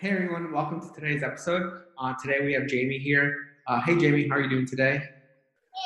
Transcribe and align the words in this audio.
Hey 0.00 0.10
everyone, 0.10 0.52
welcome 0.52 0.80
to 0.80 0.94
today's 0.94 1.24
episode. 1.24 1.82
Uh, 1.98 2.14
today 2.22 2.44
we 2.44 2.52
have 2.52 2.68
Jamie 2.68 3.00
here. 3.00 3.34
Uh, 3.66 3.80
hey 3.80 3.98
Jamie, 3.98 4.28
how 4.28 4.36
are 4.36 4.42
you 4.42 4.48
doing 4.48 4.64
today? 4.64 5.02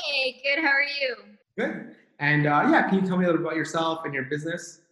Hey, 0.05 0.43
good. 0.45 0.63
How 0.63 0.69
are 0.69 0.83
you? 0.83 1.17
Good. 1.59 1.97
And 2.19 2.47
uh, 2.47 2.69
yeah, 2.71 2.91
can 2.91 3.01
you 3.01 3.07
tell 3.07 3.17
me 3.17 3.25
a 3.25 3.29
little 3.29 3.41
about 3.41 3.57
yourself 3.57 4.05
and 4.05 4.13
your 4.13 4.25
business? 4.25 4.83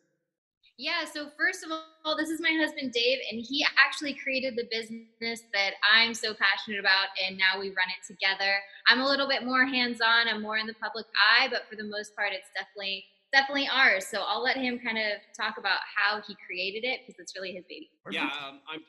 Yeah, 0.79 1.05
so 1.05 1.29
first 1.37 1.63
of 1.63 1.71
all, 1.71 2.17
this 2.17 2.31
is 2.31 2.41
my 2.41 2.57
husband 2.65 2.93
Dave, 2.93 3.19
and 3.31 3.45
he 3.47 3.63
actually 3.77 4.15
created 4.15 4.57
the 4.57 4.65
business 4.71 5.43
that 5.53 5.73
I'm 5.85 6.15
so 6.15 6.33
passionate 6.33 6.81
about, 6.81 7.09
and 7.23 7.37
now 7.37 7.61
we 7.61 7.69
run 7.69 7.93
it 7.93 8.07
together. 8.07 8.55
I'm 8.89 9.03
a 9.03 9.07
little 9.07 9.29
bit 9.29 9.45
more 9.45 9.67
hands 9.67 10.01
on, 10.01 10.29
I'm 10.29 10.41
more 10.41 10.57
in 10.57 10.67
the 10.67 10.77
public 10.81 11.05
eye, 11.37 11.49
but 11.51 11.69
for 11.69 11.77
the 11.77 11.85
most 11.85 12.17
part, 12.17 12.33
it's 12.33 12.49
definitely 12.57 13.05
definitely 13.35 13.69
ours. 13.71 14.07
So 14.07 14.23
I'll 14.27 14.43
let 14.43 14.57
him 14.57 14.79
kind 14.79 14.97
of 14.97 15.21
talk 15.37 15.59
about 15.59 15.79
how 15.85 16.23
he 16.27 16.35
created 16.47 16.85
it 16.85 17.01
because 17.07 17.21
it's 17.21 17.37
really 17.37 17.53
his 17.53 17.65
baby. 17.69 17.91
Yeah, 18.11 18.25
um, 18.25 18.61
I'm 18.67 18.81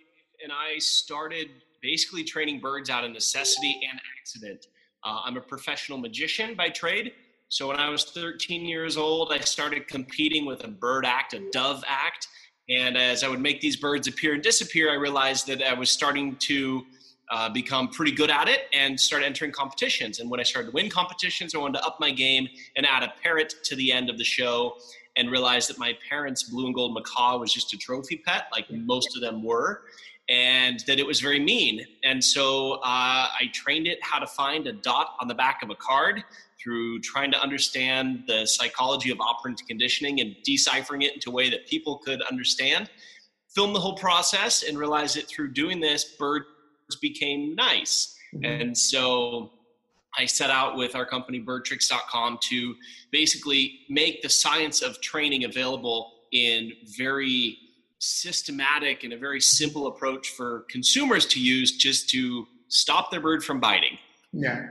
and 0.44 0.52
I 0.52 0.78
started 0.80 1.50
basically 1.82 2.24
training 2.24 2.60
birds 2.60 2.90
out 2.90 3.04
of 3.04 3.12
necessity 3.12 3.80
and 3.90 4.00
accident. 4.20 4.68
Uh, 5.04 5.22
I'm 5.24 5.38
a 5.38 5.42
professional 5.42 5.98
magician 5.98 6.56
by 6.56 6.70
trade. 6.70 7.14
So 7.50 7.68
when 7.68 7.78
I 7.78 7.90
was 7.90 8.06
13 8.06 8.66
years 8.66 8.98
old, 8.98 9.34
I 9.34 9.40
started 9.40 9.88
competing 9.88 10.46
with 10.46 10.64
a 10.64 10.68
bird 10.68 11.06
act, 11.06 11.34
a 11.34 11.42
dove 11.52 11.84
act. 11.88 12.28
And 12.70 12.98
as 12.98 13.24
I 13.24 13.28
would 13.28 13.42
make 13.42 13.60
these 13.62 13.76
birds 13.76 14.08
appear 14.08 14.34
and 14.34 14.44
disappear, 14.44 14.90
I 14.92 14.96
realized 14.96 15.48
that 15.48 15.62
I 15.62 15.74
was 15.74 15.92
starting 15.92 16.36
to 16.38 16.84
uh, 17.30 17.50
become 17.50 17.90
pretty 17.90 18.12
good 18.12 18.30
at 18.30 18.48
it 18.48 18.62
and 18.74 19.00
start 19.00 19.24
entering 19.24 19.52
competitions. 19.52 20.20
And 20.20 20.30
when 20.30 20.40
I 20.40 20.44
started 20.44 20.70
to 20.70 20.74
win 20.74 20.90
competitions, 20.90 21.56
I 21.56 21.58
wanted 21.58 21.80
to 21.80 21.86
up 21.86 22.00
my 22.00 22.12
game 22.12 22.48
and 22.76 22.86
add 22.86 23.04
a 23.04 23.14
parrot 23.22 23.56
to 23.64 23.76
the 23.76 23.92
end 23.92 24.10
of 24.10 24.18
the 24.18 24.24
show 24.24 24.78
and 25.18 25.30
realized 25.30 25.70
that 25.70 25.78
my 25.78 25.94
parents' 26.08 26.44
blue 26.44 26.68
and 26.68 26.76
gold 26.76 26.94
macaw 26.94 27.38
was 27.38 27.54
just 27.54 27.74
a 27.74 27.78
trophy 27.78 28.22
pet, 28.26 28.46
like 28.54 28.70
most 28.72 29.16
of 29.16 29.22
them 29.22 29.44
were 29.44 29.84
and 30.32 30.80
that 30.88 30.98
it 30.98 31.06
was 31.06 31.20
very 31.20 31.40
mean. 31.40 31.86
And 32.06 32.24
so 32.24 32.76
uh, 32.76 33.28
I 33.28 33.50
trained 33.54 33.86
it 33.86 34.00
how 34.02 34.18
to 34.18 34.26
find 34.26 34.66
a 34.66 34.72
dot 34.72 35.16
on 35.20 35.28
the 35.28 35.36
back 35.36 35.62
of 35.62 35.70
a 35.70 35.76
card 35.76 36.24
through 36.62 37.02
trying 37.02 37.32
to 37.32 37.42
understand 37.42 38.24
the 38.28 38.46
psychology 38.46 39.12
of 39.12 39.20
operant 39.20 39.62
conditioning 39.68 40.22
and 40.22 40.36
deciphering 40.44 41.02
it 41.02 41.14
into 41.14 41.30
a 41.30 41.34
way 41.34 41.50
that 41.50 41.68
people 41.68 41.98
could 41.98 42.22
understand. 42.24 42.90
Film 43.54 43.74
the 43.74 43.80
whole 43.80 43.98
process 43.98 44.64
and 44.64 44.78
realize 44.78 45.14
that 45.16 45.28
through 45.28 45.52
doing 45.52 45.82
this, 45.82 46.16
birds 46.18 46.46
became 47.02 47.54
nice. 47.54 48.16
Mm-hmm. 48.34 48.46
And 48.46 48.78
so 48.78 49.52
I 50.18 50.26
set 50.26 50.50
out 50.50 50.78
with 50.78 50.96
our 50.96 51.06
company 51.06 51.42
birdtricks.com 51.42 52.40
to 52.42 52.76
basically 53.12 53.80
make 53.90 54.22
the 54.22 54.30
science 54.30 54.82
of 54.82 55.02
training 55.02 55.44
available 55.44 56.14
in 56.32 56.72
very 56.98 57.58
systematic 58.02 59.04
and 59.04 59.14
a 59.14 59.18
very 59.18 59.40
simple 59.40 59.86
approach 59.86 60.30
for 60.30 60.66
consumers 60.70 61.26
to 61.28 61.40
use 61.40 61.78
just 61.78 62.10
to 62.10 62.48
stop 62.68 63.12
their 63.12 63.22
bird 63.22 63.44
from 63.44 63.60
biting. 63.60 63.98
Yeah. 64.34 64.70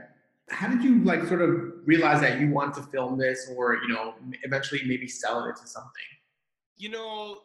How 0.49 0.67
did 0.67 0.83
you 0.83 1.01
like 1.05 1.25
sort 1.27 1.41
of 1.41 1.49
realize 1.85 2.19
that 2.21 2.41
you 2.41 2.49
want 2.49 2.73
to 2.75 2.83
film 2.83 3.17
this 3.17 3.49
or, 3.55 3.75
you 3.75 3.87
know, 3.87 4.15
eventually 4.43 4.81
maybe 4.85 5.07
sell 5.07 5.45
it 5.45 5.49
into 5.49 5.65
something? 5.65 6.03
You 6.75 6.89
know, 6.89 7.37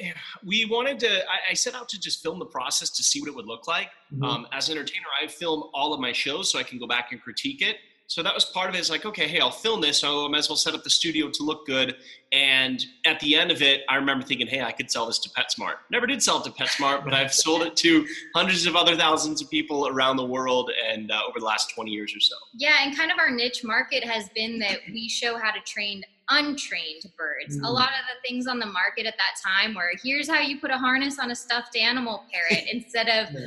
I, 0.00 0.14
we 0.44 0.64
wanted 0.66 1.00
to, 1.00 1.28
I, 1.28 1.50
I, 1.50 1.54
set 1.54 1.74
out 1.74 1.88
to 1.88 2.00
just 2.00 2.22
film 2.22 2.38
the 2.38 2.46
process 2.46 2.90
to 2.90 3.02
see 3.02 3.20
what 3.20 3.28
it 3.28 3.34
would 3.34 3.46
look 3.46 3.66
like. 3.66 3.88
Mm-hmm. 4.12 4.22
Um, 4.22 4.46
as 4.52 4.68
an 4.68 4.78
entertainer, 4.78 5.06
I 5.20 5.26
film 5.26 5.64
all 5.74 5.92
of 5.92 5.98
my 5.98 6.12
shows 6.12 6.52
so 6.52 6.58
I 6.58 6.62
can 6.62 6.78
go 6.78 6.86
back 6.86 7.10
and 7.10 7.20
critique 7.20 7.62
it 7.62 7.76
so 8.08 8.22
that 8.22 8.34
was 8.34 8.44
part 8.44 8.68
of 8.68 8.76
it. 8.76 8.78
It's 8.78 8.90
like, 8.90 9.04
okay, 9.04 9.26
hey, 9.26 9.40
I'll 9.40 9.50
film 9.50 9.80
this, 9.80 9.98
so 9.98 10.26
I 10.26 10.28
might 10.28 10.38
as 10.38 10.48
well 10.48 10.56
set 10.56 10.74
up 10.74 10.84
the 10.84 10.90
studio 10.90 11.28
to 11.28 11.42
look 11.42 11.66
good. 11.66 11.96
And 12.32 12.84
at 13.04 13.18
the 13.20 13.34
end 13.34 13.50
of 13.50 13.62
it, 13.62 13.82
I 13.88 13.96
remember 13.96 14.24
thinking, 14.24 14.46
hey, 14.46 14.62
I 14.62 14.70
could 14.70 14.90
sell 14.90 15.06
this 15.06 15.18
to 15.20 15.30
PetSmart. 15.30 15.74
Never 15.90 16.06
did 16.06 16.22
sell 16.22 16.38
it 16.38 16.44
to 16.44 16.50
PetSmart, 16.50 17.04
but 17.04 17.14
I've 17.14 17.34
sold 17.34 17.62
it 17.62 17.76
to 17.76 18.06
hundreds 18.34 18.66
of 18.66 18.76
other 18.76 18.96
thousands 18.96 19.42
of 19.42 19.50
people 19.50 19.88
around 19.88 20.16
the 20.16 20.24
world 20.24 20.70
and 20.88 21.10
uh, 21.10 21.20
over 21.28 21.40
the 21.40 21.46
last 21.46 21.74
20 21.74 21.90
years 21.90 22.14
or 22.14 22.20
so. 22.20 22.36
Yeah, 22.54 22.76
and 22.82 22.96
kind 22.96 23.10
of 23.10 23.18
our 23.18 23.30
niche 23.30 23.64
market 23.64 24.04
has 24.04 24.28
been 24.30 24.58
that 24.60 24.80
we 24.92 25.08
show 25.08 25.36
how 25.38 25.50
to 25.50 25.60
train 25.60 26.02
untrained 26.30 27.04
birds. 27.16 27.58
Mm. 27.58 27.64
A 27.64 27.70
lot 27.70 27.88
of 27.90 28.04
the 28.06 28.28
things 28.28 28.46
on 28.46 28.58
the 28.58 28.66
market 28.66 29.06
at 29.06 29.14
that 29.16 29.40
time 29.44 29.74
were 29.74 29.92
here's 30.02 30.28
how 30.28 30.40
you 30.40 30.60
put 30.60 30.70
a 30.70 30.78
harness 30.78 31.18
on 31.18 31.30
a 31.30 31.36
stuffed 31.36 31.76
animal 31.76 32.24
parrot 32.32 32.66
instead 32.72 33.08
of 33.08 33.32
yeah. 33.34 33.46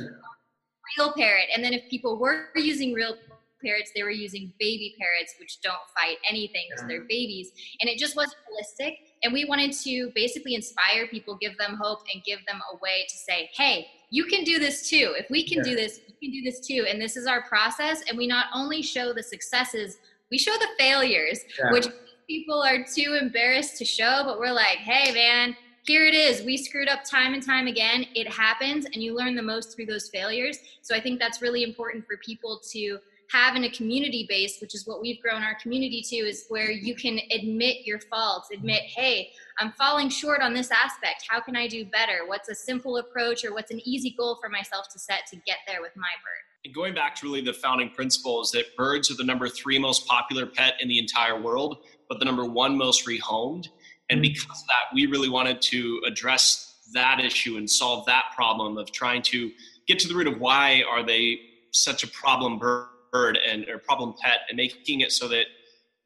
real 0.98 1.12
parrot. 1.12 1.46
And 1.54 1.62
then 1.62 1.72
if 1.72 1.88
people 1.90 2.18
were 2.18 2.48
using 2.56 2.92
real 2.92 3.16
parrots, 3.64 3.90
they 3.94 4.02
were 4.02 4.10
using 4.10 4.52
baby 4.58 4.94
parrots, 4.98 5.34
which 5.38 5.60
don't 5.62 5.74
fight 5.96 6.16
anything 6.28 6.66
because 6.70 6.86
they're 6.88 7.02
babies. 7.02 7.52
And 7.80 7.88
it 7.88 7.98
just 7.98 8.16
wasn't 8.16 8.36
realistic. 8.48 8.98
And 9.22 9.32
we 9.32 9.44
wanted 9.44 9.72
to 9.84 10.10
basically 10.14 10.54
inspire 10.54 11.06
people, 11.08 11.36
give 11.40 11.56
them 11.58 11.78
hope, 11.80 12.00
and 12.12 12.22
give 12.24 12.38
them 12.46 12.60
a 12.72 12.76
way 12.76 13.06
to 13.08 13.16
say, 13.16 13.50
hey, 13.54 13.86
you 14.10 14.24
can 14.24 14.44
do 14.44 14.58
this 14.58 14.88
too. 14.88 15.14
If 15.16 15.26
we 15.30 15.46
can 15.46 15.58
yeah. 15.58 15.70
do 15.70 15.76
this, 15.76 16.00
you 16.06 16.14
can 16.20 16.32
do 16.32 16.42
this 16.42 16.66
too. 16.66 16.86
And 16.88 17.00
this 17.00 17.16
is 17.16 17.26
our 17.26 17.42
process. 17.42 18.02
And 18.08 18.18
we 18.18 18.26
not 18.26 18.46
only 18.54 18.82
show 18.82 19.12
the 19.12 19.22
successes, 19.22 19.98
we 20.30 20.38
show 20.38 20.52
the 20.52 20.68
failures, 20.78 21.40
yeah. 21.58 21.72
which 21.72 21.86
people 22.28 22.62
are 22.62 22.84
too 22.84 23.18
embarrassed 23.20 23.76
to 23.78 23.84
show, 23.84 24.22
but 24.24 24.38
we're 24.38 24.52
like, 24.52 24.78
hey, 24.78 25.12
man, 25.12 25.56
here 25.84 26.04
it 26.04 26.14
is. 26.14 26.42
We 26.42 26.56
screwed 26.56 26.88
up 26.88 27.00
time 27.04 27.34
and 27.34 27.44
time 27.44 27.66
again. 27.66 28.06
It 28.14 28.28
happens, 28.32 28.84
and 28.84 28.96
you 28.96 29.16
learn 29.16 29.34
the 29.34 29.42
most 29.42 29.74
through 29.74 29.86
those 29.86 30.08
failures. 30.08 30.58
So 30.82 30.94
I 30.94 31.00
think 31.00 31.18
that's 31.18 31.42
really 31.42 31.64
important 31.64 32.06
for 32.06 32.16
people 32.18 32.60
to 32.70 32.98
have 33.32 33.54
in 33.54 33.64
a 33.64 33.70
community 33.70 34.26
base, 34.28 34.58
which 34.60 34.74
is 34.74 34.86
what 34.86 35.00
we've 35.00 35.20
grown 35.20 35.42
our 35.42 35.54
community 35.54 36.02
to, 36.02 36.16
is 36.16 36.46
where 36.48 36.70
you 36.70 36.94
can 36.94 37.20
admit 37.30 37.86
your 37.86 38.00
faults, 38.00 38.48
admit, 38.52 38.82
hey, 38.82 39.30
I'm 39.58 39.72
falling 39.72 40.08
short 40.08 40.40
on 40.40 40.52
this 40.52 40.70
aspect. 40.70 41.26
How 41.28 41.40
can 41.40 41.54
I 41.54 41.68
do 41.68 41.84
better? 41.84 42.26
What's 42.26 42.48
a 42.48 42.54
simple 42.54 42.96
approach 42.96 43.44
or 43.44 43.54
what's 43.54 43.70
an 43.70 43.80
easy 43.84 44.14
goal 44.16 44.38
for 44.40 44.48
myself 44.48 44.88
to 44.92 44.98
set 44.98 45.26
to 45.30 45.36
get 45.46 45.58
there 45.66 45.80
with 45.80 45.92
my 45.96 46.08
bird? 46.24 46.42
And 46.64 46.74
going 46.74 46.94
back 46.94 47.14
to 47.16 47.26
really 47.26 47.40
the 47.40 47.52
founding 47.52 47.90
principles 47.90 48.50
that 48.52 48.76
birds 48.76 49.10
are 49.10 49.16
the 49.16 49.24
number 49.24 49.48
three 49.48 49.78
most 49.78 50.06
popular 50.06 50.46
pet 50.46 50.74
in 50.80 50.88
the 50.88 50.98
entire 50.98 51.40
world, 51.40 51.84
but 52.08 52.18
the 52.18 52.24
number 52.24 52.44
one 52.44 52.76
most 52.76 53.06
rehomed. 53.06 53.68
And 54.08 54.20
mm-hmm. 54.20 54.22
because 54.22 54.60
of 54.60 54.66
that, 54.66 54.94
we 54.94 55.06
really 55.06 55.28
wanted 55.28 55.62
to 55.62 56.02
address 56.06 56.78
that 56.92 57.20
issue 57.20 57.56
and 57.56 57.70
solve 57.70 58.04
that 58.06 58.24
problem 58.34 58.76
of 58.76 58.90
trying 58.90 59.22
to 59.22 59.52
get 59.86 60.00
to 60.00 60.08
the 60.08 60.14
root 60.14 60.26
of 60.26 60.40
why 60.40 60.82
are 60.90 61.06
they 61.06 61.38
such 61.70 62.02
a 62.02 62.08
problem 62.08 62.58
bird 62.58 62.88
bird 63.12 63.38
and 63.48 63.68
or 63.68 63.78
problem 63.78 64.14
pet 64.20 64.40
and 64.48 64.56
making 64.56 65.00
it 65.00 65.12
so 65.12 65.28
that 65.28 65.46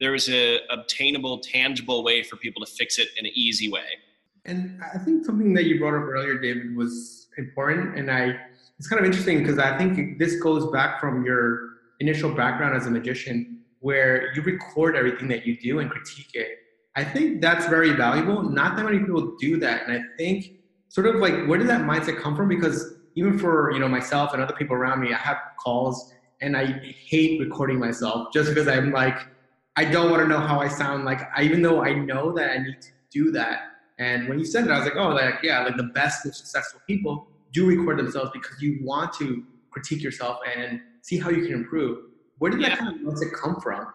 there 0.01 0.15
is 0.15 0.29
a 0.29 0.59
obtainable, 0.71 1.39
tangible 1.39 2.03
way 2.03 2.23
for 2.23 2.37
people 2.37 2.65
to 2.65 2.71
fix 2.71 2.99
it 2.99 3.09
in 3.19 3.27
an 3.27 3.33
easy 3.35 3.71
way. 3.71 3.87
And 4.45 4.81
I 4.95 4.99
think 4.99 5.25
something 5.25 5.55
that 5.55 5.65
you 5.65 5.79
brought 5.79 5.95
up 5.95 6.03
earlier, 6.03 6.39
David, 6.39 6.77
was 6.77 7.29
important. 7.39 7.99
And 7.99 8.11
I 8.11 8.37
it's 8.79 8.89
kind 8.89 9.01
of 9.01 9.07
interesting 9.07 9.39
because 9.39 9.59
I 9.59 9.79
think 9.79 10.19
this 10.19 10.41
goes 10.41 10.71
back 10.73 11.01
from 11.01 11.25
your 11.25 11.71
initial 12.01 12.35
background 12.35 12.77
as 12.77 12.87
a 12.87 12.91
magician, 12.91 13.61
where 13.81 14.35
you 14.35 14.43
record 14.43 14.97
everything 14.97 15.29
that 15.29 15.47
you 15.47 15.57
do 15.59 15.79
and 15.79 15.91
critique 15.91 16.31
it. 16.35 16.59
I 16.97 17.05
think 17.05 17.41
that's 17.41 17.67
very 17.67 17.93
valuable. 17.93 18.43
Not 18.43 18.77
that 18.77 18.85
many 18.85 18.99
people 18.99 19.37
do 19.39 19.59
that. 19.59 19.87
And 19.87 19.93
I 19.93 20.03
think 20.17 20.47
sort 20.89 21.07
of 21.07 21.17
like 21.17 21.47
where 21.47 21.59
did 21.59 21.69
that 21.69 21.83
mindset 21.83 22.21
come 22.21 22.37
from? 22.37 22.49
Because 22.49 22.95
even 23.15 23.39
for 23.39 23.71
you 23.73 23.79
know 23.79 23.89
myself 23.89 24.33
and 24.33 24.43
other 24.43 24.55
people 24.55 24.77
around 24.77 25.01
me, 25.01 25.13
I 25.13 25.17
have 25.17 25.39
calls 25.59 26.13
and 26.45 26.57
I 26.57 26.67
hate 26.67 27.41
recording 27.41 27.79
myself 27.79 28.29
just 28.33 28.51
because 28.51 28.69
I'm 28.69 28.93
like, 28.93 29.17
I 29.77 29.85
don't 29.85 30.11
want 30.11 30.23
to 30.23 30.29
know 30.29 30.39
how 30.39 30.61
I 30.61 30.69
sound. 30.69 31.05
Like, 31.05 31.23
I, 31.35 31.43
even 31.43 31.63
though 31.63 31.83
I 31.83 31.95
know 31.95 32.33
that 32.33 32.51
I 32.51 32.59
need 32.59 32.81
to 32.83 32.89
do 33.11 33.33
that. 33.33 33.61
And 33.99 34.29
when 34.29 34.39
you 34.39 34.45
said 34.45 34.65
it, 34.65 34.71
I 34.71 34.79
was 34.79 34.87
like, 34.87 34.97
oh, 34.97 35.09
like, 35.09 35.37
yeah, 35.43 35.65
like 35.65 35.77
the 35.77 35.91
best 35.95 36.25
and 36.25 36.35
successful 36.35 36.81
people 36.87 37.27
do 37.53 37.67
record 37.67 37.99
themselves 37.99 38.31
because 38.33 38.61
you 38.61 38.79
want 38.83 39.13
to 39.15 39.43
critique 39.71 40.03
yourself 40.03 40.39
and 40.57 40.81
see 41.03 41.19
how 41.19 41.31
you 41.31 41.47
can 41.47 41.55
improve. 41.55 41.99
Where 42.39 42.51
did 42.51 42.61
yeah. 42.61 42.71
that 42.71 42.79
kind 42.79 42.95
of 42.95 43.01
mindset 43.01 43.33
come 43.33 43.61
from? 43.61 43.87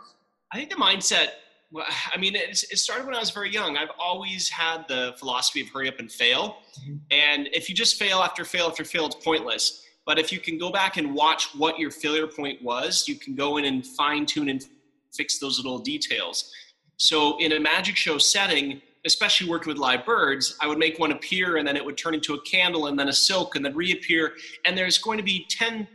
I 0.51 0.57
think 0.57 0.71
the 0.71 0.77
mindset, 0.77 1.27
well, 1.71 1.85
I 2.11 2.17
mean, 2.17 2.35
it, 2.35 2.63
it, 2.71 2.77
started 2.79 3.05
when 3.05 3.15
I 3.15 3.19
was 3.19 3.29
very 3.29 3.51
young. 3.51 3.77
I've 3.77 3.91
always 3.99 4.49
had 4.49 4.87
the 4.87 5.13
philosophy 5.19 5.61
of 5.61 5.69
hurry 5.69 5.87
up 5.87 5.99
and 5.99 6.11
fail. 6.11 6.57
Mm-hmm. 6.81 6.95
And 7.11 7.49
if 7.53 7.69
you 7.69 7.75
just 7.75 7.99
fail 7.99 8.19
after 8.19 8.43
fail 8.43 8.65
after 8.67 8.83
fail, 8.83 9.05
it's 9.05 9.15
pointless. 9.15 9.85
But 10.09 10.17
if 10.17 10.31
you 10.31 10.39
can 10.39 10.57
go 10.57 10.71
back 10.71 10.97
and 10.97 11.13
watch 11.13 11.53
what 11.55 11.77
your 11.77 11.91
failure 11.91 12.25
point 12.25 12.63
was, 12.63 13.07
you 13.07 13.13
can 13.13 13.35
go 13.35 13.57
in 13.57 13.65
and 13.65 13.85
fine 13.85 14.25
tune 14.25 14.49
and 14.49 14.65
fix 15.13 15.37
those 15.37 15.57
little 15.57 15.77
details. 15.77 16.51
So 16.97 17.37
in 17.37 17.51
a 17.51 17.59
magic 17.59 17.95
show 17.95 18.17
setting, 18.17 18.81
especially 19.05 19.47
working 19.47 19.69
with 19.69 19.77
live 19.77 20.07
birds, 20.07 20.57
I 20.59 20.65
would 20.65 20.79
make 20.79 20.97
one 20.97 21.11
appear 21.11 21.57
and 21.57 21.67
then 21.67 21.77
it 21.77 21.85
would 21.85 21.95
turn 21.95 22.15
into 22.15 22.33
a 22.33 22.41
candle 22.41 22.87
and 22.87 22.97
then 22.97 23.09
a 23.09 23.13
silk 23.13 23.55
and 23.55 23.63
then 23.63 23.75
reappear. 23.75 24.33
And 24.65 24.75
there's 24.75 24.97
going 24.97 25.19
to 25.19 25.23
be 25.23 25.45
10, 25.47 25.87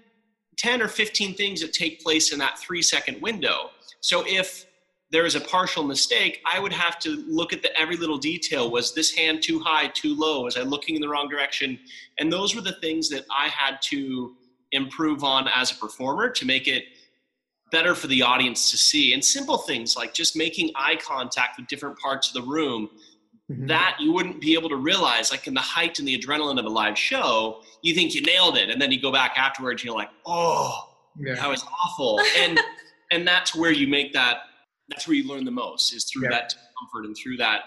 10 0.59 0.81
or 0.81 0.87
15 0.87 1.35
things 1.35 1.61
that 1.61 1.73
take 1.73 2.01
place 2.01 2.33
in 2.33 2.39
that 2.39 2.57
three 2.57 2.83
second 2.83 3.21
window. 3.21 3.71
So 4.01 4.23
if 4.29 4.65
there 5.15 5.25
is 5.25 5.37
a 5.37 5.41
partial 5.41 5.85
mistake, 5.85 6.43
I 6.45 6.59
would 6.59 6.73
have 6.73 6.99
to 6.99 7.25
look 7.29 7.53
at 7.53 7.63
the 7.63 7.71
every 7.81 7.97
little 7.97 8.19
detail. 8.19 8.69
Was 8.69 8.93
this 8.95 9.15
hand 9.15 9.45
too 9.45 9.61
high, 9.61 9.87
too 9.87 10.13
low? 10.19 10.43
Was 10.43 10.57
I 10.57 10.63
looking 10.63 10.97
in 10.97 11.01
the 11.01 11.09
wrong 11.09 11.29
direction? 11.29 11.79
And 12.19 12.33
those 12.33 12.57
were 12.57 12.61
the 12.61 12.75
things 12.81 13.09
that 13.11 13.25
I 13.31 13.47
had 13.47 13.81
to 13.83 14.35
improve 14.73 15.23
on 15.23 15.47
as 15.55 15.71
a 15.71 15.77
performer 15.77 16.31
to 16.31 16.45
make 16.45 16.67
it 16.67 16.83
better 17.71 17.95
for 17.95 18.09
the 18.09 18.23
audience 18.23 18.73
to 18.73 18.77
see. 18.77 19.15
And 19.15 19.25
simple 19.25 19.59
things 19.59 19.97
like 19.97 20.15
just 20.15 20.35
making 20.35 20.73
eye 20.75 20.97
contact 20.97 21.61
with 21.61 21.69
different 21.69 21.97
parts 22.01 22.35
of 22.35 22.35
the 22.35 22.51
room 22.51 22.91
mm-hmm. 23.49 23.67
that 23.67 23.97
you 24.01 24.13
wouldn't 24.13 24.41
be 24.41 24.55
able 24.55 24.69
to 24.69 24.77
realize, 24.77 25.31
like 25.31 25.47
in 25.47 25.55
the 25.55 25.61
height 25.61 26.01
and 26.01 26.09
the 26.09 26.19
adrenaline 26.19 26.59
of 26.59 26.65
a 26.65 26.69
live 26.69 26.99
show, 26.99 27.61
you 27.83 27.95
think 27.95 28.17
you 28.17 28.23
nailed 28.23 28.57
it. 28.57 28.69
And 28.69 28.83
then 28.83 28.91
you 28.91 29.01
go 29.01 29.13
back 29.13 29.39
afterwards 29.39 29.81
and 29.81 29.87
you're 29.87 29.97
like, 29.97 30.11
oh, 30.27 30.93
yeah. 31.21 31.37
that 31.37 31.49
was 31.49 31.65
awful. 31.85 32.21
And 32.37 32.59
and 33.13 33.25
that's 33.25 33.55
where 33.55 33.71
you 33.71 33.87
make 33.87 34.13
that 34.13 34.39
that's 34.89 35.09
where 35.09 35.17
you 35.17 35.27
learn 35.29 35.45
the 35.45 35.51
most 35.51 35.93
is 35.93 36.05
through 36.05 36.25
yeah. 36.25 36.31
that 36.31 36.55
comfort 36.79 37.07
and 37.07 37.17
through 37.17 37.37
that 37.39 37.63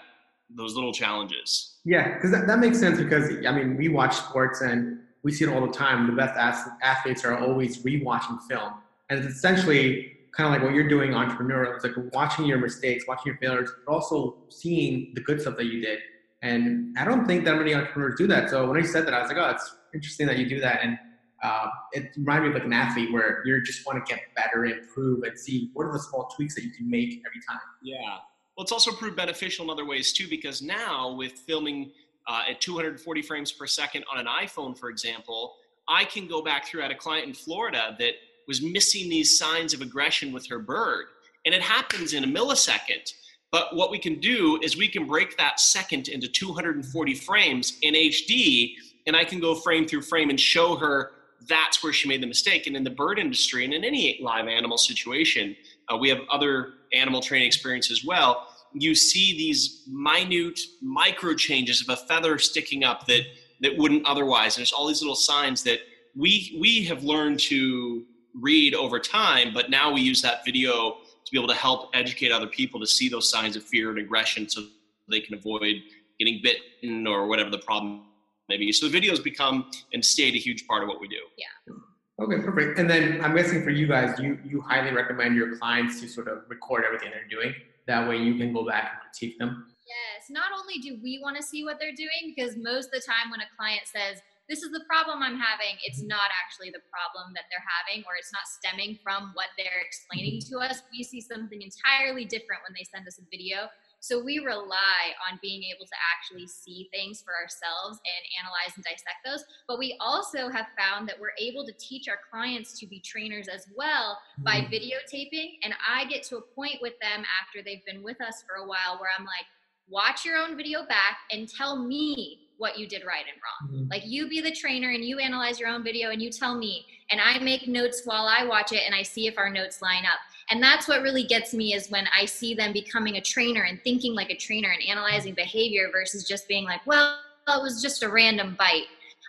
those 0.50 0.74
little 0.74 0.92
challenges. 0.94 1.76
Yeah, 1.84 2.14
because 2.14 2.30
that, 2.30 2.46
that 2.46 2.58
makes 2.58 2.78
sense 2.78 2.98
because 2.98 3.30
I 3.46 3.52
mean 3.52 3.76
we 3.76 3.88
watch 3.88 4.16
sports 4.16 4.60
and 4.60 5.00
we 5.22 5.32
see 5.32 5.44
it 5.44 5.50
all 5.50 5.66
the 5.66 5.72
time. 5.72 6.06
The 6.06 6.12
best 6.12 6.38
athletes 6.82 7.24
are 7.24 7.36
always 7.38 7.82
rewatching 7.82 8.40
film 8.48 8.74
and 9.10 9.24
it's 9.24 9.36
essentially 9.36 10.12
kind 10.32 10.46
of 10.46 10.52
like 10.52 10.62
what 10.62 10.74
you're 10.74 10.88
doing 10.88 11.12
entrepreneurial. 11.12 11.74
It's 11.74 11.84
like 11.84 11.94
watching 12.12 12.44
your 12.46 12.58
mistakes, 12.58 13.06
watching 13.08 13.32
your 13.32 13.36
failures, 13.38 13.70
but 13.84 13.92
also 13.92 14.36
seeing 14.50 15.12
the 15.14 15.20
good 15.20 15.40
stuff 15.40 15.56
that 15.56 15.66
you 15.66 15.80
did. 15.80 15.98
And 16.42 16.96
I 16.96 17.04
don't 17.04 17.26
think 17.26 17.44
that 17.44 17.56
many 17.56 17.74
entrepreneurs 17.74 18.14
do 18.16 18.26
that. 18.28 18.50
So 18.50 18.68
when 18.68 18.80
I 18.80 18.86
said 18.86 19.06
that, 19.06 19.14
I 19.14 19.20
was 19.20 19.28
like, 19.28 19.38
oh, 19.38 19.50
it's 19.50 19.74
interesting 19.92 20.26
that 20.28 20.38
you 20.38 20.48
do 20.48 20.60
that. 20.60 20.80
And 20.82 20.98
uh, 21.42 21.68
it 21.92 22.10
reminded 22.16 22.42
me 22.42 22.48
of 22.48 22.54
like 22.54 22.64
an 22.64 22.72
athlete 22.72 23.12
where 23.12 23.42
you 23.44 23.62
just 23.62 23.86
want 23.86 24.04
to 24.04 24.12
get 24.12 24.22
better, 24.34 24.66
improve, 24.66 25.22
and 25.22 25.38
see 25.38 25.70
what 25.72 25.84
are 25.84 25.92
the 25.92 25.98
small 25.98 26.28
tweaks 26.34 26.54
that 26.56 26.64
you 26.64 26.70
can 26.70 26.88
make 26.88 27.22
every 27.26 27.40
time. 27.48 27.60
Yeah. 27.82 28.18
Well, 28.56 28.64
it's 28.64 28.72
also 28.72 28.90
proved 28.90 29.16
beneficial 29.16 29.64
in 29.64 29.70
other 29.70 29.84
ways 29.84 30.12
too, 30.12 30.26
because 30.28 30.62
now 30.62 31.12
with 31.12 31.32
filming 31.32 31.92
uh, 32.26 32.42
at 32.50 32.60
240 32.60 33.22
frames 33.22 33.52
per 33.52 33.66
second 33.66 34.04
on 34.12 34.18
an 34.18 34.26
iPhone, 34.26 34.76
for 34.76 34.90
example, 34.90 35.54
I 35.88 36.04
can 36.04 36.26
go 36.26 36.42
back 36.42 36.66
through 36.66 36.82
at 36.82 36.90
a 36.90 36.94
client 36.94 37.26
in 37.28 37.34
Florida 37.34 37.96
that 37.98 38.14
was 38.48 38.60
missing 38.60 39.08
these 39.08 39.38
signs 39.38 39.72
of 39.72 39.80
aggression 39.80 40.32
with 40.32 40.46
her 40.48 40.58
bird. 40.58 41.06
And 41.46 41.54
it 41.54 41.62
happens 41.62 42.14
in 42.14 42.24
a 42.24 42.26
millisecond. 42.26 43.12
But 43.50 43.74
what 43.76 43.90
we 43.90 43.98
can 43.98 44.18
do 44.20 44.58
is 44.62 44.76
we 44.76 44.88
can 44.88 45.06
break 45.06 45.38
that 45.38 45.60
second 45.60 46.08
into 46.08 46.28
240 46.28 47.14
frames 47.14 47.78
in 47.82 47.94
HD, 47.94 48.74
and 49.06 49.16
I 49.16 49.24
can 49.24 49.40
go 49.40 49.54
frame 49.54 49.86
through 49.86 50.02
frame 50.02 50.28
and 50.28 50.38
show 50.38 50.76
her 50.76 51.12
that's 51.46 51.82
where 51.82 51.92
she 51.92 52.08
made 52.08 52.22
the 52.22 52.26
mistake. 52.26 52.66
And 52.66 52.76
in 52.76 52.84
the 52.84 52.90
bird 52.90 53.18
industry 53.18 53.64
and 53.64 53.72
in 53.72 53.84
any 53.84 54.18
live 54.22 54.48
animal 54.48 54.78
situation, 54.78 55.56
uh, 55.88 55.96
we 55.96 56.08
have 56.08 56.18
other 56.30 56.74
animal 56.92 57.20
training 57.20 57.46
experience 57.46 57.90
as 57.90 58.04
well. 58.04 58.48
You 58.74 58.94
see 58.94 59.36
these 59.36 59.84
minute 59.86 60.60
micro 60.82 61.34
changes 61.34 61.80
of 61.80 61.88
a 61.88 61.96
feather 61.96 62.38
sticking 62.38 62.84
up 62.84 63.06
that 63.06 63.22
that 63.60 63.76
wouldn't 63.76 64.06
otherwise. 64.06 64.56
And 64.56 64.60
there's 64.60 64.72
all 64.72 64.86
these 64.86 65.00
little 65.00 65.16
signs 65.16 65.62
that 65.64 65.80
we 66.16 66.56
we 66.60 66.84
have 66.84 67.02
learned 67.02 67.40
to 67.40 68.04
read 68.34 68.74
over 68.74 68.98
time, 68.98 69.52
but 69.52 69.70
now 69.70 69.92
we 69.92 70.00
use 70.00 70.22
that 70.22 70.44
video 70.44 70.98
to 71.24 71.32
be 71.32 71.38
able 71.38 71.48
to 71.48 71.54
help 71.54 71.90
educate 71.94 72.30
other 72.30 72.46
people 72.46 72.78
to 72.80 72.86
see 72.86 73.08
those 73.08 73.30
signs 73.30 73.56
of 73.56 73.62
fear 73.62 73.90
and 73.90 73.98
aggression 73.98 74.48
so 74.48 74.62
they 75.10 75.20
can 75.20 75.34
avoid 75.34 75.76
getting 76.18 76.40
bitten 76.42 77.06
or 77.06 77.26
whatever 77.26 77.50
the 77.50 77.58
problem 77.58 78.04
may 78.48 78.56
be. 78.56 78.72
So 78.72 78.88
the 78.88 79.00
videos 79.00 79.22
become 79.22 79.70
and 79.92 80.04
stayed 80.04 80.34
a 80.34 80.38
huge 80.38 80.66
part 80.66 80.82
of 80.82 80.88
what 80.88 81.00
we 81.00 81.08
do. 81.08 81.20
Yeah. 81.36 81.74
Okay, 82.20 82.42
perfect. 82.42 82.78
And 82.78 82.90
then 82.90 83.20
I'm 83.22 83.34
guessing 83.34 83.62
for 83.62 83.70
you 83.70 83.86
guys, 83.86 84.18
you 84.18 84.38
you 84.44 84.60
highly 84.60 84.92
recommend 84.92 85.36
your 85.36 85.56
clients 85.56 86.00
to 86.00 86.08
sort 86.08 86.28
of 86.28 86.38
record 86.48 86.84
everything 86.84 87.10
they're 87.12 87.28
doing. 87.28 87.54
That 87.86 88.08
way 88.08 88.16
you 88.18 88.36
can 88.36 88.52
go 88.52 88.66
back 88.66 88.90
and 88.92 89.00
critique 89.02 89.38
them. 89.38 89.66
Yes. 89.86 90.28
Not 90.28 90.50
only 90.52 90.78
do 90.78 90.98
we 91.02 91.20
want 91.22 91.36
to 91.36 91.42
see 91.42 91.64
what 91.64 91.78
they're 91.78 91.96
doing, 91.96 92.34
because 92.34 92.56
most 92.56 92.86
of 92.86 93.00
the 93.00 93.00
time 93.00 93.30
when 93.30 93.40
a 93.40 93.48
client 93.56 93.86
says, 93.86 94.20
this 94.48 94.62
is 94.62 94.72
the 94.72 94.84
problem 94.88 95.22
I'm 95.22 95.38
having. 95.38 95.76
It's 95.84 96.02
not 96.02 96.32
actually 96.32 96.68
the 96.72 96.84
problem 96.88 97.32
that 97.36 97.44
they're 97.52 97.64
having, 97.64 98.04
or 98.04 98.16
it's 98.16 98.32
not 98.32 98.48
stemming 98.48 98.98
from 99.04 99.32
what 99.32 99.52
they're 99.56 99.84
explaining 99.84 100.40
to 100.48 100.58
us. 100.64 100.82
We 100.92 101.04
see 101.04 101.20
something 101.20 101.60
entirely 101.60 102.24
different 102.24 102.64
when 102.64 102.72
they 102.72 102.84
send 102.84 103.06
us 103.06 103.20
a 103.20 103.24
video. 103.30 103.68
So 104.00 104.22
we 104.22 104.38
rely 104.38 105.14
on 105.30 105.38
being 105.42 105.62
able 105.64 105.86
to 105.86 105.96
actually 106.14 106.46
see 106.46 106.88
things 106.92 107.22
for 107.22 107.34
ourselves 107.34 107.98
and 108.04 108.44
analyze 108.44 108.76
and 108.76 108.84
dissect 108.84 109.24
those. 109.24 109.44
But 109.66 109.78
we 109.78 109.96
also 110.00 110.48
have 110.48 110.66
found 110.78 111.08
that 111.08 111.20
we're 111.20 111.36
able 111.38 111.66
to 111.66 111.72
teach 111.78 112.08
our 112.08 112.18
clients 112.30 112.78
to 112.80 112.86
be 112.86 113.00
trainers 113.00 113.48
as 113.48 113.66
well 113.76 114.18
by 114.38 114.60
mm-hmm. 114.60 114.72
videotaping. 114.72 115.58
And 115.64 115.74
I 115.88 116.04
get 116.06 116.22
to 116.24 116.36
a 116.36 116.40
point 116.40 116.78
with 116.80 116.94
them 117.00 117.24
after 117.40 117.62
they've 117.64 117.84
been 117.84 118.02
with 118.02 118.20
us 118.20 118.44
for 118.46 118.62
a 118.62 118.66
while 118.66 119.00
where 119.00 119.10
I'm 119.18 119.24
like, 119.24 119.46
watch 119.88 120.24
your 120.24 120.36
own 120.36 120.56
video 120.56 120.86
back 120.86 121.18
and 121.30 121.48
tell 121.48 121.82
me 121.82 122.40
what 122.58 122.78
you 122.78 122.86
did 122.88 123.04
right 123.06 123.24
and 123.32 123.40
wrong. 123.40 123.82
Mm-hmm. 123.82 123.90
Like 123.90 124.02
you 124.04 124.28
be 124.28 124.40
the 124.40 124.50
trainer 124.50 124.90
and 124.90 125.04
you 125.04 125.18
analyze 125.18 125.58
your 125.58 125.68
own 125.68 125.82
video 125.82 126.10
and 126.10 126.20
you 126.20 126.30
tell 126.30 126.56
me, 126.56 126.84
and 127.10 127.20
I 127.20 127.38
make 127.38 127.68
notes 127.68 128.02
while 128.04 128.26
I 128.26 128.44
watch 128.44 128.72
it 128.72 128.82
and 128.84 128.94
I 128.94 129.02
see 129.02 129.26
if 129.26 129.38
our 129.38 129.48
notes 129.48 129.80
line 129.80 130.04
up. 130.04 130.18
And 130.50 130.62
that's 130.62 130.88
what 130.88 131.02
really 131.02 131.24
gets 131.24 131.52
me 131.52 131.74
is 131.74 131.90
when 131.90 132.06
I 132.16 132.24
see 132.24 132.54
them 132.54 132.72
becoming 132.72 133.16
a 133.16 133.20
trainer 133.20 133.62
and 133.62 133.80
thinking 133.82 134.14
like 134.14 134.30
a 134.30 134.36
trainer 134.36 134.70
and 134.70 134.82
analyzing 134.88 135.34
behavior 135.34 135.88
versus 135.92 136.26
just 136.26 136.48
being 136.48 136.64
like, 136.64 136.86
well, 136.86 137.18
it 137.48 137.62
was 137.62 137.82
just 137.82 138.02
a 138.02 138.08
random 138.08 138.56
bite. 138.58 138.86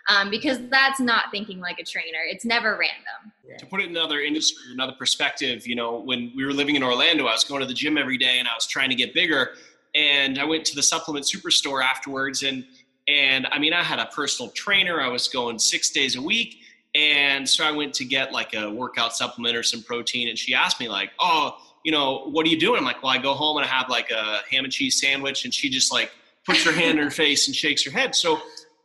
Um, 0.08 0.30
because 0.30 0.58
that's 0.70 0.98
not 0.98 1.26
thinking 1.30 1.60
like 1.60 1.78
a 1.78 1.84
trainer. 1.84 2.18
It's 2.26 2.44
never 2.44 2.70
random. 2.70 3.32
To 3.58 3.66
put 3.66 3.80
it 3.80 3.84
in 3.84 3.90
another 3.90 4.20
industry, 4.20 4.72
another 4.72 4.94
perspective, 4.98 5.66
you 5.66 5.76
know, 5.76 6.00
when 6.00 6.32
we 6.34 6.44
were 6.44 6.54
living 6.54 6.74
in 6.74 6.82
Orlando, 6.82 7.26
I 7.26 7.32
was 7.32 7.44
going 7.44 7.60
to 7.60 7.66
the 7.66 7.74
gym 7.74 7.98
every 7.98 8.16
day 8.16 8.38
and 8.38 8.48
I 8.48 8.54
was 8.54 8.66
trying 8.66 8.88
to 8.88 8.96
get 8.96 9.12
bigger. 9.12 9.50
And 9.94 10.38
I 10.38 10.44
went 10.44 10.64
to 10.66 10.74
the 10.74 10.82
supplement 10.82 11.26
superstore 11.26 11.84
afterwards 11.84 12.42
and 12.42 12.64
and 13.08 13.46
I 13.50 13.58
mean, 13.58 13.72
I 13.72 13.82
had 13.82 13.98
a 13.98 14.06
personal 14.06 14.52
trainer. 14.52 15.00
I 15.00 15.08
was 15.08 15.26
going 15.26 15.58
six 15.58 15.90
days 15.90 16.16
a 16.16 16.22
week. 16.22 16.59
And 16.94 17.48
so 17.48 17.64
I 17.64 17.70
went 17.70 17.94
to 17.94 18.04
get 18.04 18.32
like 18.32 18.54
a 18.54 18.70
workout 18.70 19.16
supplement 19.16 19.56
or 19.56 19.62
some 19.62 19.82
protein. 19.82 20.28
And 20.28 20.38
she 20.38 20.54
asked 20.54 20.80
me, 20.80 20.88
like, 20.88 21.10
oh, 21.20 21.56
you 21.84 21.92
know, 21.92 22.28
what 22.30 22.44
are 22.46 22.48
you 22.48 22.58
doing? 22.58 22.78
I'm 22.78 22.84
like, 22.84 23.02
well, 23.02 23.12
I 23.12 23.18
go 23.18 23.32
home 23.32 23.56
and 23.56 23.64
I 23.64 23.68
have 23.68 23.88
like 23.88 24.10
a 24.10 24.40
ham 24.50 24.64
and 24.64 24.72
cheese 24.72 25.00
sandwich. 25.00 25.44
And 25.44 25.54
she 25.54 25.70
just 25.70 25.92
like 25.92 26.10
puts 26.44 26.64
her 26.64 26.72
hand 26.72 26.98
in 26.98 27.04
her 27.04 27.10
face 27.10 27.46
and 27.46 27.54
shakes 27.54 27.84
her 27.84 27.90
head. 27.90 28.14
So, 28.14 28.40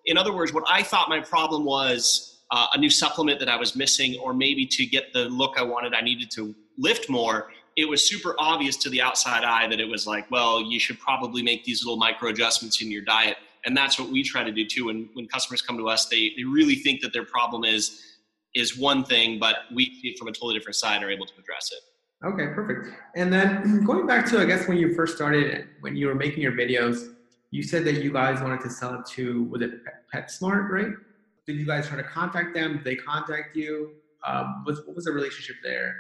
in 0.06 0.18
other 0.18 0.34
words, 0.34 0.54
what 0.54 0.64
I 0.70 0.84
thought 0.84 1.10
my 1.10 1.20
problem 1.20 1.66
was 1.66 2.36
uh, 2.52 2.68
a 2.74 2.78
new 2.78 2.92
supplement 2.92 3.40
that 3.40 3.50
I 3.50 3.56
was 3.56 3.76
missing, 3.76 4.20
or 4.20 4.34
maybe 4.34 4.68
to 4.68 4.86
get 4.86 5.14
the 5.14 5.26
look 5.26 5.56
I 5.58 5.64
wanted, 5.64 5.96
I 5.96 6.02
needed 6.02 6.30
to 6.32 6.54
lift 6.78 7.10
more. 7.10 7.52
It 7.76 7.90
was 7.90 8.08
super 8.08 8.36
obvious 8.38 8.78
to 8.78 8.90
the 8.90 9.02
outside 9.02 9.44
eye 9.44 9.68
that 9.68 9.80
it 9.80 9.90
was 9.90 10.06
like, 10.06 10.30
well, 10.30 10.62
you 10.62 10.80
should 10.80 11.00
probably 11.00 11.42
make 11.42 11.64
these 11.64 11.84
little 11.84 11.98
micro 11.98 12.30
adjustments 12.30 12.82
in 12.82 12.92
your 12.92 13.02
diet 13.02 13.38
and 13.66 13.76
that's 13.76 14.00
what 14.00 14.10
we 14.10 14.24
try 14.24 14.44
to 14.44 14.52
do 14.52 14.66
too. 14.66 14.86
When 14.86 15.10
when 15.14 15.28
customers 15.28 15.62
come 15.62 15.78
to 15.78 15.88
us 15.88 16.08
they 16.08 16.32
they 16.38 16.44
really 16.44 16.76
think 16.76 17.02
that 17.02 17.14
their 17.14 17.26
problem 17.26 17.64
is 17.64 18.02
is 18.54 18.78
one 18.78 19.04
thing 19.04 19.40
but 19.40 19.56
we 19.74 20.16
from 20.18 20.28
a 20.28 20.32
totally 20.32 20.56
different 20.58 20.76
side 20.76 21.04
are 21.04 21.10
able 21.10 21.26
to 21.26 21.34
address 21.40 21.72
it. 21.72 22.26
Okay 22.26 22.48
perfect. 22.54 22.96
And 23.16 23.32
then 23.32 23.84
going 23.90 24.08
back 24.08 24.26
to 24.28 24.40
i 24.40 24.46
guess 24.46 24.68
when 24.68 24.78
you 24.78 24.94
first 24.96 25.16
started 25.16 25.68
when 25.82 25.96
you 25.96 26.08
were 26.08 26.16
making 26.16 26.42
your 26.42 26.54
videos 26.54 27.16
you 27.52 27.64
said 27.64 27.86
that 27.86 28.04
you 28.04 28.12
guys 28.12 28.42
wanted 28.42 28.60
to 28.62 28.70
sell 28.70 28.94
it 28.96 29.06
to 29.06 29.44
was 29.46 29.62
it 29.62 29.72
PetSmart, 30.14 30.70
right? 30.70 30.92
Did 31.46 31.58
you 31.58 31.66
guys 31.66 31.88
try 31.88 31.98
to 31.98 32.04
contact 32.04 32.54
them? 32.54 32.78
Did 32.78 32.84
they 32.84 32.96
contact 32.96 33.56
you? 33.56 33.92
Um, 34.26 34.62
what, 34.66 34.76
what 34.86 34.96
was 34.96 35.06
the 35.06 35.12
relationship 35.12 35.56
there 35.64 35.96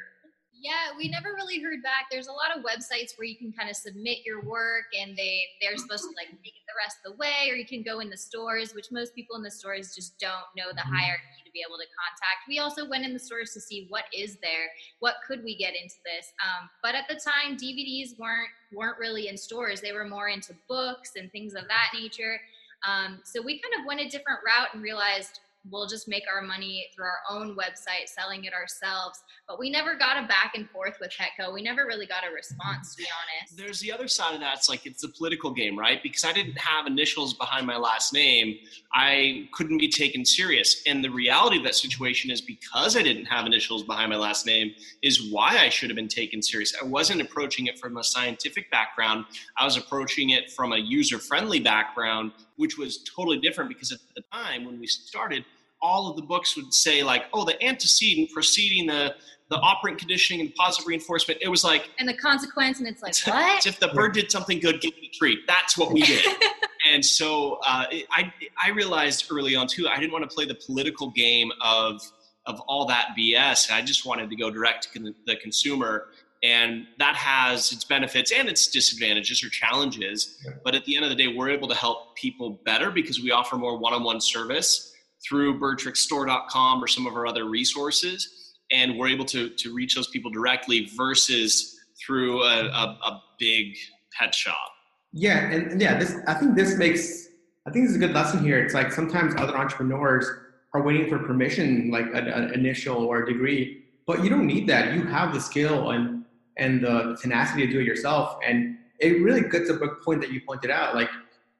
yeah, 0.61 0.95
we 0.97 1.09
never 1.09 1.33
really 1.33 1.61
heard 1.61 1.83
back. 1.83 2.07
There's 2.09 2.27
a 2.27 2.31
lot 2.31 2.55
of 2.55 2.63
websites 2.63 3.17
where 3.17 3.25
you 3.25 3.35
can 3.37 3.51
kind 3.51 3.69
of 3.69 3.75
submit 3.75 4.25
your 4.25 4.41
work 4.43 4.85
and 4.99 5.15
they 5.15 5.41
they're 5.61 5.77
supposed 5.77 6.03
to 6.03 6.13
like 6.15 6.31
make 6.31 6.55
it 6.55 6.65
the 6.67 6.77
rest 6.81 6.97
of 7.05 7.11
the 7.11 7.17
way, 7.17 7.49
or 7.49 7.55
you 7.55 7.65
can 7.65 7.83
go 7.83 7.99
in 7.99 8.09
the 8.09 8.17
stores, 8.17 8.73
which 8.73 8.87
most 8.91 9.13
people 9.15 9.35
in 9.35 9.43
the 9.43 9.51
stores 9.51 9.93
just 9.93 10.17
don't 10.19 10.47
know 10.57 10.71
the 10.71 10.81
mm-hmm. 10.81 10.95
hierarchy 10.95 11.43
to 11.45 11.51
be 11.51 11.63
able 11.65 11.77
to 11.77 11.87
contact. 11.91 12.47
We 12.47 12.59
also 12.59 12.87
went 12.87 13.05
in 13.05 13.13
the 13.13 13.19
stores 13.19 13.51
to 13.53 13.61
see 13.61 13.87
what 13.89 14.05
is 14.15 14.37
there, 14.41 14.67
what 14.99 15.15
could 15.27 15.43
we 15.43 15.55
get 15.55 15.73
into 15.75 15.95
this. 16.03 16.31
Um, 16.43 16.69
but 16.81 16.95
at 16.95 17.07
the 17.07 17.15
time, 17.15 17.57
DVDs 17.57 18.17
weren't 18.17 18.49
weren't 18.73 18.99
really 18.99 19.27
in 19.27 19.37
stores. 19.37 19.81
They 19.81 19.93
were 19.93 20.07
more 20.07 20.29
into 20.29 20.53
books 20.67 21.11
and 21.15 21.31
things 21.31 21.53
of 21.53 21.63
that 21.67 21.91
nature. 21.93 22.39
Um, 22.85 23.19
so 23.23 23.41
we 23.41 23.59
kind 23.59 23.73
of 23.79 23.85
went 23.87 24.01
a 24.01 24.09
different 24.09 24.39
route 24.45 24.73
and 24.73 24.83
realized 24.83 25.39
we'll 25.71 25.87
just 25.87 26.07
make 26.07 26.23
our 26.33 26.41
money 26.41 26.87
through 26.95 27.05
our 27.05 27.19
own 27.29 27.55
website, 27.55 28.07
selling 28.07 28.45
it 28.45 28.53
ourselves. 28.53 29.23
But 29.47 29.59
we 29.59 29.69
never 29.69 29.95
got 29.95 30.23
a 30.23 30.27
back 30.27 30.53
and 30.55 30.69
forth 30.69 30.97
with 30.99 31.11
Petco. 31.11 31.53
We 31.53 31.61
never 31.61 31.85
really 31.85 32.05
got 32.05 32.23
a 32.29 32.33
response, 32.33 32.95
to 32.95 33.03
be 33.03 33.07
honest. 33.07 33.57
There's 33.57 33.79
the 33.79 33.91
other 33.91 34.07
side 34.07 34.33
of 34.33 34.41
that. 34.41 34.57
It's 34.57 34.69
like 34.69 34.85
it's 34.85 35.03
a 35.03 35.09
political 35.09 35.51
game, 35.51 35.77
right? 35.77 36.01
Because 36.01 36.23
I 36.25 36.33
didn't 36.33 36.57
have 36.57 36.87
initials 36.87 37.33
behind 37.33 37.65
my 37.65 37.77
last 37.77 38.13
name, 38.13 38.55
I 38.93 39.49
couldn't 39.53 39.77
be 39.77 39.89
taken 39.89 40.25
serious. 40.25 40.81
And 40.87 41.03
the 41.03 41.09
reality 41.09 41.57
of 41.57 41.63
that 41.63 41.75
situation 41.75 42.31
is 42.31 42.41
because 42.41 42.95
I 42.95 43.01
didn't 43.01 43.25
have 43.25 43.45
initials 43.45 43.83
behind 43.83 44.11
my 44.11 44.17
last 44.17 44.45
name, 44.45 44.73
is 45.01 45.31
why 45.31 45.57
I 45.57 45.69
should 45.69 45.89
have 45.89 45.95
been 45.95 46.07
taken 46.07 46.41
serious. 46.41 46.73
I 46.81 46.85
wasn't 46.85 47.21
approaching 47.21 47.67
it 47.67 47.79
from 47.79 47.97
a 47.97 48.03
scientific 48.03 48.69
background, 48.71 49.25
I 49.57 49.65
was 49.65 49.77
approaching 49.77 50.31
it 50.31 50.51
from 50.51 50.73
a 50.73 50.77
user 50.77 51.19
friendly 51.19 51.59
background, 51.59 52.31
which 52.57 52.77
was 52.77 53.03
totally 53.03 53.39
different 53.39 53.69
because 53.69 53.91
at 53.91 53.99
the 54.15 54.23
time 54.31 54.65
when 54.65 54.79
we 54.79 54.87
started, 54.87 55.45
all 55.81 56.09
of 56.09 56.15
the 56.15 56.21
books 56.21 56.55
would 56.55 56.73
say 56.73 57.03
like, 57.03 57.23
oh, 57.33 57.45
the 57.45 57.61
antecedent 57.63 58.31
preceding 58.31 58.87
the 58.87 59.15
the 59.49 59.57
operant 59.57 59.99
conditioning 59.99 60.41
and 60.41 60.55
positive 60.55 60.87
reinforcement. 60.87 61.39
It 61.41 61.49
was 61.49 61.63
like 61.63 61.89
and 61.99 62.09
the 62.09 62.17
consequence, 62.17 62.79
and 62.79 62.87
it's 62.87 63.03
like 63.03 63.15
what? 63.25 63.65
if 63.65 63.79
the 63.79 63.89
bird 63.89 64.13
did 64.13 64.31
something 64.31 64.59
good, 64.59 64.81
give 64.81 64.93
me 64.95 65.11
a 65.13 65.17
treat. 65.17 65.39
That's 65.47 65.77
what 65.77 65.91
we 65.91 66.01
did. 66.01 66.25
and 66.91 67.05
so 67.05 67.59
uh, 67.65 67.85
I 68.11 68.33
I 68.63 68.69
realized 68.69 69.27
early 69.31 69.55
on 69.55 69.67
too, 69.67 69.87
I 69.87 69.99
didn't 69.99 70.13
want 70.13 70.27
to 70.29 70.33
play 70.33 70.45
the 70.45 70.55
political 70.55 71.11
game 71.11 71.51
of 71.61 72.01
of 72.47 72.59
all 72.61 72.85
that 72.87 73.09
BS. 73.17 73.71
I 73.71 73.81
just 73.81 74.05
wanted 74.05 74.29
to 74.29 74.35
go 74.35 74.49
direct 74.49 74.91
to 74.93 75.13
the 75.25 75.35
consumer. 75.35 76.07
And 76.43 76.85
that 76.99 77.15
has 77.15 77.71
its 77.71 77.85
benefits 77.85 78.31
and 78.31 78.47
its 78.47 78.67
disadvantages 78.67 79.43
or 79.43 79.49
challenges. 79.49 80.45
But 80.63 80.75
at 80.75 80.85
the 80.85 80.95
end 80.95 81.03
of 81.03 81.09
the 81.09 81.15
day, 81.15 81.27
we're 81.27 81.49
able 81.49 81.67
to 81.69 81.73
help 81.73 82.15
people 82.15 82.59
better 82.65 82.91
because 82.91 83.19
we 83.19 83.31
offer 83.31 83.55
more 83.55 83.79
one 83.79 83.93
on 83.93 84.03
one 84.03 84.21
service 84.21 84.94
through 85.27 85.59
birdtrickstore.com 85.59 86.83
or 86.83 86.87
some 86.87 87.07
of 87.07 87.15
our 87.15 87.25
other 87.27 87.45
resources. 87.45 88.53
And 88.71 88.97
we're 88.97 89.09
able 89.09 89.25
to, 89.25 89.49
to 89.49 89.73
reach 89.73 89.95
those 89.95 90.07
people 90.07 90.31
directly 90.31 90.89
versus 90.95 91.79
through 92.03 92.43
a, 92.43 92.65
a, 92.65 92.97
a 93.03 93.23
big 93.39 93.75
pet 94.17 94.33
shop. 94.33 94.71
Yeah, 95.11 95.49
and, 95.49 95.79
yeah, 95.79 95.97
this 95.97 96.15
I 96.27 96.33
think 96.33 96.55
this 96.55 96.77
makes 96.77 97.29
I 97.65 97.71
think 97.71 97.85
this 97.85 97.91
is 97.91 97.95
a 97.95 97.99
good 97.99 98.13
lesson 98.13 98.43
here. 98.43 98.59
It's 98.59 98.73
like 98.73 98.91
sometimes 98.91 99.33
other 99.37 99.57
entrepreneurs 99.57 100.27
are 100.73 100.83
waiting 100.83 101.07
for 101.07 101.19
permission, 101.19 101.89
like 101.89 102.07
an 102.13 102.53
initial 102.53 102.97
or 102.97 103.23
a 103.23 103.25
degree, 103.25 103.83
but 104.05 104.23
you 104.23 104.29
don't 104.29 104.45
need 104.45 104.67
that. 104.67 104.93
You 104.93 105.03
have 105.03 105.33
the 105.33 105.39
skill 105.39 105.91
and 105.91 106.25
and 106.57 106.83
the 106.83 107.17
tenacity 107.21 107.65
to 107.65 107.71
do 107.71 107.79
it 107.79 107.85
yourself. 107.85 108.37
And 108.45 108.77
it 108.99 109.21
really 109.21 109.41
gets 109.41 109.69
a 109.69 109.77
point 110.03 110.21
that 110.21 110.31
you 110.31 110.41
pointed 110.45 110.69
out. 110.69 110.95
Like 110.95 111.09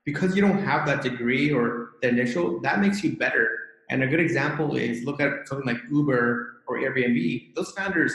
because 0.06 0.36
you 0.36 0.42
don't 0.42 0.64
have 0.64 0.86
that 0.86 1.02
degree 1.02 1.52
or 1.52 1.85
the 2.02 2.10
initial, 2.10 2.60
that 2.62 2.80
makes 2.80 3.04
you 3.04 3.16
better. 3.16 3.50
And 3.90 4.04
a 4.04 4.08
good 4.08 4.20
example 4.20 4.76
is 4.76 5.04
look 5.04 5.22
at 5.22 5.48
something 5.48 5.66
like 5.66 5.82
Uber 5.92 6.64
or 6.68 6.78
Airbnb. 6.78 7.56
Those 7.56 7.72
founders, 7.72 8.14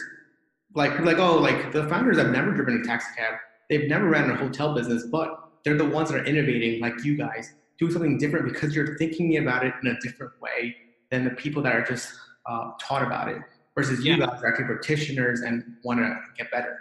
like 0.75 0.99
like 1.01 1.19
oh, 1.19 1.39
like 1.39 1.73
the 1.73 1.89
founders 1.89 2.19
have 2.19 2.31
never 2.31 2.53
driven 2.53 2.81
a 2.81 2.87
taxi 2.87 3.09
cab. 3.17 3.35
They've 3.69 3.89
never 3.89 4.09
ran 4.09 4.31
a 4.31 4.37
hotel 4.37 4.75
business, 4.75 5.07
but 5.07 5.51
they're 5.65 5.77
the 5.77 5.85
ones 5.85 6.11
that 6.11 6.21
are 6.21 6.25
innovating, 6.25 6.81
like 6.81 7.05
you 7.05 7.17
guys, 7.17 7.55
doing 7.79 7.93
something 7.93 8.19
different 8.19 8.53
because 8.53 8.75
you're 8.75 8.97
thinking 8.99 9.37
about 9.37 9.65
it 9.65 9.75
in 9.83 9.91
a 9.91 10.01
different 10.01 10.33
way 10.41 10.75
than 11.11 11.25
the 11.25 11.31
people 11.31 11.63
that 11.63 11.75
are 11.75 11.85
just 11.85 12.13
uh, 12.47 12.73
taught 12.81 13.03
about 13.03 13.29
it. 13.29 13.39
Versus 13.77 14.05
yeah. 14.05 14.15
you 14.15 14.21
guys 14.21 14.43
are 14.43 14.49
actually 14.49 14.65
practitioners 14.65 15.43
and 15.43 15.63
want 15.85 16.01
to 16.01 16.17
get 16.37 16.51
better. 16.51 16.77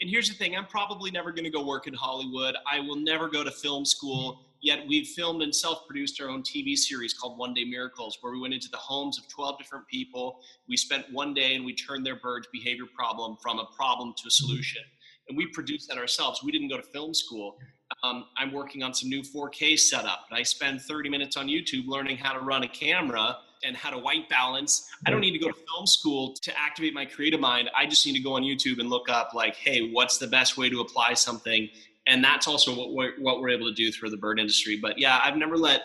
And 0.00 0.08
here's 0.08 0.28
the 0.28 0.34
thing 0.34 0.56
I'm 0.56 0.66
probably 0.66 1.10
never 1.10 1.32
going 1.32 1.44
to 1.44 1.50
go 1.50 1.64
work 1.64 1.86
in 1.86 1.94
Hollywood. 1.94 2.54
I 2.70 2.80
will 2.80 2.96
never 2.96 3.28
go 3.28 3.42
to 3.42 3.50
film 3.50 3.84
school. 3.84 4.47
Yet 4.60 4.80
we've 4.88 5.06
filmed 5.06 5.42
and 5.42 5.54
self 5.54 5.86
produced 5.86 6.20
our 6.20 6.28
own 6.28 6.42
TV 6.42 6.76
series 6.76 7.14
called 7.14 7.38
One 7.38 7.54
Day 7.54 7.64
Miracles, 7.64 8.18
where 8.20 8.32
we 8.32 8.40
went 8.40 8.54
into 8.54 8.68
the 8.70 8.76
homes 8.76 9.18
of 9.18 9.28
12 9.28 9.58
different 9.58 9.86
people. 9.86 10.40
We 10.68 10.76
spent 10.76 11.06
one 11.12 11.32
day 11.34 11.54
and 11.54 11.64
we 11.64 11.74
turned 11.74 12.04
their 12.04 12.16
bird's 12.16 12.48
behavior 12.52 12.86
problem 12.94 13.36
from 13.40 13.58
a 13.58 13.66
problem 13.76 14.14
to 14.16 14.28
a 14.28 14.30
solution. 14.30 14.82
And 15.28 15.36
we 15.36 15.46
produced 15.46 15.88
that 15.88 15.98
ourselves. 15.98 16.42
We 16.42 16.52
didn't 16.52 16.68
go 16.68 16.76
to 16.76 16.82
film 16.82 17.14
school. 17.14 17.58
Um, 18.02 18.26
I'm 18.36 18.52
working 18.52 18.82
on 18.82 18.94
some 18.94 19.08
new 19.08 19.22
4K 19.22 19.78
setup. 19.78 20.26
and 20.30 20.38
I 20.38 20.42
spend 20.42 20.80
30 20.82 21.08
minutes 21.08 21.36
on 21.36 21.46
YouTube 21.46 21.86
learning 21.86 22.16
how 22.16 22.32
to 22.32 22.40
run 22.40 22.62
a 22.62 22.68
camera 22.68 23.36
and 23.64 23.76
how 23.76 23.90
to 23.90 23.98
white 23.98 24.28
balance. 24.28 24.88
I 25.06 25.10
don't 25.10 25.20
need 25.20 25.32
to 25.32 25.38
go 25.38 25.48
to 25.48 25.54
film 25.54 25.86
school 25.86 26.34
to 26.42 26.58
activate 26.58 26.94
my 26.94 27.04
creative 27.04 27.40
mind. 27.40 27.70
I 27.76 27.86
just 27.86 28.06
need 28.06 28.12
to 28.14 28.20
go 28.20 28.34
on 28.34 28.42
YouTube 28.42 28.78
and 28.78 28.88
look 28.88 29.08
up 29.08 29.34
like, 29.34 29.56
hey, 29.56 29.90
what's 29.90 30.18
the 30.18 30.28
best 30.28 30.56
way 30.56 30.68
to 30.70 30.80
apply 30.80 31.14
something? 31.14 31.68
And 32.08 32.24
that's 32.24 32.48
also 32.48 32.74
what 32.74 32.94
we're, 32.94 33.12
what 33.20 33.40
we're 33.40 33.50
able 33.50 33.66
to 33.66 33.74
do 33.74 33.92
through 33.92 34.10
the 34.10 34.16
bird 34.16 34.40
industry. 34.40 34.78
But 34.80 34.98
yeah, 34.98 35.20
I've 35.22 35.36
never 35.36 35.56
let 35.56 35.82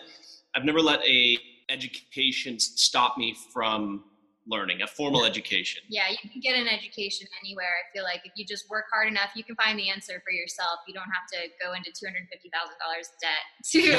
I've 0.56 0.64
never 0.64 0.80
let 0.80 1.04
a 1.04 1.36
education 1.68 2.58
stop 2.58 3.18
me 3.18 3.36
from 3.52 4.04
learning, 4.46 4.82
a 4.82 4.86
formal 4.86 5.24
education. 5.24 5.82
Yeah, 5.88 6.02
you 6.10 6.30
can 6.30 6.40
get 6.40 6.54
an 6.54 6.68
education 6.68 7.26
anywhere. 7.42 7.66
I 7.66 7.96
feel 7.96 8.04
like 8.04 8.20
if 8.24 8.32
you 8.36 8.44
just 8.44 8.68
work 8.68 8.84
hard 8.92 9.08
enough, 9.08 9.30
you 9.34 9.42
can 9.42 9.56
find 9.56 9.78
the 9.78 9.88
answer 9.88 10.22
for 10.24 10.32
yourself. 10.32 10.80
You 10.86 10.94
don't 10.94 11.04
have 11.04 11.26
to 11.32 11.48
go 11.62 11.72
into 11.72 11.90
two 11.92 12.06
hundred 12.06 12.28
fifty 12.30 12.50
thousand 12.52 12.76
dollars 12.78 13.10
debt 13.20 13.44
to 13.64 13.80
yeah. 13.80 13.98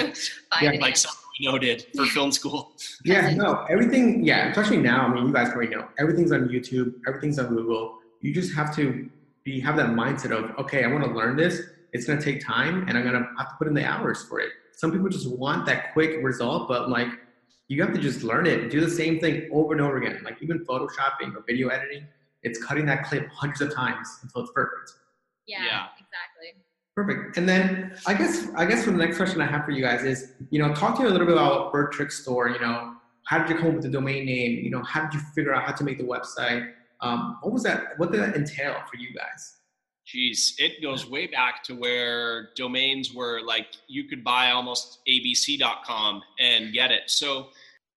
find 0.52 0.64
yeah, 0.64 0.72
an 0.72 0.80
like 0.80 0.92
answer. 0.92 1.10
we 1.40 1.48
know 1.48 1.58
did 1.58 1.86
for 1.96 2.06
film 2.06 2.32
school. 2.32 2.74
Yeah, 3.04 3.34
no, 3.36 3.66
everything. 3.70 4.24
Yeah, 4.24 4.50
especially 4.50 4.78
now. 4.78 5.08
I 5.08 5.14
mean, 5.14 5.28
you 5.28 5.34
guys 5.34 5.50
already 5.50 5.76
know 5.76 5.88
everything's 6.00 6.32
on 6.32 6.48
YouTube, 6.50 6.94
everything's 7.08 7.38
on 7.38 7.50
Google. 7.50 8.00
You 8.22 8.34
just 8.34 8.54
have 8.56 8.76
to 8.78 9.10
be 9.44 9.60
have 9.60 9.76
that 9.76 9.90
mindset 9.90 10.32
of 10.32 10.58
okay, 10.60 10.84
I 10.84 10.88
want 10.88 11.04
to 11.04 11.12
learn 11.12 11.36
this. 11.36 11.62
It's 11.96 12.06
gonna 12.06 12.22
take 12.22 12.46
time, 12.46 12.86
and 12.88 12.98
I'm 12.98 13.06
gonna 13.06 13.26
have 13.38 13.50
to 13.50 13.56
put 13.58 13.68
in 13.68 13.74
the 13.74 13.86
hours 13.86 14.24
for 14.24 14.42
it. 14.42 14.50
Some 14.74 14.92
people 14.92 15.08
just 15.08 15.30
want 15.30 15.66
that 15.68 15.94
quick 15.94 16.22
result, 16.22 16.68
but 16.68 16.90
like 16.90 17.08
you 17.70 17.82
have 17.82 17.94
to 17.94 18.00
just 18.00 18.22
learn 18.22 18.46
it, 18.46 18.70
do 18.70 18.82
the 18.82 18.90
same 18.90 19.20
thing 19.20 19.50
over 19.54 19.72
and 19.72 19.82
over 19.82 19.96
again. 19.96 20.22
Like 20.24 20.38
even 20.42 20.66
photoshopping 20.66 21.34
or 21.36 21.44
video 21.48 21.70
editing, 21.70 22.06
it's 22.44 22.62
cutting 22.62 22.86
that 22.88 23.06
clip 23.06 23.30
hundreds 23.30 23.62
of 23.62 23.74
times 23.74 24.08
until 24.22 24.42
it's 24.42 24.52
perfect. 24.52 24.92
Yeah, 25.48 25.64
yeah, 25.66 25.86
exactly. 25.94 26.62
Perfect. 26.96 27.38
And 27.38 27.48
then 27.48 27.98
I 28.06 28.14
guess 28.14 28.50
I 28.58 28.66
guess 28.66 28.84
for 28.84 28.92
the 28.92 28.98
next 28.98 29.16
question 29.16 29.40
I 29.40 29.46
have 29.46 29.64
for 29.64 29.72
you 29.72 29.82
guys 29.82 30.04
is, 30.04 30.34
you 30.50 30.60
know, 30.60 30.74
talk 30.74 30.98
to 30.98 31.04
me 31.04 31.08
a 31.08 31.12
little 31.12 31.28
bit 31.28 31.38
about 31.38 31.72
Bird 31.72 31.94
Trick 31.94 32.12
Store. 32.12 32.50
You 32.50 32.60
know, 32.60 32.94
how 33.28 33.40
did 33.40 33.50
you 33.50 33.56
come 33.56 33.68
up 33.70 33.74
with 33.76 33.84
the 33.84 33.90
domain 33.90 34.26
name? 34.26 34.64
You 34.66 34.70
know, 34.70 34.84
how 34.84 35.06
did 35.06 35.14
you 35.14 35.22
figure 35.34 35.54
out 35.54 35.64
how 35.64 35.72
to 35.72 35.84
make 35.86 35.98
the 35.98 36.04
website? 36.04 36.74
Um, 37.00 37.38
what 37.42 37.54
was 37.54 37.64
that? 37.64 37.98
What 37.98 38.12
did 38.12 38.20
that 38.20 38.36
entail 38.36 38.76
for 38.92 38.98
you 38.98 39.14
guys? 39.14 39.60
Geez, 40.06 40.56
it 40.60 40.84
goes 40.84 41.10
way 41.10 41.26
back 41.26 41.64
to 41.64 41.76
where 41.76 42.50
domains 42.56 43.12
were 43.14 43.42
like 43.42 43.68
you 43.88 44.04
could 44.04 44.24
buy 44.24 44.52
almost 44.52 45.00
abc.com 45.10 46.22
and 46.40 46.74
get 46.74 46.92
it. 46.92 47.10
So 47.10 47.48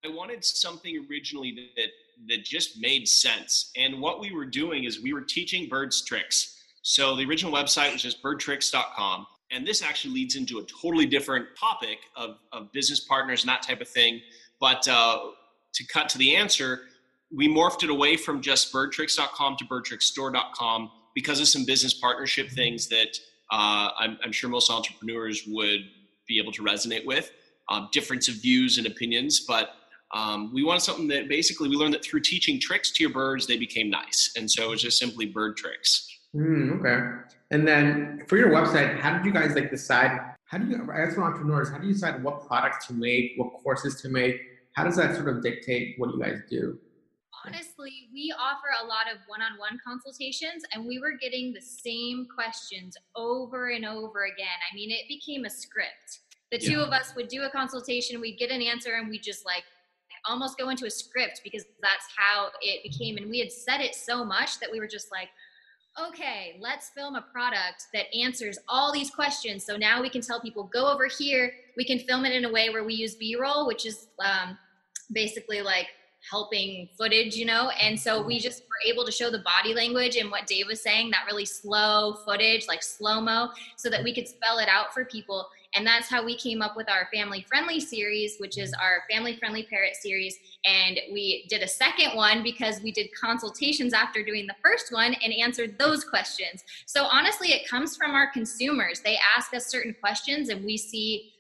I 0.05 0.09
wanted 0.09 0.45
something 0.45 1.07
originally 1.11 1.71
that 1.77 1.91
that 2.27 2.45
just 2.45 2.81
made 2.81 3.07
sense. 3.07 3.71
And 3.77 4.01
what 4.01 4.21
we 4.21 4.33
were 4.33 4.47
doing 4.47 4.85
is 4.85 5.01
we 5.01 5.13
were 5.13 5.21
teaching 5.21 5.69
birds 5.69 6.03
tricks. 6.03 6.63
So 6.83 7.15
the 7.15 7.25
original 7.25 7.53
website 7.53 7.93
was 7.93 8.03
just 8.03 8.23
birdtricks.com. 8.23 9.27
And 9.51 9.67
this 9.67 9.83
actually 9.83 10.15
leads 10.15 10.37
into 10.37 10.59
a 10.59 10.65
totally 10.65 11.07
different 11.07 11.47
topic 11.59 11.99
of, 12.17 12.37
of 12.53 12.73
business 12.73 13.01
partners 13.01 13.43
and 13.43 13.49
that 13.49 13.63
type 13.63 13.81
of 13.81 13.89
thing. 13.89 14.21
But 14.61 14.87
uh, 14.89 15.31
to 15.75 15.87
cut 15.87 16.09
to 16.11 16.19
the 16.19 16.37
answer, 16.37 16.81
we 17.35 17.49
morphed 17.49 17.83
it 17.85 17.91
away 17.91 18.17
from 18.17 18.41
just 18.41 18.73
birdtricks.com 18.73 19.57
to 19.59 19.65
birdtricksstore.com 19.65 20.91
because 21.19 21.41
of 21.41 21.49
some 21.49 21.65
business 21.65 21.95
partnership 21.95 22.49
things 22.49 22.87
that 22.87 23.19
uh, 23.51 23.91
I'm, 23.99 24.17
I'm, 24.25 24.31
sure 24.31 24.49
most 24.49 24.71
entrepreneurs 24.71 25.43
would 25.49 25.81
be 26.29 26.39
able 26.39 26.53
to 26.53 26.63
resonate 26.63 27.05
with. 27.05 27.33
Um, 27.69 27.89
difference 27.91 28.29
of 28.29 28.37
views 28.37 28.79
and 28.79 28.87
opinions, 28.87 29.41
but 29.41 29.71
um, 30.15 30.55
we 30.55 30.63
wanted 30.63 30.83
something 30.83 31.09
that 31.09 31.29
basically 31.29 31.69
we 31.69 31.75
learned 31.75 31.95
that 31.95 32.05
through 32.05 32.21
teaching 32.21 32.61
tricks 32.61 32.93
to 32.93 33.03
your 33.03 33.13
birds, 33.13 33.49
they 33.49 33.57
became 33.57 33.91
nice, 33.91 34.31
and 34.37 34.49
so 34.49 34.63
it 34.63 34.71
was 34.71 34.81
just 34.81 34.97
simply 34.97 35.27
bird 35.27 35.57
tricks. 35.57 36.09
Mm, 36.37 36.79
okay. 36.79 37.31
And 37.51 37.67
then 37.67 38.23
for 38.29 38.37
your 38.37 38.51
website, 38.51 39.01
how 39.01 39.17
did 39.17 39.27
you 39.27 39.33
guys 39.33 39.57
like 39.57 39.71
decide? 39.71 40.21
How 40.45 40.59
do 40.59 40.69
you, 40.69 40.89
as 40.93 41.17
for 41.17 41.25
entrepreneurs, 41.25 41.69
how 41.69 41.79
do 41.79 41.89
you 41.89 41.95
decide 41.95 42.23
what 42.23 42.47
products 42.47 42.87
to 42.87 42.95
make, 42.95 43.33
what 43.39 43.55
courses 43.65 44.01
to 44.03 44.09
make? 44.09 44.37
How 44.75 44.85
does 44.85 44.95
that 44.97 45.17
sort 45.17 45.29
of 45.29 45.43
dictate 45.43 45.97
what 45.99 46.15
you 46.15 46.21
guys 46.23 46.41
do? 46.49 46.79
Honestly, 47.45 48.09
we 48.13 48.33
offer 48.39 48.69
a 48.83 48.87
lot 48.87 49.07
of 49.13 49.19
one 49.27 49.43
on 49.43 49.59
one 49.59 49.79
consultations, 49.87 50.63
and 50.73 50.87
we 50.87 50.99
were 50.99 51.13
getting 51.21 51.53
the 51.53 51.61
same 51.61 52.27
questions 52.33 52.97
over 53.17 53.71
and 53.71 53.85
over 53.85 54.25
again. 54.25 54.59
I 54.71 54.75
mean, 54.75 54.91
it 54.91 55.09
became 55.09 55.45
a 55.45 55.51
script. 55.51 56.21
The 56.51 56.59
two 56.59 56.79
yeah. 56.79 56.87
of 56.87 56.91
us 56.91 57.15
would 57.15 57.29
do 57.29 57.43
a 57.43 57.51
consultation, 57.51 58.21
we'd 58.21 58.39
get 58.39 58.51
an 58.51 58.63
answer, 58.63 58.95
and 58.95 59.09
we 59.09 59.19
just 59.19 59.45
like 59.45 59.65
almost 60.27 60.59
go 60.59 60.69
into 60.71 60.87
a 60.87 60.91
script 60.91 61.41
because 61.45 61.65
that's 61.83 62.07
how 62.17 62.49
it 62.61 62.83
became. 62.83 63.17
And 63.17 63.31
we 63.31 63.39
had 63.39 63.53
said 63.53 63.81
it 63.81 63.95
so 63.95 64.25
much 64.25 64.59
that 64.61 64.71
we 64.71 64.81
were 64.81 64.87
just 64.87 65.11
like, 65.13 65.29
okay, 66.09 66.57
let's 66.61 66.91
film 66.91 67.17
a 67.17 67.23
product 67.23 67.87
that 67.93 68.07
answers 68.15 68.59
all 68.69 68.93
these 68.93 69.11
questions. 69.11 69.65
So 69.65 69.77
now 69.77 70.01
we 70.01 70.09
can 70.09 70.21
tell 70.21 70.41
people, 70.41 70.65
go 70.73 70.91
over 70.91 71.07
here. 71.07 71.53
We 71.77 71.85
can 71.85 71.99
film 71.99 72.25
it 72.25 72.33
in 72.33 72.45
a 72.45 72.53
way 72.53 72.71
where 72.71 72.85
we 72.85 72.95
use 72.95 73.15
B 73.15 73.37
roll, 73.41 73.67
which 73.67 73.85
is 73.85 74.09
um, 74.25 74.57
basically 75.13 75.61
like 75.61 75.89
helping 76.29 76.89
footage, 76.97 77.37
you 77.37 77.45
know? 77.45 77.71
And 77.71 77.99
so 77.99 78.23
we 78.23 78.37
mm-hmm. 78.37 78.43
just 78.43 78.63
were 78.63 78.91
able 78.91 79.05
to 79.05 79.13
show 79.13 79.31
the 79.31 79.41
body 79.41 79.75
language 79.75 80.17
and 80.17 80.31
what 80.31 80.47
Dave 80.47 80.67
was 80.69 80.83
saying, 80.83 81.11
that 81.11 81.25
really 81.27 81.45
slow 81.45 82.15
footage, 82.25 82.67
like 82.69 82.83
slow 82.83 83.21
mo, 83.21 83.51
so 83.77 83.89
that 83.91 84.03
we 84.03 84.15
could 84.15 84.29
spell 84.29 84.59
it 84.59 84.69
out 84.69 84.93
for 84.93 85.05
people. 85.05 85.47
And 85.75 85.87
that's 85.87 86.09
how 86.09 86.25
we 86.25 86.37
came 86.37 86.63
up 86.63 86.77
with 86.77 86.89
our 86.91 87.09
family 87.13 87.45
friendly 87.47 87.79
series, 87.79 88.37
which 88.39 88.57
is 88.57 88.73
our 88.75 89.03
family 89.11 89.37
friendly 89.37 89.65
parrot 89.65 89.97
series. 89.97 90.37
And 90.65 90.99
we 91.13 91.47
did 91.49 91.63
a 91.63 91.69
second 91.69 92.17
one 92.17 92.43
because 92.43 92.81
we 92.83 92.91
did 92.91 93.09
consultations 93.13 93.93
after 93.93 94.23
doing 94.23 94.47
the 94.47 94.57
first 94.63 94.93
one 94.93 95.15
and 95.23 95.33
answered 95.33 95.79
those 95.79 96.05
questions. 96.05 96.65
So 96.87 97.05
honestly, 97.05 97.49
it 97.49 97.69
comes 97.69 97.97
from 97.97 98.13
our 98.13 98.31
consumers. 98.31 99.01
They 99.01 99.19
ask 99.37 99.53
us 99.53 99.67
certain 99.67 99.95
questions 100.01 100.49
and 100.49 100.65
we 100.65 100.77
see 100.77 101.33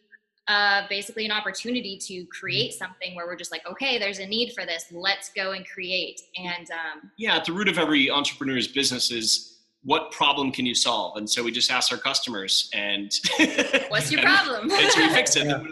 uh, 0.48 0.82
basically 0.88 1.26
an 1.26 1.30
opportunity 1.30 1.98
to 1.98 2.24
create 2.26 2.72
something 2.72 3.14
where 3.14 3.26
we're 3.26 3.36
just 3.36 3.52
like, 3.52 3.66
okay, 3.70 3.98
there's 3.98 4.18
a 4.18 4.26
need 4.26 4.52
for 4.54 4.64
this. 4.64 4.86
Let's 4.90 5.30
go 5.30 5.52
and 5.52 5.68
create. 5.68 6.20
And 6.36 6.70
um, 6.70 7.10
yeah, 7.18 7.36
at 7.36 7.44
the 7.44 7.52
root 7.52 7.68
of 7.68 7.78
every 7.78 8.10
entrepreneur's 8.10 8.66
business 8.66 9.10
is 9.10 9.58
what 9.82 10.10
problem 10.10 10.50
can 10.50 10.64
you 10.64 10.74
solve? 10.74 11.18
And 11.18 11.28
so 11.28 11.44
we 11.44 11.52
just 11.52 11.70
ask 11.70 11.92
our 11.92 11.98
customers, 11.98 12.70
and 12.72 13.12
what's 13.88 14.10
your 14.10 14.22
problem? 14.22 14.70
and 14.70 14.90
so 14.90 15.00
we 15.00 15.08
fix 15.14 15.36
it. 15.36 15.46
Yeah. 15.46 15.64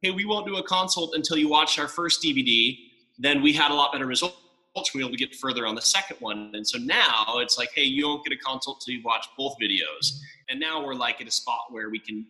Hey, 0.00 0.10
we 0.10 0.24
won't 0.24 0.46
do 0.46 0.56
a 0.56 0.62
consult 0.62 1.14
until 1.14 1.36
you 1.36 1.48
watch 1.48 1.78
our 1.78 1.88
first 1.88 2.22
DVD. 2.22 2.76
Then 3.18 3.42
we 3.42 3.52
had 3.52 3.70
a 3.70 3.74
lot 3.74 3.92
better 3.92 4.06
results. 4.06 4.36
We 4.94 5.02
were 5.02 5.08
able 5.08 5.16
to 5.16 5.16
get 5.16 5.34
further 5.34 5.66
on 5.66 5.74
the 5.74 5.80
second 5.80 6.18
one. 6.20 6.52
And 6.54 6.66
so 6.66 6.78
now 6.78 7.36
it's 7.36 7.56
like, 7.56 7.70
hey, 7.74 7.84
you 7.84 8.02
don't 8.02 8.22
get 8.24 8.34
a 8.34 8.36
consult 8.36 8.82
till 8.84 8.94
you 8.94 9.02
watch 9.02 9.26
both 9.38 9.56
videos. 9.62 10.18
And 10.50 10.60
now 10.60 10.84
we're 10.84 10.94
like 10.94 11.20
at 11.22 11.26
a 11.26 11.30
spot 11.30 11.64
where 11.70 11.88
we 11.88 11.98
can 11.98 12.26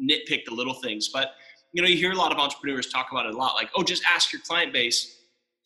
nitpick 0.00 0.44
the 0.46 0.54
little 0.54 0.74
things. 0.74 1.08
But 1.08 1.32
you 1.72 1.82
know, 1.82 1.88
you 1.88 1.96
hear 1.96 2.12
a 2.12 2.16
lot 2.16 2.32
of 2.32 2.38
entrepreneurs 2.38 2.88
talk 2.88 3.08
about 3.12 3.26
it 3.26 3.34
a 3.34 3.36
lot, 3.36 3.54
like, 3.54 3.70
oh, 3.76 3.82
just 3.82 4.02
ask 4.04 4.32
your 4.32 4.42
client 4.42 4.72
base. 4.72 5.18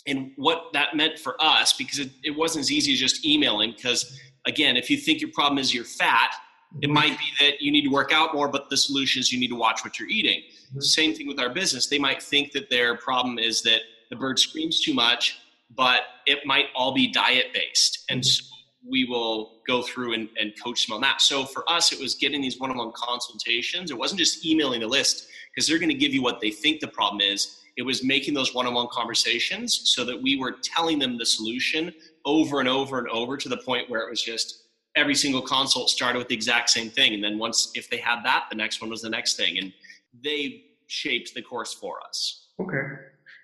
And 0.06 0.32
what 0.36 0.64
that 0.74 0.94
meant 0.94 1.18
for 1.18 1.34
us, 1.40 1.72
because 1.72 1.98
it, 1.98 2.10
it 2.22 2.30
wasn't 2.30 2.60
as 2.64 2.70
easy 2.70 2.92
as 2.92 3.00
just 3.00 3.24
emailing, 3.24 3.72
because 3.72 4.20
again, 4.46 4.76
if 4.76 4.90
you 4.90 4.98
think 4.98 5.22
your 5.22 5.30
problem 5.30 5.58
is 5.58 5.72
you're 5.72 5.84
fat, 5.84 6.34
it 6.82 6.90
might 6.90 7.18
be 7.18 7.24
that 7.40 7.62
you 7.62 7.72
need 7.72 7.84
to 7.84 7.88
work 7.88 8.12
out 8.12 8.34
more, 8.34 8.48
but 8.48 8.68
the 8.68 8.76
solution 8.76 9.20
is 9.20 9.32
you 9.32 9.40
need 9.40 9.48
to 9.48 9.56
watch 9.56 9.82
what 9.84 9.98
you're 9.98 10.08
eating. 10.08 10.40
Mm-hmm. 10.40 10.80
Same 10.80 11.14
thing 11.14 11.26
with 11.26 11.40
our 11.40 11.48
business. 11.48 11.86
They 11.86 11.98
might 11.98 12.22
think 12.22 12.52
that 12.52 12.68
their 12.68 12.96
problem 12.96 13.38
is 13.38 13.62
that 13.62 13.80
the 14.10 14.16
bird 14.16 14.38
screams 14.38 14.80
too 14.80 14.92
much, 14.92 15.38
but 15.74 16.02
it 16.26 16.40
might 16.44 16.66
all 16.74 16.92
be 16.92 17.10
diet 17.10 17.46
based. 17.54 18.04
And 18.10 18.20
mm-hmm. 18.20 18.44
so 18.44 18.53
we 18.88 19.04
will 19.04 19.60
go 19.66 19.82
through 19.82 20.12
and, 20.14 20.28
and 20.38 20.52
coach 20.62 20.86
them 20.86 20.94
on 20.94 21.00
that. 21.00 21.20
So 21.20 21.44
for 21.44 21.68
us, 21.70 21.92
it 21.92 21.98
was 21.98 22.14
getting 22.14 22.42
these 22.42 22.58
one-on-one 22.60 22.92
consultations. 22.94 23.90
It 23.90 23.98
wasn't 23.98 24.18
just 24.18 24.44
emailing 24.44 24.80
the 24.80 24.86
list 24.86 25.28
because 25.52 25.66
they're 25.66 25.78
going 25.78 25.90
to 25.90 25.94
give 25.94 26.12
you 26.12 26.22
what 26.22 26.40
they 26.40 26.50
think 26.50 26.80
the 26.80 26.88
problem 26.88 27.20
is. 27.20 27.60
It 27.76 27.82
was 27.82 28.04
making 28.04 28.34
those 28.34 28.54
one-on-one 28.54 28.88
conversations 28.92 29.92
so 29.94 30.04
that 30.04 30.20
we 30.20 30.38
were 30.38 30.56
telling 30.62 30.98
them 30.98 31.18
the 31.18 31.26
solution 31.26 31.92
over 32.24 32.60
and 32.60 32.68
over 32.68 32.98
and 32.98 33.08
over 33.08 33.36
to 33.36 33.48
the 33.48 33.56
point 33.56 33.88
where 33.90 34.00
it 34.06 34.10
was 34.10 34.22
just 34.22 34.64
every 34.96 35.14
single 35.14 35.42
consult 35.42 35.90
started 35.90 36.18
with 36.18 36.28
the 36.28 36.34
exact 36.34 36.70
same 36.70 36.88
thing. 36.90 37.14
And 37.14 37.24
then 37.24 37.38
once 37.38 37.72
if 37.74 37.90
they 37.90 37.96
had 37.96 38.22
that, 38.24 38.44
the 38.50 38.56
next 38.56 38.80
one 38.80 38.90
was 38.90 39.02
the 39.02 39.10
next 39.10 39.36
thing. 39.36 39.58
And 39.58 39.72
they 40.22 40.64
shaped 40.86 41.34
the 41.34 41.42
course 41.42 41.74
for 41.74 41.98
us. 42.06 42.48
Okay. 42.60 42.82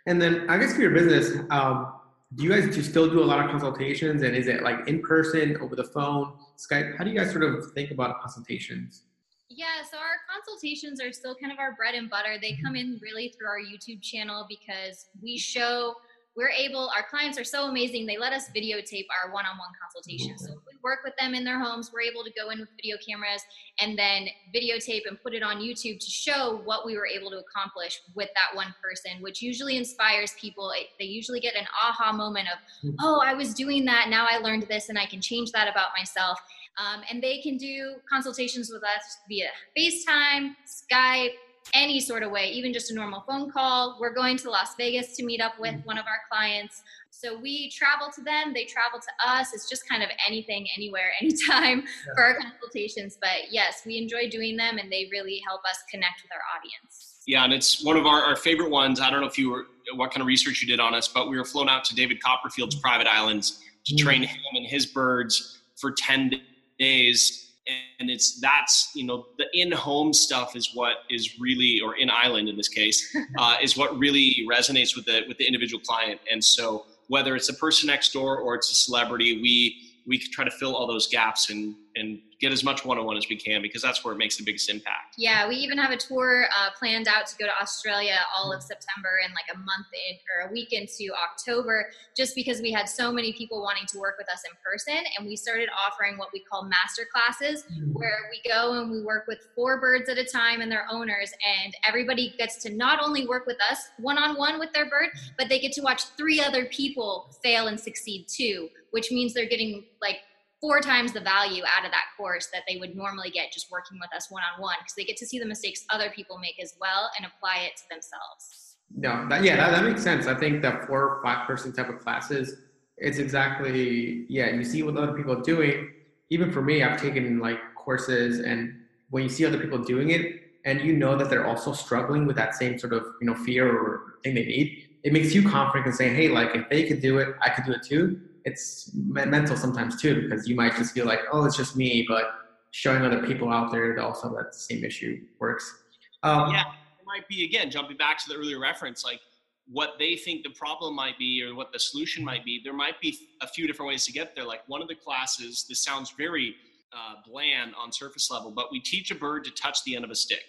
And 0.06 0.20
then 0.20 0.48
I 0.48 0.58
guess 0.58 0.74
for 0.74 0.80
your 0.80 0.92
business, 0.92 1.38
um, 1.50 1.92
do 2.34 2.44
you 2.44 2.50
guys 2.50 2.74
do 2.74 2.82
still 2.82 3.10
do 3.10 3.22
a 3.22 3.24
lot 3.24 3.44
of 3.44 3.50
consultations? 3.50 4.22
And 4.22 4.36
is 4.36 4.46
it 4.46 4.62
like 4.62 4.86
in 4.86 5.02
person 5.02 5.56
over 5.60 5.74
the 5.74 5.84
phone 5.84 6.34
skype? 6.56 6.96
How 6.96 7.04
do 7.04 7.10
you 7.10 7.18
guys 7.18 7.32
sort 7.32 7.42
of 7.42 7.72
think 7.72 7.90
about 7.90 8.20
consultations? 8.20 9.02
Yeah 9.48 9.82
so 9.90 9.98
our 9.98 10.16
consultations 10.32 11.00
are 11.00 11.12
still 11.12 11.34
kind 11.34 11.52
of 11.52 11.58
our 11.58 11.74
bread 11.74 11.94
and 11.96 12.08
butter. 12.08 12.36
They 12.40 12.56
come 12.64 12.76
in 12.76 13.00
really 13.02 13.34
through 13.36 13.48
our 13.48 13.58
youtube 13.58 14.00
channel 14.00 14.46
because 14.48 15.06
we 15.20 15.36
show 15.36 15.94
we're 16.40 16.48
able 16.48 16.90
our 16.96 17.04
clients 17.08 17.38
are 17.38 17.44
so 17.44 17.66
amazing 17.66 18.06
they 18.06 18.16
let 18.16 18.32
us 18.32 18.48
videotape 18.56 19.04
our 19.12 19.30
one-on-one 19.30 19.68
consultations. 19.80 20.42
So 20.46 20.54
we 20.66 20.78
work 20.82 21.00
with 21.04 21.12
them 21.20 21.34
in 21.34 21.44
their 21.44 21.60
homes 21.60 21.90
we're 21.92 22.00
able 22.00 22.24
to 22.24 22.32
go 22.32 22.48
in 22.48 22.60
with 22.60 22.70
video 22.76 22.96
cameras 23.06 23.42
and 23.78 23.98
then 23.98 24.26
videotape 24.54 25.02
and 25.06 25.20
put 25.22 25.34
it 25.34 25.42
on 25.42 25.58
youtube 25.58 26.00
to 26.00 26.10
show 26.10 26.62
what 26.64 26.86
we 26.86 26.96
were 26.96 27.06
able 27.06 27.30
to 27.30 27.38
accomplish 27.38 28.00
with 28.14 28.30
that 28.34 28.56
one 28.56 28.74
person 28.82 29.20
which 29.20 29.42
usually 29.42 29.76
inspires 29.76 30.32
people. 30.40 30.72
They 30.98 31.04
usually 31.04 31.40
get 31.40 31.54
an 31.54 31.66
aha 31.84 32.12
moment 32.12 32.48
of 32.48 32.58
hmm. 32.80 32.96
oh 33.00 33.20
i 33.22 33.34
was 33.34 33.52
doing 33.52 33.84
that 33.84 34.08
now 34.08 34.26
i 34.28 34.38
learned 34.38 34.62
this 34.62 34.88
and 34.88 34.98
i 34.98 35.04
can 35.04 35.20
change 35.20 35.52
that 35.52 35.68
about 35.68 35.88
myself. 35.96 36.38
Um, 36.78 37.02
and 37.10 37.22
they 37.22 37.40
can 37.42 37.58
do 37.58 37.96
consultations 38.08 38.70
with 38.72 38.82
us 38.82 39.18
via 39.28 39.48
facetime 39.76 40.54
skype 40.66 41.34
any 41.74 42.00
sort 42.00 42.22
of 42.22 42.30
way, 42.30 42.46
even 42.48 42.72
just 42.72 42.90
a 42.90 42.94
normal 42.94 43.22
phone 43.28 43.50
call. 43.50 43.98
We're 44.00 44.14
going 44.14 44.36
to 44.38 44.50
Las 44.50 44.74
Vegas 44.76 45.16
to 45.16 45.24
meet 45.24 45.40
up 45.40 45.52
with 45.58 45.74
mm. 45.74 45.84
one 45.84 45.98
of 45.98 46.04
our 46.06 46.20
clients. 46.30 46.82
So 47.10 47.38
we 47.38 47.70
travel 47.70 48.08
to 48.14 48.22
them, 48.22 48.52
they 48.54 48.64
travel 48.64 48.98
to 48.98 49.28
us. 49.30 49.52
It's 49.52 49.68
just 49.68 49.88
kind 49.88 50.02
of 50.02 50.08
anything, 50.26 50.66
anywhere, 50.76 51.10
anytime 51.20 51.80
yeah. 51.80 52.14
for 52.14 52.24
our 52.24 52.38
consultations. 52.40 53.18
But 53.20 53.50
yes, 53.50 53.82
we 53.86 53.98
enjoy 53.98 54.28
doing 54.30 54.56
them 54.56 54.78
and 54.78 54.90
they 54.90 55.08
really 55.10 55.42
help 55.46 55.60
us 55.68 55.78
connect 55.90 56.22
with 56.22 56.32
our 56.32 56.42
audience. 56.56 57.18
Yeah, 57.26 57.44
and 57.44 57.52
it's 57.52 57.84
one 57.84 57.96
of 57.96 58.06
our, 58.06 58.22
our 58.22 58.36
favorite 58.36 58.70
ones. 58.70 59.00
I 59.00 59.10
don't 59.10 59.20
know 59.20 59.26
if 59.26 59.38
you 59.38 59.50
were 59.50 59.66
what 59.94 60.10
kind 60.10 60.20
of 60.20 60.26
research 60.26 60.62
you 60.62 60.68
did 60.68 60.80
on 60.80 60.94
us, 60.94 61.08
but 61.08 61.28
we 61.28 61.36
were 61.36 61.44
flown 61.44 61.68
out 61.68 61.84
to 61.84 61.94
David 61.94 62.22
Copperfield's 62.22 62.76
private 62.76 63.06
islands 63.06 63.60
to 63.86 63.94
mm. 63.94 63.98
train 63.98 64.22
him 64.22 64.40
and 64.54 64.66
his 64.66 64.86
birds 64.86 65.58
for 65.76 65.92
10 65.92 66.32
days 66.78 67.49
and 67.98 68.10
it's 68.10 68.40
that's 68.40 68.90
you 68.94 69.04
know 69.04 69.26
the 69.38 69.46
in-home 69.52 70.12
stuff 70.12 70.56
is 70.56 70.70
what 70.74 70.98
is 71.10 71.38
really 71.38 71.80
or 71.80 71.96
in 71.96 72.10
island 72.10 72.48
in 72.48 72.56
this 72.56 72.68
case 72.68 73.14
uh, 73.38 73.56
is 73.62 73.76
what 73.76 73.96
really 73.98 74.46
resonates 74.50 74.96
with 74.96 75.04
the 75.04 75.22
with 75.28 75.38
the 75.38 75.46
individual 75.46 75.80
client. 75.80 76.20
And 76.30 76.42
so 76.42 76.86
whether 77.08 77.36
it's 77.36 77.48
a 77.48 77.54
person 77.54 77.88
next 77.88 78.12
door 78.12 78.38
or 78.38 78.54
it's 78.54 78.70
a 78.70 78.74
celebrity 78.74 79.40
we 79.42 79.92
we 80.06 80.18
try 80.18 80.44
to 80.44 80.50
fill 80.50 80.74
all 80.74 80.86
those 80.86 81.08
gaps 81.08 81.50
and 81.50 81.74
and 81.96 82.20
get 82.40 82.52
as 82.52 82.64
much 82.64 82.84
one-on-one 82.84 83.16
as 83.16 83.28
we 83.28 83.36
can 83.36 83.60
because 83.60 83.82
that's 83.82 84.02
where 84.04 84.14
it 84.14 84.16
makes 84.16 84.36
the 84.36 84.42
biggest 84.42 84.70
impact. 84.70 85.14
Yeah, 85.18 85.46
we 85.46 85.56
even 85.56 85.76
have 85.76 85.90
a 85.90 85.96
tour 85.96 86.46
uh, 86.58 86.70
planned 86.78 87.06
out 87.06 87.26
to 87.26 87.36
go 87.36 87.44
to 87.44 87.52
Australia 87.60 88.16
all 88.36 88.52
of 88.52 88.62
September 88.62 89.20
and 89.22 89.34
like 89.34 89.54
a 89.54 89.58
month 89.58 89.86
in 90.08 90.16
or 90.34 90.48
a 90.48 90.52
week 90.52 90.72
into 90.72 91.12
October, 91.14 91.90
just 92.16 92.34
because 92.34 92.60
we 92.62 92.72
had 92.72 92.88
so 92.88 93.12
many 93.12 93.32
people 93.34 93.62
wanting 93.62 93.84
to 93.88 93.98
work 93.98 94.14
with 94.16 94.28
us 94.30 94.42
in 94.44 94.56
person, 94.64 95.04
and 95.18 95.26
we 95.26 95.36
started 95.36 95.68
offering 95.86 96.16
what 96.16 96.28
we 96.32 96.42
call 96.50 96.64
master 96.64 97.02
classes, 97.12 97.64
mm-hmm. 97.64 97.92
where 97.92 98.30
we 98.30 98.50
go 98.50 98.80
and 98.80 98.90
we 98.90 99.02
work 99.02 99.26
with 99.26 99.38
four 99.54 99.80
birds 99.80 100.08
at 100.08 100.16
a 100.16 100.24
time 100.24 100.62
and 100.62 100.72
their 100.72 100.86
owners, 100.90 101.32
and 101.62 101.74
everybody 101.86 102.34
gets 102.38 102.62
to 102.62 102.74
not 102.74 103.02
only 103.02 103.26
work 103.26 103.46
with 103.46 103.58
us 103.70 103.88
one-on-one 103.98 104.58
with 104.58 104.72
their 104.72 104.88
bird, 104.88 105.08
but 105.36 105.48
they 105.48 105.58
get 105.58 105.72
to 105.72 105.82
watch 105.82 106.04
three 106.16 106.40
other 106.40 106.64
people 106.66 107.30
fail 107.42 107.66
and 107.66 107.78
succeed 107.78 108.26
too, 108.28 108.68
which 108.92 109.10
means 109.10 109.34
they're 109.34 109.48
getting 109.48 109.84
like 110.00 110.16
four 110.60 110.80
times 110.80 111.12
the 111.12 111.20
value 111.20 111.62
out 111.76 111.84
of 111.86 111.90
that 111.90 112.04
course 112.16 112.48
that 112.52 112.62
they 112.68 112.76
would 112.76 112.94
normally 112.94 113.30
get 113.30 113.50
just 113.52 113.70
working 113.70 113.98
with 114.00 114.14
us 114.14 114.30
one 114.30 114.42
on 114.42 114.60
one 114.60 114.76
because 114.80 114.94
they 114.94 115.04
get 115.04 115.16
to 115.16 115.26
see 115.26 115.38
the 115.38 115.46
mistakes 115.46 115.84
other 115.90 116.10
people 116.14 116.38
make 116.38 116.62
as 116.62 116.74
well 116.80 117.10
and 117.18 117.26
apply 117.26 117.62
it 117.64 117.76
to 117.76 117.82
themselves. 117.90 118.76
No, 118.94 119.26
that, 119.28 119.42
yeah, 119.42 119.56
that, 119.56 119.70
that 119.70 119.84
makes 119.84 120.02
sense. 120.02 120.26
I 120.26 120.34
think 120.34 120.62
that 120.62 120.86
four 120.86 121.02
or 121.02 121.22
five 121.22 121.46
person 121.46 121.72
type 121.72 121.88
of 121.88 122.00
classes, 122.00 122.56
it's 122.98 123.18
exactly, 123.18 124.26
yeah, 124.28 124.50
you 124.50 124.64
see 124.64 124.82
what 124.82 124.96
other 124.96 125.14
people 125.14 125.32
are 125.38 125.42
doing. 125.42 125.92
Even 126.28 126.52
for 126.52 126.60
me, 126.60 126.82
I've 126.82 127.00
taken 127.00 127.38
like 127.38 127.58
courses 127.74 128.40
and 128.40 128.74
when 129.08 129.22
you 129.22 129.28
see 129.28 129.46
other 129.46 129.58
people 129.58 129.78
doing 129.78 130.10
it 130.10 130.42
and 130.64 130.80
you 130.82 130.92
know 130.92 131.16
that 131.16 131.30
they're 131.30 131.46
also 131.46 131.72
struggling 131.72 132.26
with 132.26 132.36
that 132.36 132.54
same 132.54 132.78
sort 132.78 132.92
of, 132.92 133.04
you 133.20 133.26
know, 133.26 133.34
fear 133.34 133.66
or 133.66 134.16
thing 134.22 134.34
they 134.34 134.44
need, 134.44 134.88
it 135.02 135.12
makes 135.12 135.34
you 135.34 135.48
confident 135.48 135.86
and 135.86 135.94
saying, 135.94 136.14
hey, 136.14 136.28
like 136.28 136.54
if 136.54 136.68
they 136.68 136.84
could 136.84 137.00
do 137.00 137.18
it, 137.18 137.34
I 137.40 137.48
could 137.48 137.64
do 137.64 137.72
it 137.72 137.82
too 137.82 138.20
it's 138.44 138.90
mental 138.94 139.56
sometimes 139.56 140.00
too 140.00 140.22
because 140.22 140.48
you 140.48 140.54
might 140.54 140.74
just 140.76 140.92
feel 140.94 141.06
like 141.06 141.20
oh 141.32 141.44
it's 141.44 141.56
just 141.56 141.76
me 141.76 142.04
but 142.08 142.24
showing 142.72 143.02
other 143.02 143.26
people 143.26 143.50
out 143.50 143.70
there 143.70 143.94
that 143.94 144.02
also 144.02 144.34
that 144.34 144.54
same 144.54 144.84
issue 144.84 145.20
works. 145.38 145.82
Um, 146.22 146.50
yeah 146.52 146.64
it 147.00 147.06
might 147.06 147.26
be 147.28 147.44
again 147.44 147.70
jumping 147.70 147.96
back 147.96 148.18
to 148.18 148.28
the 148.28 148.34
earlier 148.34 148.60
reference 148.60 149.04
like 149.04 149.20
what 149.66 149.90
they 149.98 150.16
think 150.16 150.42
the 150.42 150.50
problem 150.50 150.94
might 150.94 151.16
be 151.18 151.42
or 151.42 151.54
what 151.54 151.72
the 151.72 151.78
solution 151.78 152.24
might 152.24 152.44
be 152.44 152.60
there 152.64 152.72
might 152.72 153.00
be 153.00 153.16
a 153.40 153.46
few 153.46 153.66
different 153.66 153.88
ways 153.88 154.04
to 154.06 154.12
get 154.12 154.34
there. 154.34 154.44
Like 154.44 154.60
one 154.66 154.82
of 154.82 154.88
the 154.88 154.94
classes 154.94 155.64
this 155.68 155.82
sounds 155.82 156.12
very 156.16 156.54
uh, 156.92 157.14
bland 157.26 157.72
on 157.80 157.92
surface 157.92 158.30
level 158.30 158.50
but 158.50 158.72
we 158.72 158.80
teach 158.80 159.10
a 159.10 159.14
bird 159.14 159.44
to 159.44 159.50
touch 159.52 159.84
the 159.84 159.94
end 159.94 160.04
of 160.04 160.10
a 160.10 160.16
stick. 160.16 160.42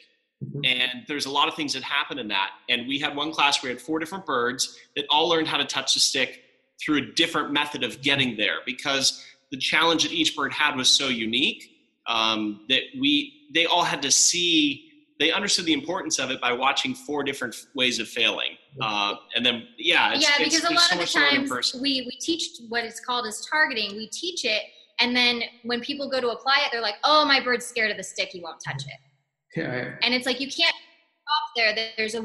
Mm-hmm. 0.43 0.61
and 0.65 1.03
there's 1.07 1.27
a 1.27 1.31
lot 1.31 1.47
of 1.47 1.53
things 1.53 1.73
that 1.73 1.83
happen 1.83 2.17
in 2.17 2.27
that. 2.29 2.49
And 2.67 2.87
we 2.87 2.97
had 2.97 3.15
one 3.15 3.31
class 3.31 3.61
where 3.61 3.69
we 3.69 3.75
had 3.75 3.81
four 3.81 3.99
different 3.99 4.25
birds 4.25 4.75
that 4.95 5.05
all 5.11 5.29
learned 5.29 5.47
how 5.47 5.57
to 5.57 5.65
touch 5.65 5.93
the 5.93 5.99
stick 5.99 6.41
through 6.83 6.97
a 6.97 7.05
different 7.13 7.51
method 7.51 7.83
of 7.83 8.01
getting 8.01 8.35
there 8.35 8.57
because 8.65 9.23
the 9.51 9.57
challenge 9.57 10.03
that 10.03 10.11
each 10.11 10.35
bird 10.35 10.53
had 10.53 10.75
was 10.75 10.89
so 10.89 11.07
unique 11.07 11.71
um, 12.07 12.65
that 12.69 12.81
we 12.99 13.47
they 13.53 13.65
all 13.65 13.83
had 13.83 14.01
to 14.01 14.11
see 14.11 14.87
they 15.19 15.31
understood 15.31 15.65
the 15.65 15.73
importance 15.73 16.17
of 16.17 16.31
it 16.31 16.41
by 16.41 16.51
watching 16.51 16.95
four 16.95 17.23
different 17.23 17.55
ways 17.75 17.99
of 17.99 18.07
failing. 18.07 18.57
Uh, 18.81 19.13
and 19.35 19.45
then 19.45 19.67
yeah 19.77 20.13
yeah 20.15 20.29
because 20.37 20.55
it's, 20.55 20.69
a 20.69 20.73
lot 20.73 20.81
so 20.81 20.95
of 20.95 21.01
the 21.01 21.05
times 21.05 21.75
we 21.75 22.03
we 22.07 22.17
teach 22.19 22.49
what 22.69 22.83
it's 22.83 22.99
called 22.99 23.27
as 23.27 23.45
targeting. 23.45 23.95
We 23.95 24.07
teach 24.09 24.45
it 24.45 24.63
and 24.99 25.15
then 25.15 25.43
when 25.63 25.81
people 25.81 26.09
go 26.09 26.19
to 26.21 26.29
apply 26.29 26.63
it 26.65 26.71
they're 26.71 26.81
like 26.81 26.95
oh 27.03 27.25
my 27.25 27.43
bird's 27.43 27.65
scared 27.65 27.91
of 27.91 27.97
the 27.97 28.03
stick. 28.03 28.29
He 28.29 28.41
won't 28.41 28.61
touch 28.65 28.83
it. 28.83 29.59
Yeah. 29.59 29.95
and 30.01 30.13
it's 30.13 30.25
like 30.25 30.39
you 30.39 30.47
can't 30.47 30.73
stop 30.73 31.50
there 31.55 31.75
there's 31.97 32.15
a 32.15 32.21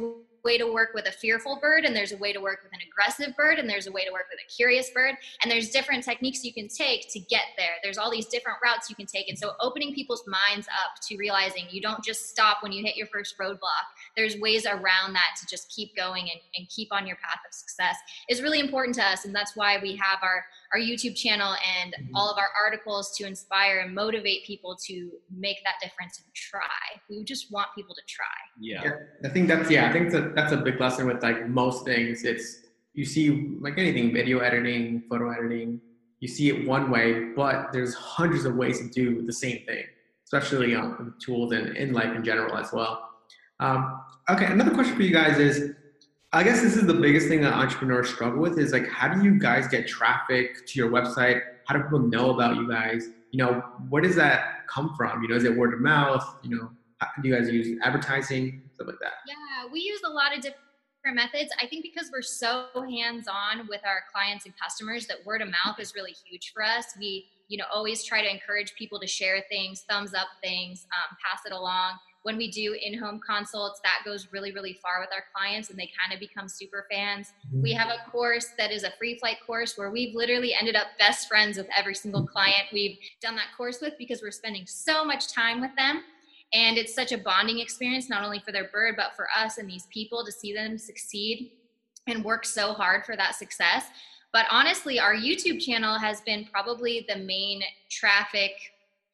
way 0.47 0.57
to 0.57 0.73
work 0.73 0.91
with 0.95 1.07
a 1.07 1.13
fearful 1.13 1.59
bird 1.61 1.85
and 1.85 1.95
there's 1.95 2.13
a 2.13 2.17
way 2.17 2.33
to 2.33 2.41
work 2.41 2.61
with 2.63 2.73
an 2.73 2.79
aggressive 2.89 3.37
bird 3.37 3.59
and 3.59 3.69
there's 3.69 3.89
a 3.89 3.93
way 3.93 4.05
to 4.05 4.13
work 4.13 4.27
with 4.31 4.39
a 4.39 4.49
curious 4.49 4.89
bird. 4.91 5.17
And 5.43 5.51
there's 5.51 5.71
different 5.71 6.05
techniques 6.05 6.45
you 6.45 6.55
can 6.55 6.69
take 6.69 7.11
to 7.13 7.19
get 7.19 7.47
there. 7.59 7.75
There's 7.83 7.99
all 7.99 8.11
these 8.11 8.27
different 8.27 8.59
routes 8.63 8.89
you 8.89 8.95
can 8.95 9.07
take. 9.07 9.29
And 9.29 9.37
so 9.37 9.53
opening 9.61 9.93
people's 9.93 10.23
minds 10.29 10.69
up 10.69 11.03
to 11.09 11.17
realizing 11.17 11.65
you 11.69 11.83
don't 11.83 12.03
just 12.03 12.31
stop 12.31 12.59
when 12.63 12.71
you 12.71 12.85
hit 12.85 12.97
your 12.97 13.09
first 13.09 13.37
roadblock. 13.39 13.87
There's 14.17 14.39
ways 14.39 14.67
around 14.67 15.15
that 15.15 15.35
to 15.41 15.47
just 15.51 15.69
keep 15.75 15.97
going 15.97 16.23
and, 16.31 16.41
and 16.57 16.69
keep 16.69 16.93
on 16.93 17.07
your 17.09 17.17
path 17.17 17.41
of 17.47 17.53
success. 17.53 17.97
Is 18.29 18.41
really 18.41 18.61
important 18.61 18.95
to 18.97 19.05
us 19.05 19.25
and 19.25 19.35
that's 19.35 19.57
why 19.57 19.79
we 19.83 19.97
have 19.97 20.19
our 20.23 20.45
our 20.73 20.81
youtube 20.81 21.17
channel 21.17 21.55
and 21.81 21.93
mm-hmm. 21.93 22.15
all 22.15 22.31
of 22.31 22.39
our 22.39 22.49
articles 22.63 23.17
to 23.17 23.27
inspire 23.27 23.81
and 23.81 23.95
motivate 23.95 24.45
people 24.45 24.77
to 24.87 25.11
make 25.37 25.59
that 25.65 25.75
difference 25.83 26.19
and 26.19 26.33
try. 26.35 26.61
We 27.11 27.25
just 27.25 27.51
want 27.51 27.69
people 27.75 27.95
to 27.95 28.03
try. 28.07 28.25
Yeah, 28.61 28.83
yeah 28.85 28.91
i 29.25 29.29
think 29.29 29.49
that's 29.49 29.71
yeah 29.71 29.89
i 29.89 29.93
think 29.93 30.11
that's 30.11 30.25
a, 30.25 30.29
that's 30.31 30.53
a 30.53 30.57
big 30.57 30.81
lesson 30.81 31.07
with 31.07 31.23
like 31.23 31.49
most 31.49 31.85
things. 31.85 32.25
It's 32.25 32.63
you 32.95 33.05
see 33.05 33.57
like 33.61 33.79
anything 33.79 34.13
video 34.13 34.39
editing 34.39 35.03
photo 35.09 35.31
editing 35.31 35.81
you 36.21 36.29
see 36.29 36.49
it 36.49 36.67
one 36.67 36.91
way 36.91 37.33
but 37.37 37.73
there's 37.73 37.95
hundreds 37.95 38.45
of 38.47 38.57
ways 38.57 38.79
to 38.79 38.89
do 38.89 39.23
the 39.23 39.33
same 39.33 39.65
thing 39.67 39.85
especially 40.25 40.75
on 40.75 41.15
tools 41.21 41.53
and 41.53 41.77
in 41.77 41.93
life 41.93 42.17
in 42.17 42.25
general 42.25 42.57
as 42.57 42.73
well. 42.73 43.11
Um, 43.61 44.01
okay 44.29 44.47
another 44.47 44.75
question 44.75 44.97
for 44.97 45.03
you 45.03 45.13
guys 45.13 45.39
is 45.39 45.73
i 46.33 46.43
guess 46.43 46.61
this 46.61 46.77
is 46.77 46.87
the 46.87 46.95
biggest 46.95 47.29
thing 47.29 47.41
that 47.43 47.53
entrepreneurs 47.53 48.09
struggle 48.09 48.41
with 48.41 48.59
is 48.59 48.73
like 48.73 48.89
how 48.89 49.09
do 49.13 49.23
you 49.23 49.39
guys 49.39 49.69
get 49.69 49.87
traffic 49.87 50.67
to 50.67 50.79
your 50.79 50.91
website? 50.91 51.41
How 51.67 51.77
do 51.77 51.83
people 51.83 52.01
know 52.01 52.31
about 52.31 52.57
you 52.57 52.69
guys? 52.69 53.09
You 53.31 53.45
know 53.45 53.65
where 53.89 54.03
does 54.03 54.17
that 54.17 54.67
come 54.69 54.95
from? 54.97 55.23
You 55.23 55.29
know 55.29 55.37
is 55.37 55.45
it 55.45 55.57
word 55.57 55.75
of 55.75 55.81
mouth? 55.81 56.25
You 56.43 56.57
know 56.57 56.71
do 57.23 57.29
you 57.29 57.35
guys 57.35 57.51
use 57.51 57.79
advertising 57.83 58.63
stuff 58.75 58.89
like 58.89 58.99
that? 59.01 59.15
Yeah 59.27 59.47
we 59.73 59.81
use 59.81 60.01
a 60.05 60.11
lot 60.11 60.35
of 60.35 60.43
different 60.43 60.57
methods. 61.15 61.53
I 61.61 61.67
think 61.67 61.83
because 61.83 62.11
we're 62.13 62.23
so 62.23 62.67
hands-on 62.75 63.69
with 63.69 63.81
our 63.85 64.03
clients 64.13 64.45
and 64.45 64.55
customers 64.61 65.07
that 65.07 65.25
word 65.25 65.41
of 65.41 65.49
mouth 65.49 65.79
is 65.79 65.95
really 65.95 66.15
huge 66.29 66.53
for 66.53 66.63
us. 66.63 66.87
We 66.99 67.27
you 67.49 67.59
know 67.59 67.65
always 67.73 68.03
try 68.03 68.23
to 68.23 68.31
encourage 68.31 68.75
people 68.75 68.99
to 68.99 69.07
share 69.07 69.41
things 69.49 69.85
thumbs 69.89 70.15
up 70.15 70.27
things 70.43 70.87
um, 70.93 71.17
pass 71.25 71.43
it 71.47 71.53
along. 71.53 71.93
When 72.25 72.37
we 72.37 72.51
do 72.51 72.77
in-home 72.83 73.21
consults 73.25 73.81
that 73.85 74.01
goes 74.05 74.27
really 74.33 74.51
really 74.51 74.77
far 74.83 74.99
with 74.99 75.11
our 75.15 75.23
clients 75.33 75.71
and 75.71 75.79
they 75.79 75.89
kind 75.97 76.13
of 76.13 76.19
become 76.19 76.49
super 76.49 76.87
fans. 76.91 77.33
Mm-hmm. 77.47 77.63
we 77.63 77.73
have 77.73 77.89
a 77.89 78.11
course 78.11 78.49
that 78.59 78.73
is 78.73 78.83
a 78.83 78.91
free 78.99 79.17
flight 79.17 79.37
course 79.47 79.79
where 79.79 79.93
we've 79.93 80.13
literally 80.13 80.55
ended 80.59 80.75
up 80.75 80.89
best 80.99 81.29
friends 81.29 81.57
with 81.57 81.69
every 81.77 81.95
single 81.95 82.27
client 82.27 82.67
we've 82.73 82.99
done 83.23 83.37
that 83.37 83.55
course 83.57 83.81
with 83.81 83.95
because 83.97 84.23
we're 84.23 84.33
spending 84.33 84.65
so 84.67 85.05
much 85.05 85.33
time 85.33 85.61
with 85.61 85.75
them 85.77 86.03
and 86.53 86.79
it's 86.79 86.95
such 86.95 87.13
a 87.13 87.19
bonding 87.19 87.59
experience, 87.59 88.09
not 88.09 88.25
only 88.25 88.39
for 88.39 88.53
their 88.53 88.69
bird, 88.73 88.95
but 88.97 89.15
for 89.17 89.27
us 89.37 89.59
and 89.59 89.69
these 89.69 89.87
people 89.93 90.25
to 90.25 90.33
see 90.33 90.53
them 90.53 90.79
succeed 90.79 91.51
and 92.07 92.25
work 92.25 92.45
so 92.45 92.73
hard 92.73 93.05
for 93.05 93.17
that 93.17 93.35
success. 93.35 93.87
But 94.33 94.47
honestly, 94.51 95.01
our 95.01 95.15
YouTube 95.15 95.61
channel 95.61 95.99
has 95.99 96.21
been 96.21 96.47
probably 96.53 97.05
the 97.09 97.17
main 97.17 97.63
traffic 97.91 98.53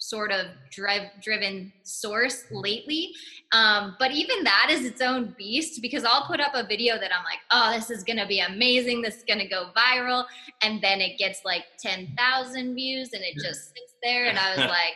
sort 0.03 0.33
of 0.33 0.47
drive 0.71 1.03
driven 1.23 1.73
source 1.85 2.45
lately. 2.51 3.13
Um, 3.53 3.95
but 4.01 4.11
even 4.11 4.43
that 4.43 4.67
is 4.69 4.85
its 4.85 5.01
own 5.01 5.33
beast 5.39 5.81
because 5.81 6.03
i'll 6.05 6.27
put 6.27 6.41
up 6.41 6.53
a 6.55 6.67
video 6.67 6.99
that 6.99 7.13
i'm 7.17 7.23
like 7.25 7.39
oh 7.53 7.73
this 7.73 7.89
is 7.89 8.03
gonna 8.03 8.27
be 8.27 8.41
amazing. 8.41 9.01
This 9.01 9.19
is 9.19 9.25
gonna 9.29 9.49
go 9.49 9.71
viral. 9.77 10.25
And 10.61 10.83
then 10.83 11.01
it 11.01 11.19
gets 11.19 11.45
like 11.45 11.63
10000 11.81 12.75
views 12.75 13.11
and 13.13 13.23
it 13.23 13.35
just 13.35 13.69
sits 13.69 13.95
there. 14.03 14.27
And 14.27 14.39
i 14.39 14.57
was 14.57 14.59
like 14.69 14.95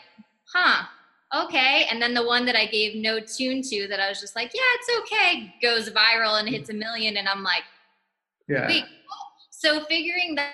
huh 0.53 0.87
okay. 1.35 1.87
And 1.91 2.01
then 2.01 2.15
the 2.15 2.25
one 2.25 2.45
that 2.47 2.57
I 2.57 2.67
gave 2.67 2.97
no 2.97 3.21
tune 3.21 3.63
to 3.63 3.89
that 3.89 4.01
I 4.01 4.09
was 4.09 4.21
just 4.21 4.37
like, 4.37 4.53
yeah, 4.55 4.61
it's 4.75 5.13
okay, 5.13 5.55
goes 5.63 5.91
viral 5.91 6.39
and 6.39 6.49
hits 6.49 6.71
a 6.71 6.75
million. 6.75 7.17
And 7.17 7.29
I'm 7.29 7.43
like, 7.43 7.63
yeah. 8.49 8.67
Wait. 8.67 8.85
So 9.51 9.85
figuring 9.85 10.35
that, 10.37 10.53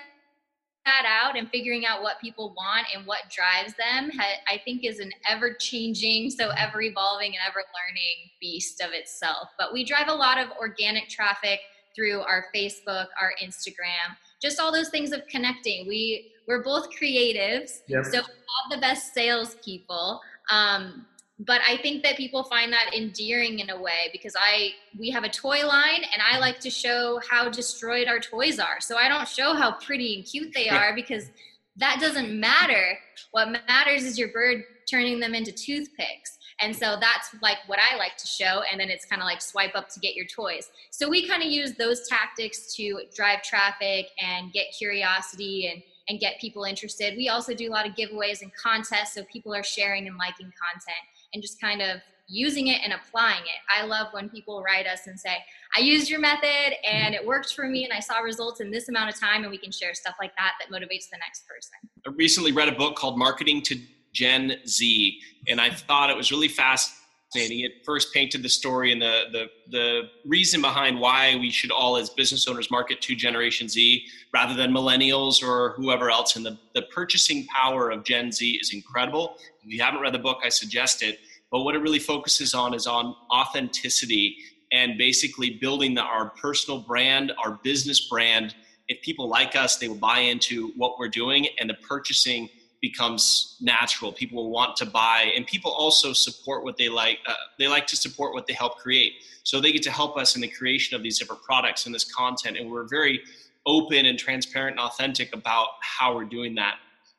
that 0.85 1.05
out 1.07 1.37
and 1.37 1.49
figuring 1.49 1.85
out 1.85 2.01
what 2.01 2.19
people 2.19 2.53
want 2.57 2.87
and 2.95 3.05
what 3.05 3.19
drives 3.29 3.73
them, 3.75 4.11
I 4.19 4.61
think 4.65 4.83
is 4.83 4.99
an 4.99 5.11
ever 5.29 5.53
changing, 5.53 6.29
so 6.29 6.49
ever 6.57 6.81
evolving 6.81 7.27
and 7.29 7.39
ever 7.47 7.59
learning 7.59 8.31
beast 8.41 8.81
of 8.81 8.91
itself. 8.91 9.49
But 9.57 9.71
we 9.71 9.85
drive 9.85 10.07
a 10.07 10.13
lot 10.13 10.37
of 10.37 10.49
organic 10.59 11.07
traffic 11.07 11.59
through 11.95 12.21
our 12.21 12.45
Facebook, 12.53 13.07
our 13.21 13.33
Instagram, 13.41 14.15
just 14.41 14.59
all 14.59 14.71
those 14.71 14.89
things 14.89 15.11
of 15.11 15.25
connecting. 15.27 15.87
We 15.87 16.31
we're 16.47 16.63
both 16.63 16.89
creatives, 16.89 17.79
yep. 17.87 18.03
so 18.03 18.11
we 18.11 18.17
have 18.17 18.71
the 18.71 18.77
best 18.81 19.13
salespeople. 19.13 20.19
Um, 20.51 21.05
but 21.39 21.61
I 21.67 21.77
think 21.77 22.03
that 22.03 22.15
people 22.15 22.43
find 22.43 22.71
that 22.73 22.93
endearing 22.95 23.59
in 23.59 23.69
a 23.69 23.81
way 23.81 24.09
because 24.11 24.35
I 24.37 24.71
we 24.97 25.09
have 25.09 25.23
a 25.23 25.29
toy 25.29 25.65
line 25.65 26.03
and 26.13 26.21
I 26.21 26.37
like 26.39 26.59
to 26.59 26.69
show 26.69 27.19
how 27.29 27.49
destroyed 27.49 28.07
our 28.07 28.19
toys 28.19 28.59
are. 28.59 28.79
So 28.79 28.97
I 28.97 29.09
don't 29.09 29.27
show 29.27 29.53
how 29.53 29.73
pretty 29.79 30.15
and 30.15 30.25
cute 30.25 30.53
they 30.53 30.69
are 30.69 30.93
because 30.95 31.29
that 31.77 31.99
doesn't 31.99 32.39
matter. 32.39 32.97
What 33.31 33.49
matters 33.67 34.03
is 34.03 34.17
your 34.17 34.29
bird 34.29 34.63
turning 34.89 35.19
them 35.19 35.33
into 35.33 35.51
toothpicks. 35.51 36.37
And 36.59 36.75
so 36.75 36.97
that's 37.01 37.35
like 37.41 37.57
what 37.65 37.79
I 37.79 37.97
like 37.97 38.15
to 38.17 38.27
show. 38.27 38.61
And 38.71 38.79
then 38.79 38.89
it's 38.89 39.05
kind 39.05 39.21
of 39.21 39.25
like 39.25 39.41
swipe 39.41 39.75
up 39.75 39.89
to 39.89 39.99
get 39.99 40.15
your 40.15 40.27
toys. 40.27 40.69
So 40.91 41.09
we 41.09 41.27
kind 41.27 41.41
of 41.41 41.49
use 41.49 41.73
those 41.73 42.07
tactics 42.07 42.75
to 42.75 43.01
drive 43.15 43.41
traffic 43.41 44.07
and 44.21 44.53
get 44.53 44.67
curiosity 44.77 45.71
and 45.73 45.81
and 46.09 46.19
get 46.19 46.39
people 46.39 46.63
interested. 46.63 47.15
We 47.15 47.29
also 47.29 47.53
do 47.53 47.69
a 47.69 47.71
lot 47.71 47.87
of 47.87 47.95
giveaways 47.95 48.41
and 48.41 48.51
contests 48.55 49.13
so 49.13 49.23
people 49.31 49.53
are 49.53 49.63
sharing 49.63 50.07
and 50.07 50.17
liking 50.17 50.51
content 50.61 51.03
and 51.33 51.41
just 51.41 51.59
kind 51.61 51.81
of 51.81 52.01
using 52.27 52.67
it 52.67 52.79
and 52.83 52.93
applying 52.93 53.41
it. 53.41 53.59
I 53.69 53.85
love 53.85 54.07
when 54.11 54.29
people 54.29 54.63
write 54.63 54.87
us 54.87 55.07
and 55.07 55.19
say, 55.19 55.37
I 55.77 55.81
used 55.81 56.09
your 56.09 56.19
method 56.19 56.73
and 56.89 57.13
it 57.13 57.25
worked 57.25 57.53
for 57.53 57.67
me 57.67 57.83
and 57.83 57.93
I 57.93 57.99
saw 57.99 58.19
results 58.19 58.61
in 58.61 58.71
this 58.71 58.89
amount 58.89 59.13
of 59.13 59.19
time 59.19 59.43
and 59.43 59.51
we 59.51 59.57
can 59.57 59.71
share 59.71 59.93
stuff 59.93 60.15
like 60.19 60.31
that 60.37 60.53
that 60.59 60.73
motivates 60.73 61.09
the 61.11 61.17
next 61.19 61.45
person. 61.47 61.89
I 62.07 62.11
recently 62.15 62.51
read 62.51 62.69
a 62.69 62.75
book 62.75 62.95
called 62.95 63.17
Marketing 63.17 63.61
to 63.63 63.79
Gen 64.13 64.57
Z 64.67 65.19
and 65.47 65.59
I 65.59 65.69
thought 65.71 66.09
it 66.09 66.17
was 66.17 66.31
really 66.31 66.47
fast 66.47 66.93
fascinating. 67.33 67.65
It 67.65 67.85
first 67.85 68.13
painted 68.13 68.43
the 68.43 68.49
story 68.49 68.91
and 68.91 69.01
the, 69.01 69.23
the, 69.31 69.45
the 69.69 70.01
reason 70.25 70.61
behind 70.61 70.99
why 70.99 71.35
we 71.35 71.49
should 71.49 71.71
all, 71.71 71.97
as 71.97 72.09
business 72.09 72.47
owners, 72.47 72.69
market 72.69 73.01
to 73.01 73.15
Generation 73.15 73.67
Z 73.67 74.05
rather 74.33 74.53
than 74.53 74.71
millennials 74.71 75.43
or 75.43 75.73
whoever 75.77 76.09
else. 76.09 76.35
And 76.35 76.45
the, 76.45 76.57
the 76.73 76.83
purchasing 76.83 77.45
power 77.47 77.89
of 77.89 78.03
Gen 78.03 78.31
Z 78.31 78.59
is 78.61 78.73
incredible. 78.73 79.37
If 79.63 79.71
you 79.73 79.81
haven't 79.81 80.01
read 80.01 80.13
the 80.13 80.19
book, 80.19 80.39
I 80.43 80.49
suggest 80.49 81.03
it. 81.03 81.19
But 81.51 81.61
what 81.61 81.75
it 81.75 81.79
really 81.79 81.99
focuses 81.99 82.53
on 82.53 82.73
is 82.73 82.87
on 82.87 83.15
authenticity 83.31 84.37
and 84.71 84.97
basically 84.97 85.51
building 85.51 85.93
the, 85.93 86.01
our 86.01 86.29
personal 86.29 86.79
brand, 86.79 87.31
our 87.43 87.59
business 87.63 88.07
brand. 88.09 88.55
If 88.87 89.01
people 89.01 89.29
like 89.29 89.55
us, 89.55 89.77
they 89.77 89.87
will 89.87 89.95
buy 89.95 90.19
into 90.19 90.71
what 90.75 90.97
we're 90.97 91.09
doing, 91.09 91.47
and 91.59 91.69
the 91.69 91.75
purchasing 91.75 92.49
becomes 92.83 93.55
natural. 93.61 94.11
People 94.11 94.43
will 94.43 94.51
want 94.51 94.75
to 94.75 94.85
buy, 94.85 95.31
and 95.37 95.47
people 95.47 95.71
also 95.71 96.11
support 96.11 96.65
what 96.65 96.75
they 96.75 96.89
like. 96.89 97.17
Uh, 97.25 97.33
they 97.57 97.69
like 97.69 97.87
to 97.87 97.95
support 97.95 98.33
what 98.33 98.45
they 98.45 98.51
help 98.51 98.77
create. 98.77 99.13
So 99.43 99.61
they 99.61 99.71
get 99.71 99.83
to 99.83 99.91
help 99.91 100.17
us 100.17 100.35
in 100.35 100.41
the 100.41 100.49
creation 100.49 100.93
of 100.93 101.01
these 101.01 101.17
different 101.17 101.41
products 101.43 101.85
and 101.85 101.95
this 101.95 102.03
content. 102.03 102.57
And 102.57 102.69
we're 102.69 102.87
very 102.89 103.21
open 103.65 104.05
and 104.05 104.19
transparent 104.19 104.77
and 104.77 104.85
authentic 104.85 105.33
about 105.33 105.69
how 105.79 106.13
we're 106.13 106.25
doing 106.25 106.55
that. 106.55 106.75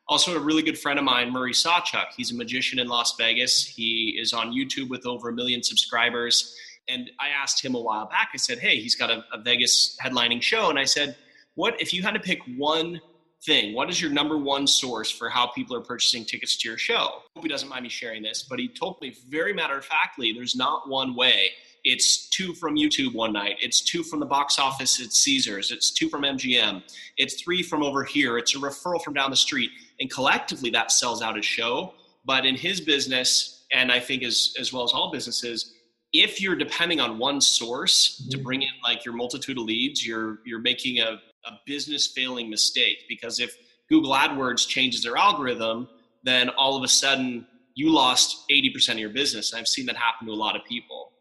Also, 0.07 0.37
a 0.37 0.39
really 0.39 0.61
good 0.61 0.77
friend 0.77 0.99
of 0.99 1.05
mine, 1.05 1.31
Murray 1.31 1.53
Sawchuck. 1.53 2.09
He's 2.15 2.31
a 2.31 2.35
magician 2.35 2.77
in 2.77 2.87
Las 2.87 3.15
Vegas. 3.17 3.65
He 3.65 4.19
is 4.21 4.33
on 4.33 4.51
YouTube 4.51 4.87
with 4.87 5.07
over 5.07 5.29
a 5.29 5.33
million 5.33 5.63
subscribers. 5.63 6.55
And 6.87 7.09
I 7.19 7.29
asked 7.29 7.65
him 7.65 7.73
a 7.73 7.81
while 7.81 8.05
back, 8.05 8.29
I 8.35 8.37
said, 8.37 8.59
Hey, 8.59 8.79
he's 8.79 8.93
got 8.93 9.09
a, 9.09 9.25
a 9.33 9.41
Vegas 9.41 9.97
headlining 9.99 10.43
show. 10.43 10.69
And 10.69 10.77
I 10.77 10.83
said, 10.83 11.15
What 11.55 11.81
if 11.81 11.91
you 11.91 12.03
had 12.03 12.13
to 12.13 12.19
pick 12.19 12.39
one 12.55 13.01
thing. 13.43 13.73
What 13.73 13.89
is 13.89 14.01
your 14.01 14.11
number 14.11 14.37
one 14.37 14.67
source 14.67 15.11
for 15.11 15.29
how 15.29 15.47
people 15.47 15.75
are 15.75 15.81
purchasing 15.81 16.25
tickets 16.25 16.57
to 16.57 16.69
your 16.69 16.77
show? 16.77 17.21
Hope 17.35 17.43
he 17.43 17.47
doesn't 17.47 17.69
mind 17.69 17.83
me 17.83 17.89
sharing 17.89 18.23
this, 18.23 18.43
but 18.43 18.59
he 18.59 18.67
told 18.67 18.97
me 19.01 19.15
very 19.29 19.53
matter 19.53 19.77
of 19.77 19.85
factly, 19.85 20.33
there's 20.33 20.55
not 20.55 20.89
one 20.89 21.15
way. 21.15 21.51
It's 21.83 22.29
two 22.29 22.53
from 22.55 22.75
YouTube 22.75 23.13
one 23.13 23.31
night. 23.31 23.57
It's 23.61 23.81
two 23.81 24.01
from 24.01 24.19
the 24.19 24.25
box 24.25 24.57
office 24.57 24.99
at 24.99 25.13
Caesars. 25.13 25.71
It's 25.71 25.91
two 25.91 26.09
from 26.09 26.23
MGM. 26.23 26.81
It's 27.17 27.39
three 27.41 27.61
from 27.61 27.83
over 27.83 28.03
here. 28.03 28.39
It's 28.39 28.55
a 28.55 28.57
referral 28.57 29.01
from 29.03 29.13
down 29.13 29.29
the 29.29 29.37
street. 29.37 29.69
And 29.99 30.11
collectively, 30.11 30.71
that 30.71 30.91
sells 30.91 31.21
out 31.21 31.35
his 31.35 31.45
show. 31.45 31.93
But 32.25 32.43
in 32.45 32.55
his 32.55 32.81
business, 32.81 33.65
and 33.71 33.91
I 33.91 33.99
think 33.99 34.23
as, 34.23 34.55
as 34.59 34.73
well 34.73 34.83
as 34.83 34.93
all 34.93 35.11
businesses, 35.11 35.75
if 36.11 36.41
you're 36.41 36.55
depending 36.55 36.99
on 36.99 37.19
one 37.19 37.39
source 37.39 38.19
mm-hmm. 38.19 38.29
to 38.31 38.37
bring 38.39 38.61
in 38.63 38.69
like 38.83 39.05
your 39.05 39.13
multitude 39.13 39.57
of 39.57 39.65
leads, 39.65 40.05
you're 40.05 40.39
you're 40.45 40.61
making 40.61 40.99
a, 40.99 41.19
a 41.47 41.51
business 41.65 42.07
failing 42.07 42.49
mistake 42.49 43.03
because 43.07 43.39
if 43.39 43.55
Google 43.89 44.13
AdWords 44.13 44.67
changes 44.67 45.03
their 45.03 45.17
algorithm, 45.17 45.87
then 46.23 46.49
all 46.49 46.75
of 46.75 46.83
a 46.83 46.87
sudden 46.87 47.45
you 47.75 47.91
lost 47.91 48.49
80% 48.49 48.93
of 48.93 48.99
your 48.99 49.09
business. 49.09 49.53
I've 49.53 49.67
seen 49.67 49.85
that 49.87 49.97
happen 49.97 50.27
to 50.27 50.33
a 50.33 50.35
lot 50.35 50.55
of 50.55 50.63
people. 50.65 51.11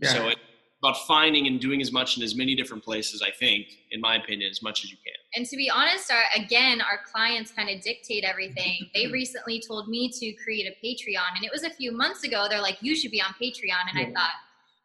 Yeah. 0.00 0.10
So 0.10 0.28
it's 0.28 0.40
about 0.80 0.96
finding 1.06 1.48
and 1.48 1.60
doing 1.60 1.82
as 1.82 1.90
much 1.90 2.16
in 2.16 2.22
as 2.22 2.36
many 2.36 2.54
different 2.54 2.84
places, 2.84 3.20
I 3.20 3.32
think, 3.32 3.66
in 3.90 4.00
my 4.00 4.16
opinion, 4.16 4.48
as 4.48 4.62
much 4.62 4.84
as 4.84 4.90
you 4.90 4.96
can. 5.04 5.14
And 5.34 5.44
to 5.46 5.56
be 5.56 5.68
honest, 5.68 6.10
our, 6.12 6.22
again, 6.36 6.80
our 6.80 7.00
clients 7.12 7.50
kind 7.50 7.68
of 7.68 7.82
dictate 7.82 8.24
everything. 8.24 8.88
they 8.94 9.06
recently 9.12 9.60
told 9.60 9.88
me 9.88 10.08
to 10.20 10.32
create 10.34 10.66
a 10.66 10.86
Patreon, 10.86 11.36
and 11.36 11.44
it 11.44 11.50
was 11.52 11.64
a 11.64 11.70
few 11.70 11.90
months 11.90 12.22
ago. 12.22 12.46
They're 12.48 12.62
like, 12.62 12.78
you 12.80 12.94
should 12.94 13.10
be 13.10 13.20
on 13.20 13.34
Patreon. 13.42 13.90
And 13.90 13.98
yeah. 13.98 14.06
I 14.06 14.12
thought, 14.12 14.30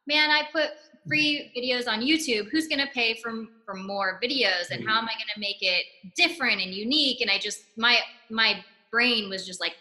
man, 0.07 0.29
I 0.29 0.43
put 0.51 0.69
free 1.07 1.51
videos 1.55 1.87
on 1.87 2.01
YouTube, 2.01 2.49
who's 2.49 2.67
going 2.67 2.79
to 2.79 2.91
pay 2.93 3.15
for 3.15 3.45
for 3.65 3.75
more 3.75 4.19
videos 4.23 4.71
and 4.71 4.87
how 4.87 4.97
am 4.97 5.05
I 5.05 5.13
going 5.13 5.31
to 5.33 5.39
make 5.39 5.57
it 5.61 5.85
different 6.15 6.61
and 6.61 6.73
unique? 6.73 7.21
And 7.21 7.29
I 7.29 7.37
just 7.37 7.63
my 7.77 7.99
my 8.29 8.63
brain 8.91 9.29
was 9.29 9.45
just 9.45 9.59
like 9.59 9.73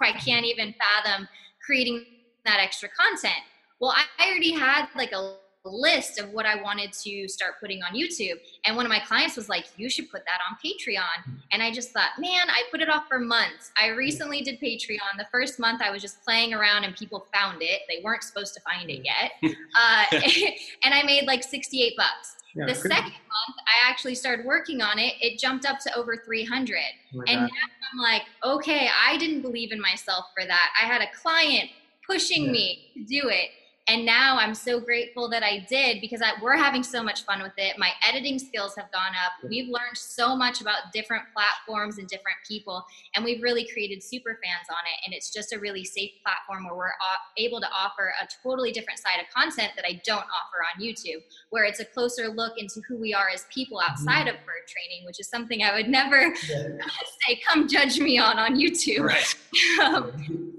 I 0.00 0.12
can't 0.12 0.46
even 0.46 0.74
fathom 0.74 1.28
creating 1.64 2.04
that 2.44 2.58
extra 2.60 2.88
content. 2.88 3.42
Well, 3.80 3.94
I 4.18 4.28
already 4.28 4.52
had 4.52 4.88
like 4.96 5.12
a 5.12 5.36
list 5.68 6.18
of 6.18 6.30
what 6.30 6.46
I 6.46 6.60
wanted 6.60 6.92
to 6.92 7.28
start 7.28 7.54
putting 7.60 7.82
on 7.82 7.94
YouTube. 7.94 8.38
And 8.64 8.76
one 8.76 8.86
of 8.86 8.90
my 8.90 9.00
clients 9.00 9.36
was 9.36 9.48
like, 9.48 9.66
You 9.76 9.90
should 9.90 10.10
put 10.10 10.22
that 10.24 10.40
on 10.48 10.56
Patreon. 10.64 11.38
And 11.52 11.62
I 11.62 11.70
just 11.70 11.90
thought, 11.92 12.10
Man, 12.18 12.48
I 12.48 12.62
put 12.70 12.80
it 12.80 12.88
off 12.88 13.04
for 13.08 13.18
months. 13.18 13.70
I 13.78 13.88
recently 13.88 14.40
did 14.42 14.60
Patreon. 14.60 15.18
The 15.18 15.26
first 15.30 15.58
month 15.58 15.82
I 15.82 15.90
was 15.90 16.00
just 16.00 16.24
playing 16.24 16.54
around 16.54 16.84
and 16.84 16.96
people 16.96 17.26
found 17.32 17.58
it. 17.60 17.82
They 17.88 18.00
weren't 18.02 18.22
supposed 18.22 18.54
to 18.54 18.60
find 18.60 18.90
it 18.90 19.04
yet. 19.04 19.32
Uh, 19.76 20.04
and 20.84 20.92
I 20.92 21.02
made 21.04 21.26
like 21.26 21.42
68 21.42 21.96
bucks. 21.96 22.36
Yeah, 22.54 22.66
the 22.66 22.74
second 22.74 23.12
month 23.12 23.56
I 23.58 23.88
actually 23.88 24.14
started 24.14 24.44
working 24.44 24.82
on 24.82 24.98
it, 24.98 25.14
it 25.20 25.38
jumped 25.38 25.64
up 25.64 25.78
to 25.80 25.94
over 25.96 26.16
300. 26.16 26.76
Oh 27.14 27.22
and 27.28 27.42
now 27.42 27.46
I'm 27.46 27.98
like, 27.98 28.22
okay, 28.44 28.88
I 29.06 29.16
didn't 29.16 29.42
believe 29.42 29.70
in 29.70 29.80
myself 29.80 30.26
for 30.36 30.46
that. 30.46 30.70
I 30.80 30.86
had 30.86 31.02
a 31.02 31.06
client 31.22 31.70
pushing 32.06 32.46
yeah. 32.46 32.50
me 32.50 32.90
to 32.94 33.04
do 33.04 33.28
it 33.28 33.50
and 33.90 34.06
now 34.06 34.36
i'm 34.38 34.54
so 34.54 34.78
grateful 34.78 35.28
that 35.28 35.42
i 35.42 35.66
did 35.68 36.00
because 36.00 36.22
I, 36.22 36.40
we're 36.40 36.56
having 36.56 36.82
so 36.82 37.02
much 37.02 37.24
fun 37.24 37.42
with 37.42 37.52
it 37.56 37.76
my 37.76 37.90
editing 38.08 38.38
skills 38.38 38.74
have 38.76 38.90
gone 38.92 39.12
up 39.24 39.32
we've 39.48 39.66
learned 39.66 39.96
so 39.96 40.36
much 40.36 40.60
about 40.60 40.92
different 40.92 41.24
platforms 41.34 41.98
and 41.98 42.06
different 42.06 42.36
people 42.46 42.84
and 43.14 43.24
we've 43.24 43.42
really 43.42 43.68
created 43.72 44.02
super 44.02 44.38
fans 44.42 44.68
on 44.70 44.78
it 44.86 45.04
and 45.04 45.14
it's 45.14 45.32
just 45.32 45.52
a 45.52 45.58
really 45.58 45.84
safe 45.84 46.12
platform 46.24 46.64
where 46.64 46.76
we're 46.76 46.92
able 47.36 47.60
to 47.60 47.66
offer 47.76 48.12
a 48.22 48.28
totally 48.42 48.70
different 48.70 49.00
side 49.00 49.20
of 49.20 49.26
content 49.34 49.72
that 49.74 49.84
i 49.84 50.00
don't 50.04 50.18
offer 50.18 50.62
on 50.72 50.80
youtube 50.80 51.22
where 51.50 51.64
it's 51.64 51.80
a 51.80 51.84
closer 51.84 52.28
look 52.28 52.52
into 52.58 52.80
who 52.88 52.96
we 52.96 53.12
are 53.12 53.28
as 53.34 53.44
people 53.52 53.80
outside 53.80 54.26
mm-hmm. 54.26 54.28
of 54.28 54.46
bird 54.46 54.62
training 54.68 55.04
which 55.04 55.18
is 55.18 55.28
something 55.28 55.64
i 55.64 55.74
would 55.74 55.88
never 55.88 56.32
yeah. 56.48 56.68
say 57.26 57.40
come 57.46 57.66
judge 57.66 57.98
me 57.98 58.18
on 58.18 58.38
on 58.38 58.54
youtube 58.54 59.00
right. 59.00 59.34
um, 59.82 60.12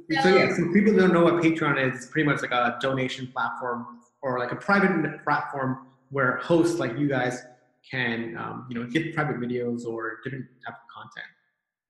so, 0.11 0.21
so 0.21 0.35
yeah 0.35 0.53
so 0.53 0.67
people 0.73 0.93
don't 0.93 1.13
know 1.13 1.23
what 1.23 1.35
patreon 1.35 1.81
is 1.81 1.95
it's 1.95 2.07
pretty 2.07 2.27
much 2.27 2.41
like 2.41 2.51
a 2.51 2.77
donation 2.81 3.20
platform 3.27 3.99
or 4.21 4.39
like 4.39 4.51
a 4.51 4.55
private 4.55 5.23
platform 5.23 5.87
where 6.09 6.37
hosts 6.37 6.79
like 6.79 6.97
you 6.97 7.07
guys 7.07 7.43
can 7.89 8.37
um, 8.37 8.67
you 8.69 8.79
know 8.79 8.87
get 8.89 9.13
private 9.15 9.37
videos 9.39 9.85
or 9.85 10.19
different 10.23 10.45
type 10.65 10.75
of 10.75 10.93
content. 10.93 11.25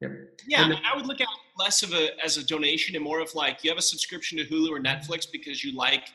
Yep. 0.01 0.11
Yeah, 0.47 0.67
then, 0.67 0.79
I 0.83 0.95
would 0.95 1.05
look 1.05 1.21
at 1.21 1.27
less 1.57 1.83
of 1.83 1.93
a 1.93 2.09
as 2.23 2.37
a 2.37 2.45
donation 2.45 2.95
and 2.95 3.03
more 3.03 3.19
of 3.19 3.33
like 3.35 3.63
you 3.63 3.69
have 3.69 3.77
a 3.77 3.83
subscription 3.83 4.37
to 4.37 4.45
Hulu 4.45 4.69
or 4.69 4.79
Netflix 4.79 5.27
because 5.31 5.63
you 5.63 5.75
like 5.75 6.09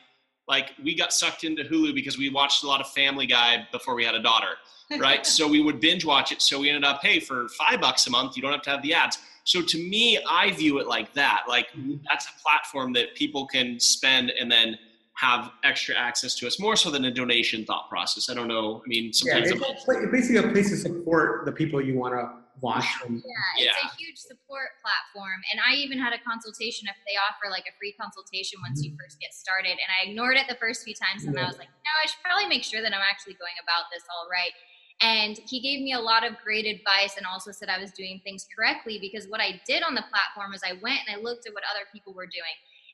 like 0.47 0.71
we 0.83 0.95
got 0.95 1.13
sucked 1.13 1.43
into 1.43 1.63
Hulu 1.63 1.93
because 1.93 2.17
we 2.17 2.29
watched 2.29 2.63
a 2.63 2.67
lot 2.67 2.81
of 2.81 2.87
Family 2.91 3.25
Guy 3.25 3.67
before 3.71 3.95
we 3.95 4.03
had 4.03 4.15
a 4.15 4.21
daughter, 4.21 4.55
right? 4.97 5.25
so 5.37 5.47
we 5.47 5.61
would 5.61 5.79
binge 5.79 6.05
watch 6.05 6.31
it. 6.31 6.41
So 6.41 6.59
we 6.59 6.69
ended 6.69 6.85
up, 6.85 7.01
hey, 7.01 7.19
for 7.19 7.47
five 7.49 7.81
bucks 7.81 8.07
a 8.07 8.09
month, 8.09 8.35
you 8.35 8.41
don't 8.41 8.53
have 8.53 8.61
to 8.63 8.69
have 8.69 8.81
the 8.81 8.93
ads. 8.93 9.19
So 9.43 9.61
to 9.61 9.77
me, 9.77 10.19
I 10.29 10.51
view 10.51 10.79
it 10.79 10.87
like 10.87 11.13
that. 11.13 11.43
Like 11.47 11.67
that's 12.09 12.25
a 12.25 12.41
platform 12.41 12.93
that 12.93 13.15
people 13.15 13.45
can 13.45 13.79
spend 13.79 14.31
and 14.31 14.51
then 14.51 14.77
have 15.17 15.49
extra 15.63 15.95
access 15.95 16.35
to 16.35 16.45
us 16.45 16.59
more 16.59 16.75
so 16.75 16.91
than 16.91 17.05
a 17.05 17.11
donation 17.11 17.65
thought 17.65 17.89
process. 17.89 18.29
I 18.29 18.35
don't 18.35 18.47
know. 18.47 18.83
I 18.85 18.87
mean, 18.87 19.11
sometimes 19.11 19.49
yeah, 19.49 19.57
it's, 19.57 19.85
it's 19.87 20.11
basically 20.11 20.37
a 20.37 20.53
place 20.53 20.69
to 20.69 20.77
support 20.77 21.45
the 21.45 21.51
people 21.51 21.81
you 21.81 21.97
want 21.97 22.13
to 22.13 22.29
watch. 22.61 22.85
From. 23.01 23.17
Yeah, 23.25 23.65
it's 23.65 23.77
yeah. 23.81 23.89
a 23.89 23.97
huge 23.97 24.17
support 24.17 24.77
platform. 24.77 25.41
And 25.49 25.57
I 25.57 25.73
even 25.81 25.97
had 25.97 26.13
a 26.13 26.21
consultation 26.21 26.85
if 26.85 26.93
they 27.09 27.17
offer 27.17 27.49
like 27.49 27.65
a 27.65 27.73
free 27.81 27.97
consultation 27.97 28.61
once 28.61 28.77
mm-hmm. 28.77 28.93
you 28.93 28.97
first 29.01 29.17
get 29.17 29.33
started. 29.33 29.73
And 29.73 29.89
I 29.89 30.13
ignored 30.13 30.37
it 30.37 30.45
the 30.45 30.59
first 30.61 30.85
few 30.85 30.93
times 30.93 31.25
and 31.25 31.33
yeah. 31.33 31.45
I 31.45 31.47
was 31.49 31.57
like, 31.57 31.73
no, 31.81 31.93
I 31.97 32.05
should 32.05 32.21
probably 32.21 32.45
make 32.45 32.61
sure 32.61 32.85
that 32.85 32.93
I'm 32.93 33.01
actually 33.01 33.41
going 33.41 33.57
about 33.57 33.89
this 33.89 34.05
all 34.13 34.29
right. 34.29 34.53
And 35.01 35.37
he 35.49 35.61
gave 35.61 35.81
me 35.81 35.93
a 35.93 36.01
lot 36.01 36.25
of 36.25 36.37
great 36.45 36.69
advice 36.69 37.17
and 37.17 37.25
also 37.25 37.49
said 37.49 37.69
I 37.69 37.81
was 37.81 37.89
doing 37.89 38.21
things 38.21 38.45
correctly 38.53 39.01
because 39.01 39.25
what 39.29 39.41
I 39.41 39.61
did 39.65 39.81
on 39.81 39.93
the 39.93 40.05
platform 40.09 40.53
is 40.53 40.61
I 40.65 40.77
went 40.81 41.05
and 41.05 41.17
I 41.17 41.21
looked 41.21 41.45
at 41.45 41.53
what 41.53 41.65
other 41.69 41.85
people 41.93 42.13
were 42.13 42.25
doing. 42.25 42.53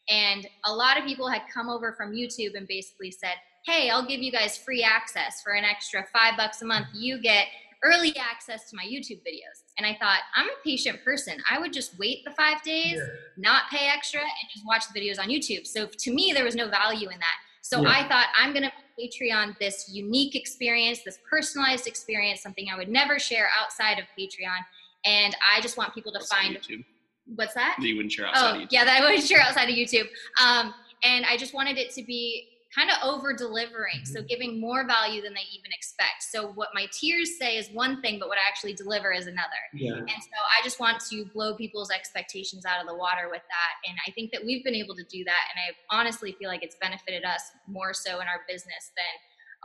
And 0.09 0.47
a 0.65 0.73
lot 0.73 0.97
of 0.97 1.05
people 1.05 1.27
had 1.27 1.43
come 1.53 1.69
over 1.69 1.93
from 1.93 2.11
YouTube 2.11 2.55
and 2.55 2.67
basically 2.67 3.11
said, 3.11 3.35
Hey, 3.65 3.89
I'll 3.89 4.05
give 4.05 4.21
you 4.21 4.31
guys 4.31 4.57
free 4.57 4.83
access 4.83 5.41
for 5.41 5.53
an 5.53 5.63
extra 5.63 6.05
five 6.11 6.35
bucks 6.35 6.61
a 6.61 6.65
month. 6.65 6.87
You 6.93 7.21
get 7.21 7.47
early 7.83 8.15
access 8.17 8.69
to 8.69 8.75
my 8.75 8.83
YouTube 8.83 9.19
videos. 9.19 9.63
And 9.77 9.85
I 9.85 9.97
thought, 9.99 10.19
I'm 10.35 10.47
a 10.47 10.63
patient 10.63 11.03
person. 11.03 11.37
I 11.49 11.59
would 11.59 11.73
just 11.73 11.97
wait 11.99 12.23
the 12.25 12.31
five 12.31 12.61
days, 12.63 12.93
yeah. 12.95 13.05
not 13.37 13.63
pay 13.71 13.89
extra, 13.93 14.21
and 14.21 14.49
just 14.53 14.65
watch 14.65 14.83
the 14.91 14.99
videos 14.99 15.19
on 15.19 15.27
YouTube. 15.27 15.67
So 15.67 15.87
to 15.87 16.13
me, 16.13 16.31
there 16.33 16.45
was 16.45 16.55
no 16.55 16.69
value 16.69 17.09
in 17.09 17.19
that. 17.19 17.35
So 17.61 17.81
yeah. 17.81 17.89
I 17.89 18.07
thought, 18.07 18.27
I'm 18.37 18.53
going 18.53 18.63
to 18.63 18.71
Patreon 18.99 19.57
this 19.59 19.89
unique 19.91 20.35
experience, 20.35 21.01
this 21.03 21.19
personalized 21.29 21.87
experience, 21.87 22.41
something 22.41 22.67
I 22.73 22.77
would 22.77 22.89
never 22.89 23.19
share 23.19 23.49
outside 23.59 23.99
of 23.99 24.05
Patreon. 24.17 24.59
And 25.05 25.35
I 25.53 25.59
just 25.61 25.77
want 25.77 25.93
people 25.93 26.13
to 26.13 26.19
find 26.25 26.55
YouTube. 26.55 26.85
What's 27.25 27.53
that? 27.53 27.75
That 27.79 27.88
you 27.88 27.95
wouldn't 27.95 28.12
share 28.12 28.27
outside 28.27 28.62
oh, 28.63 28.67
Yeah, 28.69 28.86
that 28.86 29.01
I 29.01 29.05
wouldn't 29.05 29.23
share 29.27 29.39
outside 29.39 29.69
of 29.69 29.75
YouTube. 29.75 30.07
Um, 30.43 30.73
and 31.03 31.25
I 31.25 31.38
just 31.38 31.53
wanted 31.53 31.77
it 31.77 31.91
to 31.91 32.03
be 32.03 32.47
kind 32.75 32.89
of 32.89 32.97
over 33.03 33.33
delivering, 33.33 34.01
mm-hmm. 34.01 34.13
so 34.13 34.23
giving 34.23 34.59
more 34.59 34.86
value 34.88 35.21
than 35.21 35.33
they 35.33 35.45
even 35.53 35.71
expect. 35.71 36.23
So 36.23 36.51
what 36.53 36.69
my 36.73 36.88
tiers 36.91 37.38
say 37.38 37.57
is 37.57 37.69
one 37.69 38.01
thing, 38.01 38.17
but 38.19 38.27
what 38.27 38.38
I 38.38 38.47
actually 38.47 38.73
deliver 38.73 39.12
is 39.12 39.27
another. 39.27 39.62
Yeah. 39.73 39.93
And 39.93 40.09
so 40.09 40.39
I 40.59 40.63
just 40.63 40.79
want 40.79 40.99
to 41.12 41.25
blow 41.33 41.55
people's 41.55 41.91
expectations 41.91 42.65
out 42.65 42.81
of 42.81 42.88
the 42.88 42.95
water 42.95 43.29
with 43.29 43.43
that. 43.43 43.89
And 43.89 43.97
I 44.07 44.12
think 44.12 44.31
that 44.31 44.43
we've 44.43 44.63
been 44.63 44.75
able 44.75 44.95
to 44.95 45.03
do 45.03 45.23
that. 45.23 45.43
And 45.53 45.59
I 45.59 45.99
honestly 45.99 46.36
feel 46.39 46.49
like 46.49 46.63
it's 46.63 46.77
benefited 46.81 47.23
us 47.23 47.51
more 47.67 47.93
so 47.93 48.15
in 48.15 48.27
our 48.27 48.41
business 48.47 48.91
than 48.97 49.05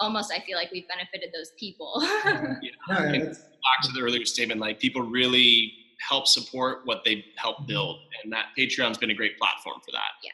almost 0.01 0.33
I 0.33 0.41
feel 0.41 0.57
like 0.57 0.71
we've 0.71 0.89
benefited 0.89 1.31
those 1.35 1.53
people. 1.59 1.95
yeah. 2.03 2.57
yeah. 2.91 3.25
back 3.25 3.83
to 3.85 3.93
the 3.93 4.01
earlier 4.01 4.25
statement, 4.27 4.61
like 4.61 4.79
people 4.79 5.03
really 5.03 5.73
help 6.07 6.27
support 6.27 6.81
what 6.85 7.03
they 7.05 7.25
help 7.37 7.57
mm-hmm. 7.57 7.67
build. 7.67 8.01
And 8.23 8.33
that 8.33 8.47
Patreon's 8.59 8.99
been 8.99 9.11
a 9.11 9.15
great 9.15 9.39
platform 9.39 9.81
for 9.85 9.93
that. 9.93 10.13
Yeah. 10.25 10.31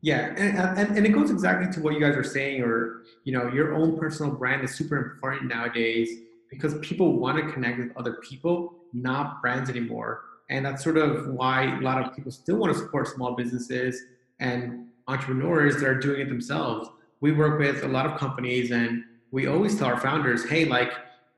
Yeah, 0.00 0.32
and, 0.36 0.78
and, 0.78 0.96
and 0.96 1.06
it 1.06 1.08
goes 1.08 1.28
exactly 1.28 1.72
to 1.72 1.80
what 1.80 1.92
you 1.92 2.00
guys 2.00 2.16
are 2.16 2.22
saying, 2.22 2.62
or 2.62 3.02
you 3.24 3.32
know, 3.32 3.48
your 3.48 3.74
own 3.74 3.98
personal 3.98 4.32
brand 4.32 4.62
is 4.62 4.72
super 4.72 4.96
important 4.96 5.48
nowadays 5.48 6.08
because 6.50 6.78
people 6.82 7.18
want 7.18 7.44
to 7.44 7.52
connect 7.52 7.78
with 7.78 7.96
other 7.96 8.14
people, 8.22 8.74
not 8.92 9.42
brands 9.42 9.68
anymore. 9.68 10.22
And 10.50 10.64
that's 10.64 10.84
sort 10.84 10.98
of 10.98 11.26
why 11.34 11.76
a 11.78 11.80
lot 11.80 12.00
of 12.00 12.14
people 12.14 12.30
still 12.30 12.56
want 12.56 12.72
to 12.72 12.78
support 12.78 13.08
small 13.08 13.34
businesses 13.34 14.00
and 14.38 14.86
entrepreneurs 15.08 15.74
that 15.80 15.84
are 15.84 15.98
doing 15.98 16.20
it 16.20 16.28
themselves. 16.28 16.88
We 17.20 17.32
work 17.32 17.58
with 17.58 17.82
a 17.82 17.88
lot 17.88 18.06
of 18.06 18.18
companies, 18.18 18.70
and 18.70 19.02
we 19.32 19.48
always 19.48 19.76
tell 19.76 19.88
our 19.88 20.00
founders, 20.00 20.48
hey, 20.48 20.64
like 20.64 20.92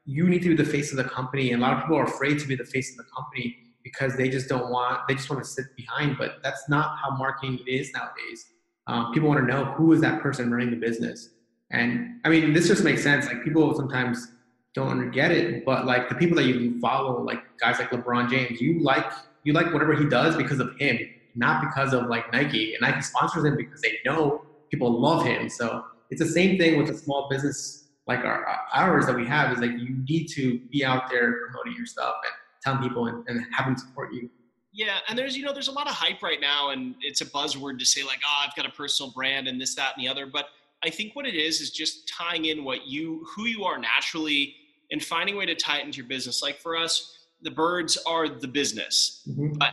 you 0.04 0.28
need 0.28 0.42
to 0.42 0.50
be 0.50 0.62
the 0.62 0.70
face 0.70 0.90
of 0.90 0.98
the 0.98 1.04
company. 1.04 1.52
And 1.52 1.62
a 1.62 1.66
lot 1.66 1.78
of 1.78 1.82
people 1.84 1.96
are 1.96 2.04
afraid 2.04 2.38
to 2.40 2.46
be 2.46 2.56
the 2.56 2.64
face 2.64 2.90
of 2.90 2.98
the 2.98 3.10
company 3.10 3.56
because 3.82 4.16
they 4.16 4.28
just 4.28 4.48
don't 4.48 4.70
want 4.70 5.00
they 5.08 5.14
just 5.14 5.30
want 5.30 5.42
to 5.42 5.48
sit 5.48 5.66
behind 5.76 6.16
but 6.18 6.42
that's 6.42 6.68
not 6.68 6.96
how 6.98 7.16
marketing 7.16 7.58
is 7.66 7.92
nowadays. 7.92 8.46
Um, 8.86 9.12
people 9.12 9.28
want 9.28 9.40
to 9.40 9.46
know 9.46 9.64
who 9.64 9.92
is 9.92 10.00
that 10.00 10.20
person 10.20 10.50
running 10.50 10.70
the 10.70 10.76
business. 10.76 11.30
And 11.70 12.20
i 12.24 12.28
mean 12.28 12.52
this 12.52 12.66
just 12.66 12.82
makes 12.82 13.02
sense 13.02 13.26
like 13.26 13.44
people 13.44 13.74
sometimes 13.74 14.32
don't 14.74 15.10
get 15.10 15.30
it 15.30 15.64
but 15.64 15.86
like 15.86 16.08
the 16.08 16.14
people 16.14 16.36
that 16.36 16.44
you 16.44 16.80
follow 16.80 17.22
like 17.22 17.42
guys 17.58 17.78
like 17.78 17.90
lebron 17.90 18.28
james 18.30 18.60
you 18.60 18.80
like 18.80 19.04
you 19.44 19.52
like 19.52 19.72
whatever 19.72 19.94
he 19.94 20.08
does 20.08 20.36
because 20.36 20.60
of 20.60 20.76
him 20.78 20.98
not 21.34 21.62
because 21.62 21.92
of 21.92 22.06
like 22.06 22.32
nike. 22.32 22.74
And 22.74 22.82
nike 22.82 23.02
sponsors 23.02 23.44
him 23.44 23.56
because 23.56 23.80
they 23.80 23.98
know 24.04 24.44
people 24.70 25.00
love 25.00 25.24
him. 25.24 25.48
So 25.48 25.84
it's 26.10 26.20
the 26.20 26.28
same 26.28 26.58
thing 26.58 26.78
with 26.78 26.90
a 26.90 26.96
small 26.96 27.28
business 27.28 27.88
like 28.06 28.24
our, 28.24 28.44
ours 28.72 29.06
that 29.06 29.14
we 29.14 29.26
have 29.26 29.52
is 29.52 29.58
like 29.58 29.70
you 29.72 30.02
need 30.08 30.26
to 30.28 30.58
be 30.70 30.84
out 30.84 31.08
there 31.10 31.46
promoting 31.46 31.74
your 31.76 31.86
stuff 31.86 32.14
and 32.24 32.32
telling 32.62 32.82
people 32.82 33.06
and, 33.06 33.24
and 33.28 33.44
have 33.52 33.66
them 33.66 33.76
support 33.76 34.12
you. 34.12 34.30
Yeah, 34.72 34.98
and 35.08 35.18
there's 35.18 35.36
you 35.36 35.44
know 35.44 35.52
there's 35.52 35.68
a 35.68 35.72
lot 35.72 35.88
of 35.88 35.94
hype 35.94 36.22
right 36.22 36.40
now, 36.40 36.70
and 36.70 36.94
it's 37.00 37.20
a 37.20 37.26
buzzword 37.26 37.78
to 37.80 37.84
say 37.84 38.02
like, 38.02 38.20
oh, 38.24 38.44
I've 38.46 38.54
got 38.54 38.66
a 38.66 38.70
personal 38.70 39.12
brand 39.12 39.48
and 39.48 39.60
this, 39.60 39.74
that, 39.74 39.94
and 39.96 40.04
the 40.04 40.08
other. 40.08 40.26
But 40.26 40.46
I 40.84 40.90
think 40.90 41.16
what 41.16 41.26
it 41.26 41.34
is 41.34 41.60
is 41.60 41.70
just 41.70 42.08
tying 42.08 42.44
in 42.46 42.64
what 42.64 42.86
you 42.86 43.26
who 43.34 43.46
you 43.46 43.64
are 43.64 43.78
naturally 43.78 44.54
and 44.92 45.02
finding 45.02 45.34
a 45.34 45.38
way 45.38 45.46
to 45.46 45.54
tie 45.54 45.78
it 45.78 45.84
into 45.84 45.98
your 45.98 46.06
business. 46.06 46.42
Like 46.42 46.58
for 46.58 46.76
us, 46.76 47.18
the 47.42 47.50
birds 47.50 47.98
are 48.06 48.28
the 48.28 48.48
business, 48.48 49.22
mm-hmm. 49.28 49.58
but 49.58 49.72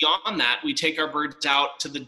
beyond 0.00 0.40
that, 0.40 0.60
we 0.64 0.72
take 0.72 0.98
our 0.98 1.08
birds 1.08 1.44
out 1.44 1.78
to 1.80 1.88
the 1.88 2.06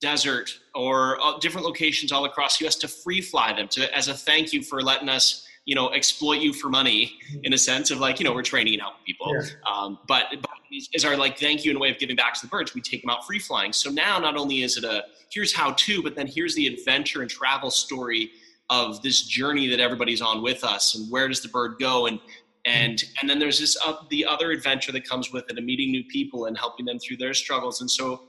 desert 0.00 0.50
or 0.74 1.20
uh, 1.22 1.38
different 1.38 1.66
locations 1.66 2.12
all 2.12 2.24
across 2.24 2.60
US 2.60 2.76
to 2.76 2.88
free 2.88 3.20
fly 3.20 3.52
them 3.52 3.66
to 3.68 3.96
as 3.96 4.06
a 4.06 4.14
thank 4.14 4.52
you 4.52 4.62
for 4.62 4.80
letting 4.80 5.08
us 5.08 5.47
you 5.68 5.74
know 5.74 5.90
exploit 5.90 6.40
you 6.40 6.54
for 6.54 6.70
money 6.70 7.18
in 7.44 7.52
a 7.52 7.58
sense 7.58 7.90
of 7.90 8.00
like 8.00 8.18
you 8.18 8.24
know 8.24 8.32
we're 8.32 8.42
training 8.42 8.72
and 8.72 8.80
helping 8.80 9.04
people. 9.04 9.34
Yeah. 9.34 9.42
um, 9.70 9.98
but, 10.08 10.24
but 10.40 10.50
is 10.94 11.04
our 11.04 11.14
like 11.14 11.38
thank 11.38 11.62
you 11.62 11.70
in 11.70 11.76
a 11.76 11.80
way 11.80 11.90
of 11.90 11.98
giving 11.98 12.16
back 12.16 12.32
to 12.32 12.40
the 12.40 12.46
birds. 12.46 12.74
We 12.74 12.80
take 12.80 13.02
them 13.02 13.10
out 13.10 13.26
free 13.26 13.38
flying. 13.38 13.74
So 13.74 13.90
now 13.90 14.18
not 14.18 14.34
only 14.34 14.62
is 14.62 14.78
it 14.78 14.84
a 14.84 15.04
here's 15.30 15.54
how 15.54 15.72
to 15.72 16.02
but 16.02 16.16
then 16.16 16.26
here's 16.26 16.54
the 16.54 16.66
adventure 16.66 17.20
and 17.20 17.30
travel 17.30 17.70
story 17.70 18.30
of 18.70 19.02
this 19.02 19.22
journey 19.22 19.68
that 19.68 19.78
everybody's 19.78 20.22
on 20.22 20.42
with 20.42 20.64
us 20.64 20.94
and 20.94 21.10
where 21.10 21.28
does 21.28 21.42
the 21.42 21.48
bird 21.48 21.74
go 21.78 22.06
and 22.06 22.18
and 22.64 23.04
and 23.20 23.28
then 23.28 23.38
there's 23.38 23.60
this 23.60 23.76
uh, 23.84 23.92
the 24.08 24.24
other 24.24 24.50
adventure 24.52 24.90
that 24.92 25.06
comes 25.06 25.30
with 25.34 25.50
it 25.50 25.58
and 25.58 25.66
meeting 25.66 25.90
new 25.90 26.04
people 26.04 26.46
and 26.46 26.56
helping 26.56 26.86
them 26.86 26.98
through 26.98 27.18
their 27.18 27.34
struggles. 27.34 27.82
And 27.82 27.90
so 27.90 28.22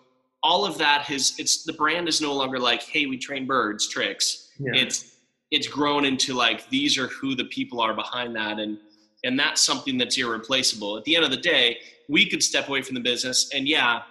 all 0.43 0.65
of 0.65 0.77
that 0.77 1.03
has 1.03 1.35
it's 1.39 1.63
the 1.63 1.73
brand 1.73 2.09
is 2.09 2.19
no 2.19 2.33
longer 2.33 2.59
like 2.59 2.83
hey 2.83 3.05
we 3.05 3.17
train 3.17 3.47
birds 3.47 3.87
tricks. 3.87 4.49
Yeah. 4.59 4.73
it's 4.75 5.08
it's 5.51 5.67
grown 5.67 6.05
into 6.05 6.33
like 6.33 6.69
these 6.69 6.97
are 6.97 7.07
who 7.07 7.35
the 7.35 7.45
people 7.45 7.81
are 7.81 7.93
behind 7.93 8.35
that 8.35 8.59
and 8.59 8.77
and 9.25 9.37
that's 9.37 9.61
something 9.61 9.97
that's 9.97 10.17
irreplaceable. 10.17 10.97
At 10.97 11.03
the 11.03 11.15
end 11.15 11.25
of 11.25 11.31
the 11.31 11.37
day 11.37 11.77
we 12.07 12.27
could 12.27 12.41
step 12.41 12.69
away 12.69 12.81
from 12.81 12.95
the 12.95 13.01
business 13.01 13.49
and 13.53 13.67
yeah 13.67 14.01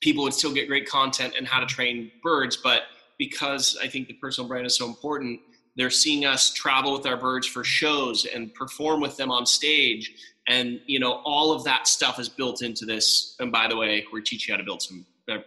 people 0.00 0.24
would 0.24 0.34
still 0.34 0.52
get 0.52 0.66
great 0.66 0.88
content 0.88 1.34
and 1.36 1.46
how 1.46 1.60
to 1.60 1.66
train 1.66 2.10
birds 2.22 2.56
but 2.56 2.82
because 3.18 3.78
i 3.82 3.86
think 3.86 4.08
the 4.08 4.14
personal 4.14 4.48
brand 4.48 4.66
is 4.66 4.74
so 4.76 4.86
important 4.86 5.38
they're 5.76 5.90
seeing 5.90 6.24
us 6.24 6.52
travel 6.52 6.92
with 6.92 7.06
our 7.06 7.16
birds 7.16 7.46
for 7.46 7.62
shows 7.62 8.26
and 8.26 8.52
perform 8.54 9.00
with 9.00 9.16
them 9.16 9.30
on 9.30 9.46
stage 9.46 10.12
and 10.48 10.80
you 10.86 10.98
know 10.98 11.22
all 11.24 11.52
of 11.52 11.64
that 11.64 11.86
stuff 11.86 12.18
is 12.18 12.28
built 12.28 12.62
into 12.62 12.84
this. 12.84 13.36
And 13.40 13.50
by 13.50 13.68
the 13.68 13.76
way 13.76 14.04
we're 14.12 14.20
teaching 14.20 14.52
how 14.52 14.58
to 14.58 14.64
build 14.64 14.82
some 14.82 15.06
uh, 15.30 15.38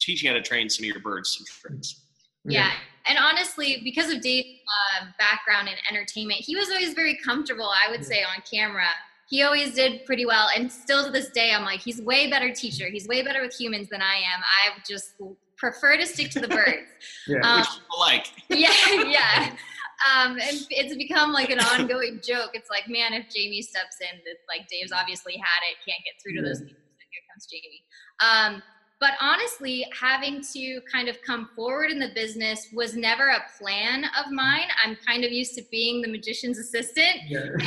teaching 0.00 0.28
how 0.28 0.34
to 0.34 0.42
train 0.42 0.68
some 0.68 0.84
of 0.84 0.88
your 0.88 1.00
birds 1.00 1.36
some 1.36 1.46
tricks. 1.46 2.02
Yeah. 2.44 2.72
And 3.08 3.18
honestly, 3.18 3.80
because 3.84 4.12
of 4.12 4.20
Dave's 4.20 4.48
uh, 4.66 5.06
background 5.18 5.68
in 5.68 5.74
entertainment, 5.90 6.40
he 6.40 6.56
was 6.56 6.68
always 6.70 6.94
very 6.94 7.16
comfortable, 7.24 7.70
I 7.70 7.90
would 7.90 8.04
say, 8.04 8.22
on 8.22 8.42
camera. 8.50 8.88
He 9.28 9.42
always 9.42 9.74
did 9.74 10.04
pretty 10.04 10.26
well. 10.26 10.48
And 10.56 10.70
still 10.70 11.04
to 11.04 11.10
this 11.10 11.30
day, 11.30 11.52
I'm 11.52 11.64
like, 11.64 11.80
he's 11.80 12.00
way 12.00 12.30
better 12.30 12.52
teacher. 12.52 12.86
He's 12.88 13.08
way 13.08 13.22
better 13.22 13.42
with 13.42 13.54
humans 13.54 13.88
than 13.88 14.02
I 14.02 14.16
am. 14.16 14.40
I 14.42 14.78
just 14.88 15.14
prefer 15.56 15.96
to 15.96 16.06
stick 16.06 16.30
to 16.30 16.40
the 16.40 16.48
birds. 16.58 16.86
yeah. 17.26 17.40
Um, 17.42 17.60
Which 17.60 17.68
people 17.68 18.00
like. 18.00 18.26
yeah, 18.48 19.02
yeah. 19.04 19.56
Um, 20.04 20.32
and 20.32 20.60
it's 20.68 20.94
become 20.94 21.32
like 21.32 21.48
an 21.48 21.58
ongoing 21.58 22.20
joke. 22.22 22.50
It's 22.52 22.68
like, 22.68 22.86
man, 22.86 23.14
if 23.14 23.32
Jamie 23.34 23.62
steps 23.62 23.96
in, 24.02 24.20
it's 24.26 24.44
like 24.46 24.68
Dave's 24.68 24.92
obviously 24.92 25.32
had 25.38 25.60
it, 25.70 25.80
can't 25.88 26.04
get 26.04 26.20
through 26.22 26.36
to 26.36 26.42
those 26.46 26.60
people. 26.60 26.84
So 26.84 27.04
here 27.10 27.24
comes 27.32 27.46
Jamie. 27.48 27.82
Um, 28.20 28.62
but 28.98 29.12
honestly, 29.20 29.86
having 29.98 30.42
to 30.54 30.80
kind 30.90 31.08
of 31.08 31.20
come 31.22 31.50
forward 31.54 31.90
in 31.90 31.98
the 31.98 32.10
business 32.14 32.68
was 32.72 32.96
never 32.96 33.28
a 33.28 33.44
plan 33.58 34.04
of 34.04 34.32
mine. 34.32 34.68
I'm 34.84 34.96
kind 35.06 35.24
of 35.24 35.32
used 35.32 35.54
to 35.56 35.62
being 35.70 36.00
the 36.00 36.08
magician's 36.08 36.58
assistant 36.58 37.18
yeah. 37.28 37.40
and 37.40 37.62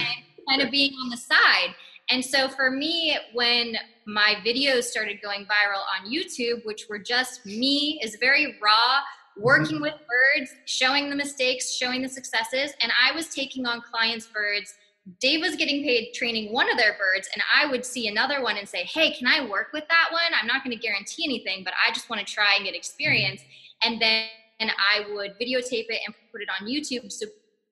kind 0.49 0.61
of 0.61 0.71
being 0.71 0.93
on 0.93 1.09
the 1.09 1.17
side. 1.17 1.75
And 2.09 2.25
so 2.25 2.49
for 2.49 2.71
me, 2.71 3.15
when 3.33 3.75
my 4.07 4.35
videos 4.43 4.85
started 4.85 5.21
going 5.21 5.45
viral 5.45 5.83
on 5.95 6.11
YouTube, 6.11 6.65
which 6.65 6.87
were 6.89 6.97
just 6.97 7.45
me, 7.45 7.99
is 8.03 8.17
very 8.19 8.57
raw, 8.59 9.01
working 9.37 9.75
mm-hmm. 9.75 9.83
with 9.83 9.93
birds, 9.93 10.51
showing 10.65 11.11
the 11.11 11.15
mistakes, 11.15 11.71
showing 11.71 12.01
the 12.01 12.09
successes, 12.09 12.73
and 12.81 12.91
I 12.99 13.13
was 13.13 13.27
taking 13.27 13.67
on 13.67 13.81
clients' 13.81 14.25
birds 14.25 14.73
Dave 15.19 15.41
was 15.41 15.55
getting 15.55 15.83
paid 15.83 16.13
training 16.13 16.53
one 16.53 16.69
of 16.69 16.77
their 16.77 16.93
birds, 16.93 17.29
and 17.33 17.41
I 17.55 17.65
would 17.65 17.85
see 17.85 18.07
another 18.07 18.43
one 18.43 18.57
and 18.57 18.67
say, 18.67 18.83
Hey, 18.83 19.11
can 19.11 19.27
I 19.27 19.47
work 19.47 19.67
with 19.73 19.85
that 19.89 20.09
one? 20.11 20.31
I'm 20.39 20.47
not 20.47 20.63
going 20.63 20.75
to 20.77 20.81
guarantee 20.81 21.23
anything, 21.25 21.63
but 21.63 21.73
I 21.73 21.91
just 21.93 22.09
want 22.09 22.25
to 22.25 22.33
try 22.33 22.55
and 22.55 22.65
get 22.65 22.75
experience. 22.75 23.41
And 23.83 24.01
then 24.01 24.27
and 24.59 24.71
I 24.71 25.11
would 25.13 25.31
videotape 25.39 25.85
it 25.89 26.01
and 26.05 26.13
put 26.31 26.41
it 26.41 26.49
on 26.59 26.67
YouTube 26.67 27.11
so 27.11 27.25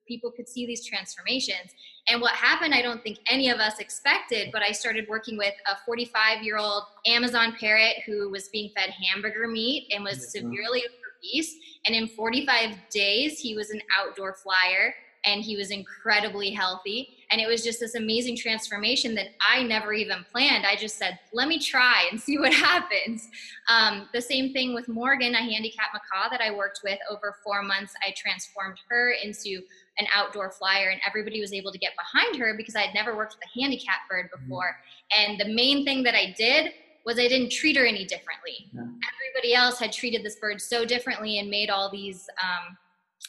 people 0.06 0.30
could 0.30 0.48
see 0.48 0.66
these 0.66 0.86
transformations. 0.86 1.72
And 2.08 2.20
what 2.20 2.32
happened, 2.32 2.72
I 2.74 2.80
don't 2.80 3.02
think 3.02 3.18
any 3.28 3.50
of 3.50 3.58
us 3.58 3.78
expected, 3.78 4.48
but 4.52 4.62
I 4.62 4.72
started 4.72 5.06
working 5.06 5.36
with 5.36 5.52
a 5.66 5.76
45 5.84 6.42
year 6.42 6.56
old 6.56 6.84
Amazon 7.06 7.54
parrot 7.60 7.96
who 8.06 8.30
was 8.30 8.48
being 8.48 8.70
fed 8.74 8.90
hamburger 8.90 9.46
meat 9.46 9.92
and 9.94 10.02
was 10.02 10.18
oh 10.18 10.40
severely 10.40 10.82
obese. 11.22 11.54
And 11.84 11.94
in 11.94 12.08
45 12.08 12.74
days, 12.90 13.38
he 13.38 13.54
was 13.54 13.70
an 13.70 13.82
outdoor 13.98 14.34
flyer 14.34 14.94
and 15.24 15.42
he 15.42 15.56
was 15.56 15.70
incredibly 15.70 16.50
healthy. 16.50 17.16
And 17.30 17.40
it 17.40 17.46
was 17.46 17.62
just 17.62 17.80
this 17.80 17.94
amazing 17.94 18.36
transformation 18.36 19.14
that 19.16 19.28
I 19.40 19.62
never 19.62 19.92
even 19.92 20.24
planned. 20.32 20.64
I 20.64 20.76
just 20.76 20.96
said, 20.96 21.18
let 21.32 21.48
me 21.48 21.58
try 21.58 22.08
and 22.10 22.20
see 22.26 22.38
what 22.38 22.52
happens. 22.52 23.28
Um, 23.68 24.08
the 24.12 24.20
same 24.20 24.52
thing 24.52 24.74
with 24.74 24.88
Morgan, 24.88 25.34
a 25.34 25.38
handicap 25.38 25.88
macaw 25.92 26.30
that 26.30 26.40
I 26.40 26.54
worked 26.54 26.80
with 26.82 26.98
over 27.10 27.36
four 27.44 27.62
months. 27.62 27.92
I 28.06 28.14
transformed 28.16 28.78
her 28.88 29.12
into 29.22 29.62
an 29.98 30.06
outdoor 30.14 30.50
flyer, 30.52 30.90
and 30.90 31.00
everybody 31.06 31.40
was 31.40 31.52
able 31.52 31.72
to 31.72 31.78
get 31.78 31.92
behind 31.96 32.36
her 32.36 32.54
because 32.56 32.76
I 32.76 32.82
had 32.82 32.94
never 32.94 33.16
worked 33.16 33.34
with 33.34 33.44
a 33.44 33.60
handicap 33.60 34.08
bird 34.08 34.26
mm-hmm. 34.26 34.44
before. 34.44 34.76
Mm-hmm. 35.16 35.30
And 35.30 35.40
the 35.40 35.54
main 35.54 35.84
thing 35.84 36.02
that 36.04 36.14
I 36.14 36.34
did 36.38 36.72
was 37.04 37.18
I 37.18 37.26
didn't 37.26 37.50
treat 37.50 37.76
her 37.76 37.86
any 37.86 38.04
differently. 38.04 38.70
Yeah. 38.72 38.82
Everybody 38.82 39.54
else 39.54 39.78
had 39.78 39.92
treated 39.92 40.22
this 40.22 40.36
bird 40.36 40.60
so 40.60 40.84
differently 40.84 41.38
and 41.38 41.48
made 41.48 41.70
all 41.70 41.90
these 41.90 42.28
um, 42.42 42.76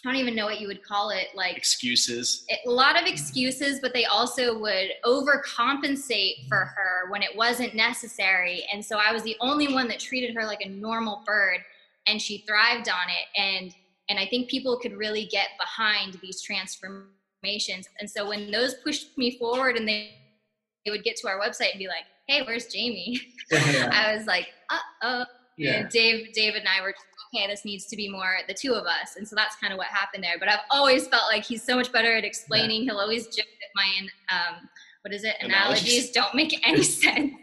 I 0.06 0.10
don't 0.10 0.16
even 0.16 0.36
know 0.36 0.46
what 0.46 0.62
you 0.62 0.68
would 0.68 0.84
call 0.84 1.10
it 1.10 1.28
like 1.36 1.58
excuses. 1.58 2.46
A 2.66 2.70
lot 2.70 3.00
of 3.00 3.06
excuses, 3.06 3.80
but 3.82 3.94
they 3.94 4.06
also 4.06 4.58
would 4.58 4.92
overcompensate 5.06 6.48
for 6.48 6.58
her 6.58 7.12
when 7.12 7.22
it 7.22 7.36
wasn't 7.36 7.76
necessary. 7.76 8.66
And 8.72 8.84
so 8.84 8.98
I 8.98 9.12
was 9.12 9.24
the 9.24 9.36
only 9.42 9.74
one 9.74 9.90
that 9.90 10.00
treated 10.00 10.34
her 10.36 10.46
like 10.46 10.62
a 10.62 10.70
normal 10.70 11.24
bird 11.26 11.60
and 12.08 12.22
she 12.22 12.46
thrived 12.48 12.88
on 12.90 13.10
it 13.10 13.42
and 13.42 13.76
and 14.10 14.18
I 14.18 14.26
think 14.26 14.50
people 14.50 14.80
could 14.80 14.94
really 14.94 15.26
get 15.26 15.50
behind 15.60 16.18
these 16.22 16.42
transformations. 16.42 17.88
And 18.00 18.10
so 18.10 18.28
when 18.28 18.50
those 18.50 18.74
pushed 18.84 19.16
me 19.18 19.38
forward 19.38 19.76
and 19.76 19.88
they 19.88 20.16
they 20.86 20.92
would 20.92 21.04
get 21.04 21.16
to 21.18 21.28
our 21.28 21.40
website 21.40 21.72
and 21.72 21.80
be 21.80 21.88
like, 21.88 22.06
"Hey, 22.28 22.42
where's 22.44 22.68
Jamie?" 22.68 23.22
Yeah. 23.52 23.90
I 23.94 24.16
was 24.16 24.26
like, 24.26 24.48
"Uh-oh." 24.70 25.26
Yeah. 25.58 25.82
And 25.82 25.90
Dave 25.90 26.34
Dave 26.34 26.56
and 26.56 26.68
I 26.68 26.82
were 26.82 26.94
okay, 27.34 27.48
this 27.48 27.66
needs 27.66 27.86
to 27.88 27.96
be 27.96 28.10
more 28.10 28.38
the 28.48 28.54
two 28.54 28.74
of 28.74 28.86
us. 28.86 29.16
And 29.18 29.28
so 29.28 29.36
that's 29.36 29.56
kind 29.56 29.72
of 29.74 29.78
what 29.78 29.88
happened 29.88 30.24
there. 30.24 30.36
But 30.40 30.50
I've 30.50 30.60
always 30.72 31.08
felt 31.08 31.24
like 31.30 31.44
he's 31.44 31.64
so 31.64 31.76
much 31.76 31.92
better 31.92 32.16
at 32.16 32.24
explaining. 32.24 32.84
Yeah. 32.84 32.94
He'll 32.94 33.02
always 33.02 33.26
joke 33.28 33.46
that 33.46 33.70
my, 33.76 33.90
um, 34.36 34.70
what 35.02 35.14
is 35.14 35.24
it, 35.24 35.36
analogies, 35.42 35.84
analogies 35.84 36.12
don't 36.12 36.36
make 36.36 36.68
any 36.68 36.84
sense. 36.84 37.34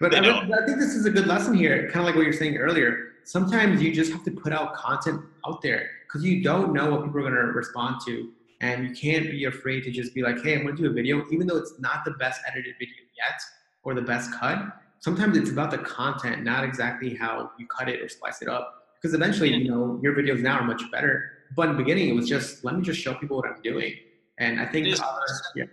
but 0.00 0.14
I, 0.14 0.20
mean, 0.20 0.52
I 0.52 0.66
think 0.66 0.78
this 0.78 0.94
is 0.94 1.06
a 1.06 1.10
good 1.10 1.26
lesson 1.26 1.54
here, 1.54 1.88
kind 1.90 2.00
of 2.00 2.06
like 2.06 2.14
what 2.14 2.24
you're 2.24 2.32
saying 2.32 2.56
earlier. 2.56 3.12
Sometimes 3.24 3.80
you 3.80 3.94
just 3.94 4.10
have 4.12 4.24
to 4.24 4.32
put 4.32 4.52
out 4.52 4.74
content 4.74 5.20
out 5.46 5.62
there 5.62 5.88
because 6.06 6.24
you 6.24 6.42
don't 6.42 6.72
know 6.72 6.90
what 6.90 7.04
people 7.04 7.20
are 7.20 7.22
going 7.22 7.34
to 7.34 7.52
respond 7.52 8.00
to. 8.06 8.30
And 8.60 8.88
you 8.88 8.94
can't 8.94 9.28
be 9.28 9.46
afraid 9.46 9.82
to 9.84 9.90
just 9.90 10.14
be 10.14 10.22
like, 10.22 10.40
hey, 10.42 10.54
I'm 10.54 10.62
going 10.62 10.76
to 10.76 10.82
do 10.82 10.88
a 10.88 10.92
video, 10.92 11.24
even 11.32 11.48
though 11.48 11.56
it's 11.56 11.74
not 11.80 12.04
the 12.04 12.12
best 12.12 12.40
edited 12.46 12.74
video 12.78 12.94
yet 13.16 13.40
or 13.82 13.94
the 13.94 14.02
best 14.02 14.32
cut 14.32 14.81
sometimes 15.02 15.36
it's 15.36 15.50
about 15.50 15.70
the 15.70 15.78
content, 15.78 16.42
not 16.42 16.64
exactly 16.64 17.14
how 17.14 17.50
you 17.58 17.66
cut 17.66 17.88
it 17.88 18.00
or 18.00 18.08
splice 18.08 18.40
it 18.40 18.48
up. 18.48 18.86
Because 19.00 19.14
eventually, 19.14 19.52
you 19.52 19.68
know, 19.68 19.98
your 20.00 20.14
videos 20.14 20.40
now 20.40 20.58
are 20.58 20.64
much 20.64 20.82
better. 20.92 21.32
But 21.56 21.68
in 21.68 21.76
the 21.76 21.82
beginning, 21.82 22.08
it 22.08 22.14
was 22.14 22.28
just 22.28 22.64
let 22.64 22.76
me 22.76 22.82
just 22.82 23.00
show 23.00 23.14
people 23.14 23.36
what 23.36 23.46
I'm 23.46 23.60
doing. 23.62 23.94
And 24.38 24.60
I 24.60 24.66
think, 24.66 24.86
uh, 24.98 25.18
yeah. 25.56 25.64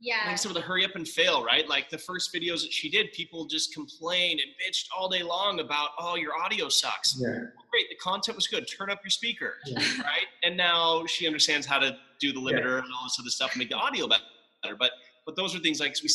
Yeah. 0.00 0.16
Like 0.26 0.38
some 0.38 0.50
of 0.50 0.56
the 0.56 0.60
hurry 0.60 0.84
up 0.84 0.94
and 0.94 1.08
fail, 1.08 1.44
right? 1.44 1.66
Like 1.68 1.88
the 1.88 1.96
first 1.96 2.34
videos 2.34 2.62
that 2.62 2.72
she 2.72 2.90
did, 2.90 3.12
people 3.12 3.46
just 3.46 3.72
complained 3.72 4.40
and 4.40 4.50
bitched 4.60 4.88
all 4.96 5.08
day 5.08 5.22
long 5.22 5.60
about, 5.60 5.90
oh, 5.98 6.16
your 6.16 6.36
audio 6.36 6.68
sucks. 6.68 7.18
Yeah. 7.18 7.28
Well, 7.28 7.64
great, 7.70 7.88
the 7.88 7.96
content 8.02 8.36
was 8.36 8.46
good. 8.46 8.66
Turn 8.66 8.90
up 8.90 8.98
your 9.02 9.10
speaker, 9.10 9.54
yeah. 9.64 9.78
right? 10.02 10.26
And 10.42 10.56
now 10.56 11.06
she 11.06 11.26
understands 11.26 11.66
how 11.66 11.78
to 11.78 11.96
do 12.20 12.32
the 12.32 12.40
limiter 12.40 12.78
yeah. 12.78 12.78
and 12.78 12.92
all 12.94 13.04
this 13.04 13.16
other 13.18 13.30
stuff 13.30 13.52
and 13.52 13.60
make 13.60 13.70
the 13.70 13.76
audio 13.76 14.06
better. 14.06 14.76
But 14.78 14.90
but 15.24 15.34
those 15.34 15.56
are 15.56 15.60
things 15.60 15.80
like 15.80 15.96
we 16.02 16.08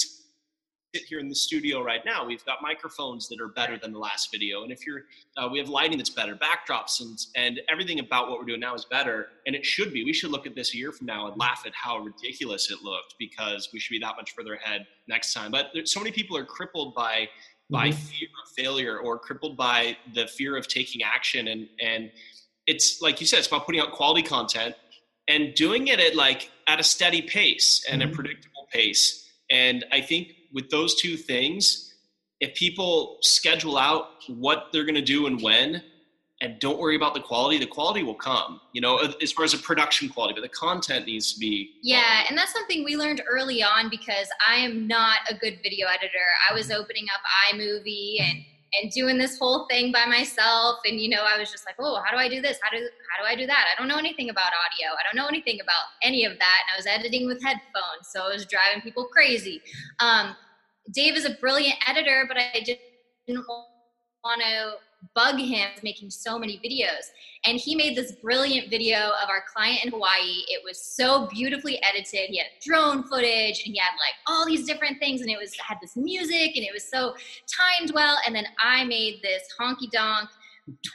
sit 0.94 1.06
here 1.06 1.20
in 1.20 1.30
the 1.30 1.36
studio 1.36 1.82
right 1.82 2.04
now, 2.06 2.26
we've 2.26 2.44
got 2.46 2.58
microphones 2.62 3.30
that 3.30 3.40
are 3.40 3.48
better 3.48 3.78
than 3.78 3.94
the 3.94 4.00
last 4.00 4.30
video. 4.32 4.64
And 4.64 4.72
if 4.72 4.86
you're, 4.86 5.04
uh, 5.38 5.48
we 5.50 5.58
have 5.60 5.70
lighting 5.70 5.98
that's 5.98 6.10
better, 6.10 6.36
backdrops, 6.36 7.00
and, 7.00 7.18
and 7.36 7.62
everything 7.70 8.00
about 8.00 8.30
what 8.30 8.40
we're 8.40 8.46
doing 8.46 8.60
now 8.60 8.76
is 8.76 8.84
better. 8.86 9.28
And 9.48 9.56
it 9.56 9.66
should 9.66 9.94
be. 9.94 10.04
We 10.04 10.12
should 10.12 10.32
look 10.32 10.46
at 10.46 10.54
this 10.54 10.74
a 10.74 10.78
year 10.78 10.92
from 10.92 11.08
now 11.08 11.28
and 11.28 11.40
laugh 11.40 11.64
at 11.66 11.74
how 11.74 12.00
ridiculous 12.00 12.70
it 12.72 12.80
looked 12.84 13.16
because 13.20 13.70
we 13.72 13.80
should 13.80 13.92
be 13.92 14.00
that 14.00 14.16
much 14.18 14.32
further 14.32 14.56
ahead 14.56 14.86
next 15.08 15.34
time. 15.34 15.52
But 15.52 15.68
there, 15.74 15.86
so 15.86 16.00
many 16.00 16.12
people 16.12 16.36
are 16.38 16.46
crippled 16.46 16.94
by 16.94 17.30
by 17.70 17.88
mm-hmm. 17.88 17.98
fear 17.98 18.28
of 18.44 18.52
failure 18.52 19.00
or 19.00 19.18
crippled 19.18 19.56
by 19.56 19.96
the 20.14 20.28
fear 20.28 20.58
of 20.58 20.68
taking 20.68 21.04
action. 21.04 21.48
And 21.48 21.70
and 21.82 22.12
it's 22.68 23.02
like 23.02 23.22
you 23.22 23.28
said, 23.28 23.40
it's 23.40 23.48
about 23.48 23.66
putting 23.66 23.80
out 23.80 23.94
quality 23.94 24.24
content 24.24 24.76
and 25.30 25.54
doing 25.54 25.88
it 25.88 26.02
at 26.02 26.16
like 26.16 26.52
at 26.68 26.82
a 26.82 26.84
steady 26.84 27.22
pace 27.22 27.86
and 27.90 28.02
mm-hmm. 28.02 28.12
a 28.12 28.14
predictable 28.14 28.68
pace. 28.74 29.21
And 29.52 29.86
I 29.92 30.02
think 30.02 30.34
with 30.54 30.70
those 30.70 30.96
two 30.96 31.18
things, 31.18 31.94
if 32.40 32.56
people 32.56 33.18
schedule 33.22 33.78
out 33.78 34.08
what 34.28 34.70
they're 34.72 34.86
going 34.86 34.96
to 34.96 35.02
do 35.02 35.28
and 35.28 35.42
when, 35.42 35.84
and 36.42 36.60
don't 36.60 36.80
worry 36.80 36.96
about 36.96 37.14
the 37.14 37.20
quality, 37.20 37.60
the 37.60 37.68
quality 37.68 38.02
will 38.02 38.16
come, 38.16 38.60
you 38.74 38.82
know, 38.82 38.98
as 39.22 39.32
far 39.32 39.46
as 39.46 39.54
a 39.54 39.60
production 39.60 40.10
quality, 40.10 40.34
but 40.34 40.42
the 40.42 40.50
content 40.50 41.06
needs 41.06 41.34
to 41.34 41.40
be. 41.40 41.76
Yeah. 41.84 42.24
And 42.28 42.36
that's 42.36 42.52
something 42.52 42.84
we 42.84 42.98
learned 42.98 43.22
early 43.30 43.62
on 43.62 43.90
because 43.92 44.28
I 44.50 44.56
am 44.56 44.88
not 44.88 45.20
a 45.30 45.36
good 45.36 45.60
video 45.62 45.88
editor. 45.88 46.18
I 46.50 46.54
was 46.56 46.70
mm-hmm. 46.70 46.82
opening 46.82 47.06
up 47.14 47.22
iMovie 47.54 48.22
and 48.22 48.44
and 48.74 48.92
doing 48.92 49.18
this 49.18 49.38
whole 49.38 49.68
thing 49.70 49.92
by 49.92 50.06
myself. 50.06 50.80
And 50.86 51.00
you 51.00 51.10
know 51.10 51.24
i 51.24 51.38
was 51.38 51.52
just 51.52 51.66
like 51.66 51.76
oh 51.80 52.02
how 52.06 52.12
do 52.12 52.18
i 52.18 52.28
do 52.30 52.42
this? 52.42 52.58
How 52.62 52.76
do 52.76 52.78
how 52.78 53.24
do 53.24 53.30
i 53.30 53.36
do 53.36 53.46
that? 53.48 53.66
I 53.72 53.80
don't 53.80 53.88
know 53.88 53.98
anything 53.98 54.30
about 54.30 54.52
audio. 54.54 54.90
I 54.94 55.04
don't 55.04 55.22
know 55.22 55.28
anything 55.28 55.60
about 55.62 55.84
any 56.04 56.26
of 56.26 56.38
that. 56.40 56.60
And 56.68 56.74
i 56.74 56.78
was 56.78 56.88
editing 56.88 57.28
with 57.28 57.44
headphones 57.44 58.10
so 58.12 58.22
i 58.22 58.34
was 58.34 58.46
driving 58.46 58.82
people 58.82 59.06
crazy. 59.06 59.62
Um, 60.00 60.36
dave 60.94 61.16
is 61.16 61.26
a 61.26 61.32
brilliant 61.40 61.78
editor 61.88 62.26
but 62.28 62.38
i 62.38 62.60
didn't 62.60 63.46
want 64.24 64.42
to 64.42 64.74
bug 65.16 65.40
him 65.40 65.70
making 65.84 66.10
so 66.10 66.38
many 66.38 66.60
videos. 66.64 67.10
And 67.46 67.60
he 67.60 67.76
made 67.76 67.96
this 67.98 68.14
brilliant 68.14 68.70
video 68.70 68.98
of 68.98 69.30
our 69.30 69.44
client 69.52 69.86
in 69.86 69.92
Hawaii. 69.92 70.44
It 70.48 70.62
was 70.64 70.82
so 70.82 71.28
beautifully 71.28 71.82
edited. 71.84 72.30
He 72.30 72.38
had 72.38 72.48
drone 72.62 73.04
footage 73.04 73.64
and 73.66 73.74
he 73.74 73.78
had 73.78 73.92
like 73.94 74.16
all 74.28 74.46
these 74.46 74.66
different 74.66 75.00
things 75.00 75.22
and 75.22 75.30
it 75.30 75.38
was 75.38 75.54
had 75.56 75.78
this 75.82 75.96
music 75.96 76.56
and 76.56 76.66
it 76.66 76.74
was 76.74 76.88
so 76.90 77.16
timed 77.48 77.94
well. 77.94 78.18
And 78.26 78.36
then 78.36 78.46
I 78.64 78.84
made 78.86 79.22
this 79.24 79.44
honky 79.60 79.90
donk 79.92 80.30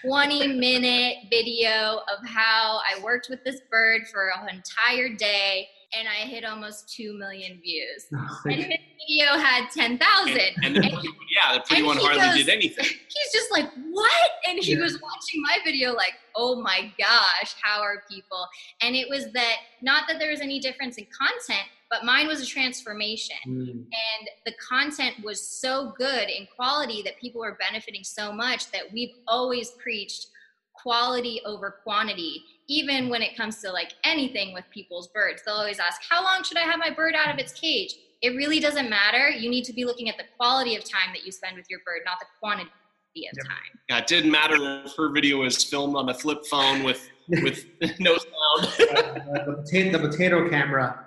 20 0.04 0.46
minute 0.58 1.16
video 1.30 2.00
of 2.12 2.26
how 2.26 2.80
I 2.88 3.02
worked 3.02 3.28
with 3.28 3.42
this 3.44 3.60
bird 3.70 4.02
for 4.12 4.30
an 4.40 4.54
entire 4.54 5.14
day 5.14 5.68
and 5.96 6.08
I 6.08 6.26
hit 6.26 6.44
almost 6.44 6.92
2 6.94 7.14
million 7.18 7.60
views. 7.60 8.06
Oh, 8.14 8.40
And 8.50 8.54
his 8.64 8.78
video 9.08 9.38
had 9.38 9.68
10,000. 9.70 10.32
And, 10.62 10.64
and 10.64 10.76
the, 10.76 10.80
And 10.80 10.92
yeah, 11.34 11.54
the 11.54 11.60
pretty 11.60 11.76
and 11.82 11.86
one 11.86 11.96
hardly 11.98 12.20
goes- 12.20 12.36
did 12.36 12.48
anything. 12.48 12.84
he's 13.08 13.32
just 13.32 13.50
like, 13.52 13.70
what? 13.90 14.30
And 14.48 14.58
he 14.62 14.72
Yeah. 14.74 14.80
was 14.80 14.94
watching 15.00 15.42
my 15.42 15.58
video 15.64 15.92
like, 15.92 16.14
oh 16.34 16.60
my 16.60 16.92
gosh, 16.98 17.54
how 17.62 17.80
are 17.80 18.02
people? 18.10 18.46
And 18.82 18.96
it 18.96 19.08
was 19.08 19.32
that, 19.32 19.56
not 19.82 20.04
that 20.08 20.18
there 20.18 20.30
was 20.30 20.40
any 20.40 20.58
difference 20.60 20.96
in 20.98 21.06
content, 21.16 21.68
but 21.88 22.04
mine 22.04 22.26
was 22.26 22.42
a 22.42 22.46
transformation. 22.46 23.36
Mm. 23.46 23.68
And 23.70 24.28
the 24.44 24.52
content 24.68 25.14
was 25.22 25.40
so 25.40 25.92
good 25.96 26.28
in 26.28 26.48
quality 26.56 27.00
that 27.02 27.18
people 27.20 27.40
were 27.40 27.56
benefiting 27.60 28.02
so 28.02 28.32
much 28.32 28.70
that 28.72 28.92
we've 28.92 29.14
always 29.28 29.70
preached 29.72 30.26
quality 30.74 31.40
over 31.46 31.78
quantity 31.82 32.42
even 32.68 33.08
when 33.08 33.22
it 33.22 33.36
comes 33.36 33.60
to 33.62 33.70
like 33.70 33.92
anything 34.04 34.52
with 34.52 34.64
people's 34.72 35.08
birds 35.08 35.42
they'll 35.44 35.54
always 35.54 35.78
ask 35.78 36.00
how 36.08 36.22
long 36.22 36.42
should 36.42 36.56
i 36.56 36.62
have 36.62 36.78
my 36.78 36.90
bird 36.90 37.14
out 37.14 37.32
of 37.32 37.38
its 37.38 37.52
cage 37.52 37.94
it 38.22 38.30
really 38.30 38.58
doesn't 38.60 38.88
matter 38.90 39.30
you 39.30 39.48
need 39.50 39.64
to 39.64 39.72
be 39.72 39.84
looking 39.84 40.08
at 40.08 40.16
the 40.16 40.24
quality 40.36 40.74
of 40.76 40.82
time 40.84 41.12
that 41.14 41.24
you 41.24 41.30
spend 41.32 41.56
with 41.56 41.66
your 41.70 41.80
bird 41.86 42.00
not 42.04 42.18
the 42.20 42.26
quantity 42.40 42.70
of 42.70 43.36
Yep. 43.38 43.44
time 43.46 43.80
Yeah, 43.88 43.98
it 43.98 44.06
didn't 44.06 44.30
matter 44.30 44.82
if 44.84 44.94
her 44.96 45.10
video 45.10 45.38
was 45.38 45.64
filmed 45.64 45.96
on 45.96 46.08
a 46.10 46.14
flip 46.14 46.44
phone 46.50 46.82
with 46.84 47.08
with 47.28 47.64
no 47.98 48.16
sound. 48.18 48.72
the, 48.78 49.56
potato, 49.64 49.98
the 49.98 50.08
potato 50.08 50.48
camera. 50.50 51.06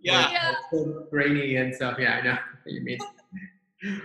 Yeah. 0.00 0.30
Yeah. 0.32 0.50
It's 0.52 0.82
so 0.84 1.06
grainy 1.10 1.56
and 1.56 1.74
stuff. 1.74 1.96
Yeah, 1.98 2.14
I 2.14 2.20
know 2.22 2.38
what 2.62 2.72
you 2.72 2.80
mean. 2.80 2.98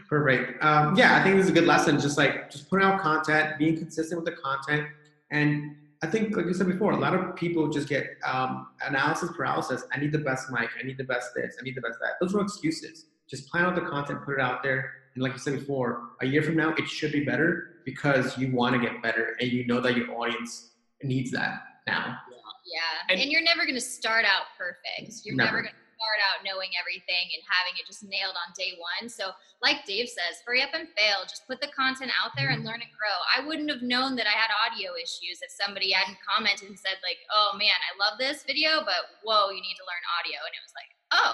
Perfect. 0.09 0.61
Um, 0.63 0.95
yeah, 0.97 1.15
I 1.17 1.23
think 1.23 1.37
this 1.37 1.45
is 1.45 1.51
a 1.51 1.53
good 1.53 1.65
lesson. 1.65 1.99
Just 1.99 2.17
like 2.17 2.49
just 2.51 2.69
putting 2.69 2.85
out 2.85 2.99
content, 2.99 3.57
being 3.57 3.77
consistent 3.77 4.21
with 4.23 4.35
the 4.35 4.41
content, 4.41 4.87
and 5.31 5.75
I 6.03 6.07
think, 6.07 6.35
like 6.37 6.45
you 6.45 6.53
said 6.53 6.67
before, 6.67 6.91
a 6.91 6.97
lot 6.97 7.15
of 7.15 7.35
people 7.35 7.67
just 7.69 7.89
get 7.89 8.05
um, 8.25 8.67
analysis 8.85 9.31
paralysis. 9.35 9.83
I 9.91 9.99
need 9.99 10.11
the 10.11 10.19
best 10.19 10.51
mic. 10.51 10.69
I 10.79 10.85
need 10.85 10.97
the 10.97 11.03
best 11.03 11.31
this. 11.35 11.55
I 11.59 11.63
need 11.63 11.75
the 11.75 11.81
best 11.81 11.97
that. 12.01 12.11
Those 12.21 12.35
are 12.35 12.41
excuses. 12.41 13.05
Just 13.27 13.49
plan 13.49 13.65
out 13.65 13.75
the 13.75 13.81
content, 13.81 14.23
put 14.23 14.35
it 14.35 14.39
out 14.39 14.61
there, 14.63 14.91
and 15.15 15.23
like 15.23 15.33
you 15.33 15.39
said 15.39 15.59
before, 15.59 16.09
a 16.21 16.25
year 16.27 16.43
from 16.43 16.55
now, 16.55 16.73
it 16.77 16.87
should 16.87 17.11
be 17.11 17.25
better 17.25 17.77
because 17.83 18.37
you 18.37 18.51
want 18.53 18.75
to 18.75 18.79
get 18.81 19.01
better 19.01 19.35
and 19.41 19.51
you 19.51 19.65
know 19.65 19.79
that 19.81 19.97
your 19.97 20.11
audience 20.15 20.71
needs 21.03 21.31
that 21.31 21.61
now. 21.87 22.17
yeah 22.65 22.81
And- 23.09 23.19
and, 23.19 23.31
you're 23.31 23.41
never 23.43 23.63
going 23.63 23.75
to 23.75 23.81
start 23.81 24.25
out 24.25 24.43
perfect 24.57 25.13
you're 25.23 25.35
Never. 25.35 25.47
never, 25.51 25.61
going 25.63 25.73
to 25.73 25.79
start 25.97 26.21
out 26.21 26.45
knowing 26.45 26.69
everything 26.77 27.25
and 27.33 27.41
having 27.49 27.73
it 27.73 27.89
just 27.89 28.05
nailed 28.05 28.37
on 28.37 28.53
day 28.53 28.77
one 28.77 29.09
so 29.09 29.33
like 29.65 29.81
dave 29.89 30.05
says 30.05 30.37
hurry 30.45 30.61
up 30.61 30.69
and 30.77 30.85
fail 30.93 31.25
just 31.25 31.49
put 31.49 31.57
the 31.57 31.73
content 31.73 32.13
out 32.13 32.29
there 32.37 32.53
and 32.53 32.61
learn 32.61 32.77
and 32.77 32.93
grow 32.93 33.17
i 33.33 33.41
wouldn't 33.41 33.65
have 33.73 33.81
known 33.81 34.13
that 34.13 34.29
i 34.29 34.35
had 34.37 34.53
audio 34.61 34.93
issues 34.93 35.41
if 35.41 35.49
somebody 35.49 35.89
hadn't 35.89 36.21
commented 36.21 36.69
and 36.69 36.77
said 36.77 37.01
like 37.01 37.17
oh 37.33 37.57
man 37.57 37.73
i 37.81 37.91
love 37.97 38.21
this 38.21 38.45
video 38.45 38.85
but 38.85 39.17
whoa 39.25 39.49
you 39.49 39.57
need 39.57 39.77
to 39.77 39.85
learn 39.89 40.03
audio 40.21 40.37
and 40.45 40.53
it 40.53 40.61
was 40.61 40.75
like 40.77 40.91
oh 41.17 41.33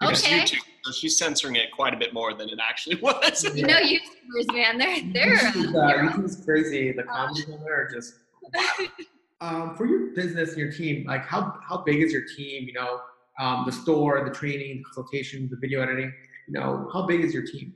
Because 0.00 0.24
okay 0.24 0.48
YouTube, 0.48 0.64
so 0.88 0.90
she's 0.96 1.20
censoring 1.20 1.60
it 1.60 1.68
quite 1.76 1.92
a 1.92 2.00
bit 2.00 2.16
more 2.16 2.32
than 2.32 2.48
it 2.48 2.56
actually 2.56 2.96
was. 3.04 3.44
you 3.52 3.68
know 3.68 3.76
youtubers 3.76 4.48
man 4.56 4.80
they're 4.80 5.04
they're 5.12 5.36
YouTube, 5.52 5.76
uh, 5.76 5.78
uh, 5.78 5.86
they're 5.92 6.08
YouTube 6.08 6.24
is 6.24 6.40
crazy. 6.40 6.92
The 6.96 7.04
comments 7.04 7.44
on 7.52 7.60
there 7.60 7.84
are 7.84 7.90
just. 7.92 8.16
um, 9.40 9.76
for 9.76 9.86
your 9.86 10.14
business 10.14 10.50
and 10.50 10.58
your 10.58 10.72
team, 10.72 11.04
like 11.06 11.24
how 11.24 11.58
how 11.66 11.78
big 11.78 12.02
is 12.02 12.12
your 12.12 12.24
team? 12.36 12.66
You 12.66 12.72
know, 12.72 13.00
um, 13.40 13.64
the 13.66 13.72
store, 13.72 14.22
the 14.24 14.30
training, 14.30 14.78
the 14.78 14.84
consultation, 14.84 15.48
the 15.50 15.56
video 15.56 15.82
editing. 15.82 16.12
You 16.46 16.54
know, 16.54 16.88
how 16.92 17.06
big 17.06 17.22
is 17.22 17.34
your 17.34 17.44
team? 17.44 17.74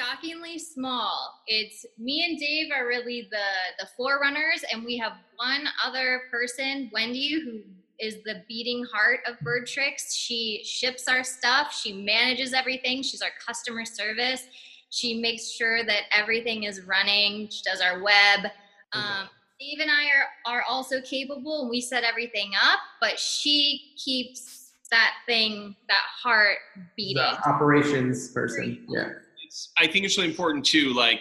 shockingly 0.00 0.58
small. 0.58 1.42
It's 1.46 1.84
me 1.98 2.24
and 2.28 2.38
Dave 2.38 2.70
are 2.74 2.86
really 2.86 3.28
the 3.30 3.84
the 3.84 3.88
forerunners, 3.96 4.64
and 4.72 4.84
we 4.84 4.96
have 4.98 5.12
one 5.36 5.64
other 5.84 6.22
person, 6.30 6.90
Wendy, 6.92 7.40
who 7.40 7.60
is 7.98 8.22
the 8.24 8.42
beating 8.48 8.84
heart 8.92 9.20
of 9.28 9.38
Bird 9.40 9.66
Tricks. 9.66 10.14
She 10.14 10.62
ships 10.64 11.06
our 11.06 11.22
stuff. 11.22 11.74
She 11.74 11.92
manages 11.92 12.54
everything. 12.54 13.02
She's 13.02 13.20
our 13.20 13.30
customer 13.46 13.84
service. 13.84 14.44
She 14.88 15.20
makes 15.20 15.50
sure 15.50 15.84
that 15.84 16.02
everything 16.16 16.64
is 16.64 16.82
running. 16.82 17.48
She 17.50 17.62
does 17.62 17.80
our 17.80 18.02
web. 18.02 18.50
Um, 18.92 19.28
Dave 19.60 19.78
and 19.80 19.90
I 19.90 20.06
are, 20.06 20.56
are 20.60 20.64
also 20.68 21.02
capable, 21.02 21.60
and 21.62 21.70
we 21.70 21.82
set 21.82 22.02
everything 22.02 22.52
up. 22.60 22.78
But 23.00 23.18
she 23.18 23.92
keeps 24.02 24.72
that 24.90 25.12
thing, 25.26 25.76
that 25.88 26.02
heart 26.22 26.56
beating. 26.96 27.16
The 27.22 27.48
operations 27.48 28.30
person. 28.32 28.84
Yeah. 28.88 29.10
It's, 29.46 29.70
I 29.78 29.86
think 29.86 30.06
it's 30.06 30.16
really 30.16 30.30
important 30.30 30.64
too. 30.64 30.94
Like, 30.94 31.20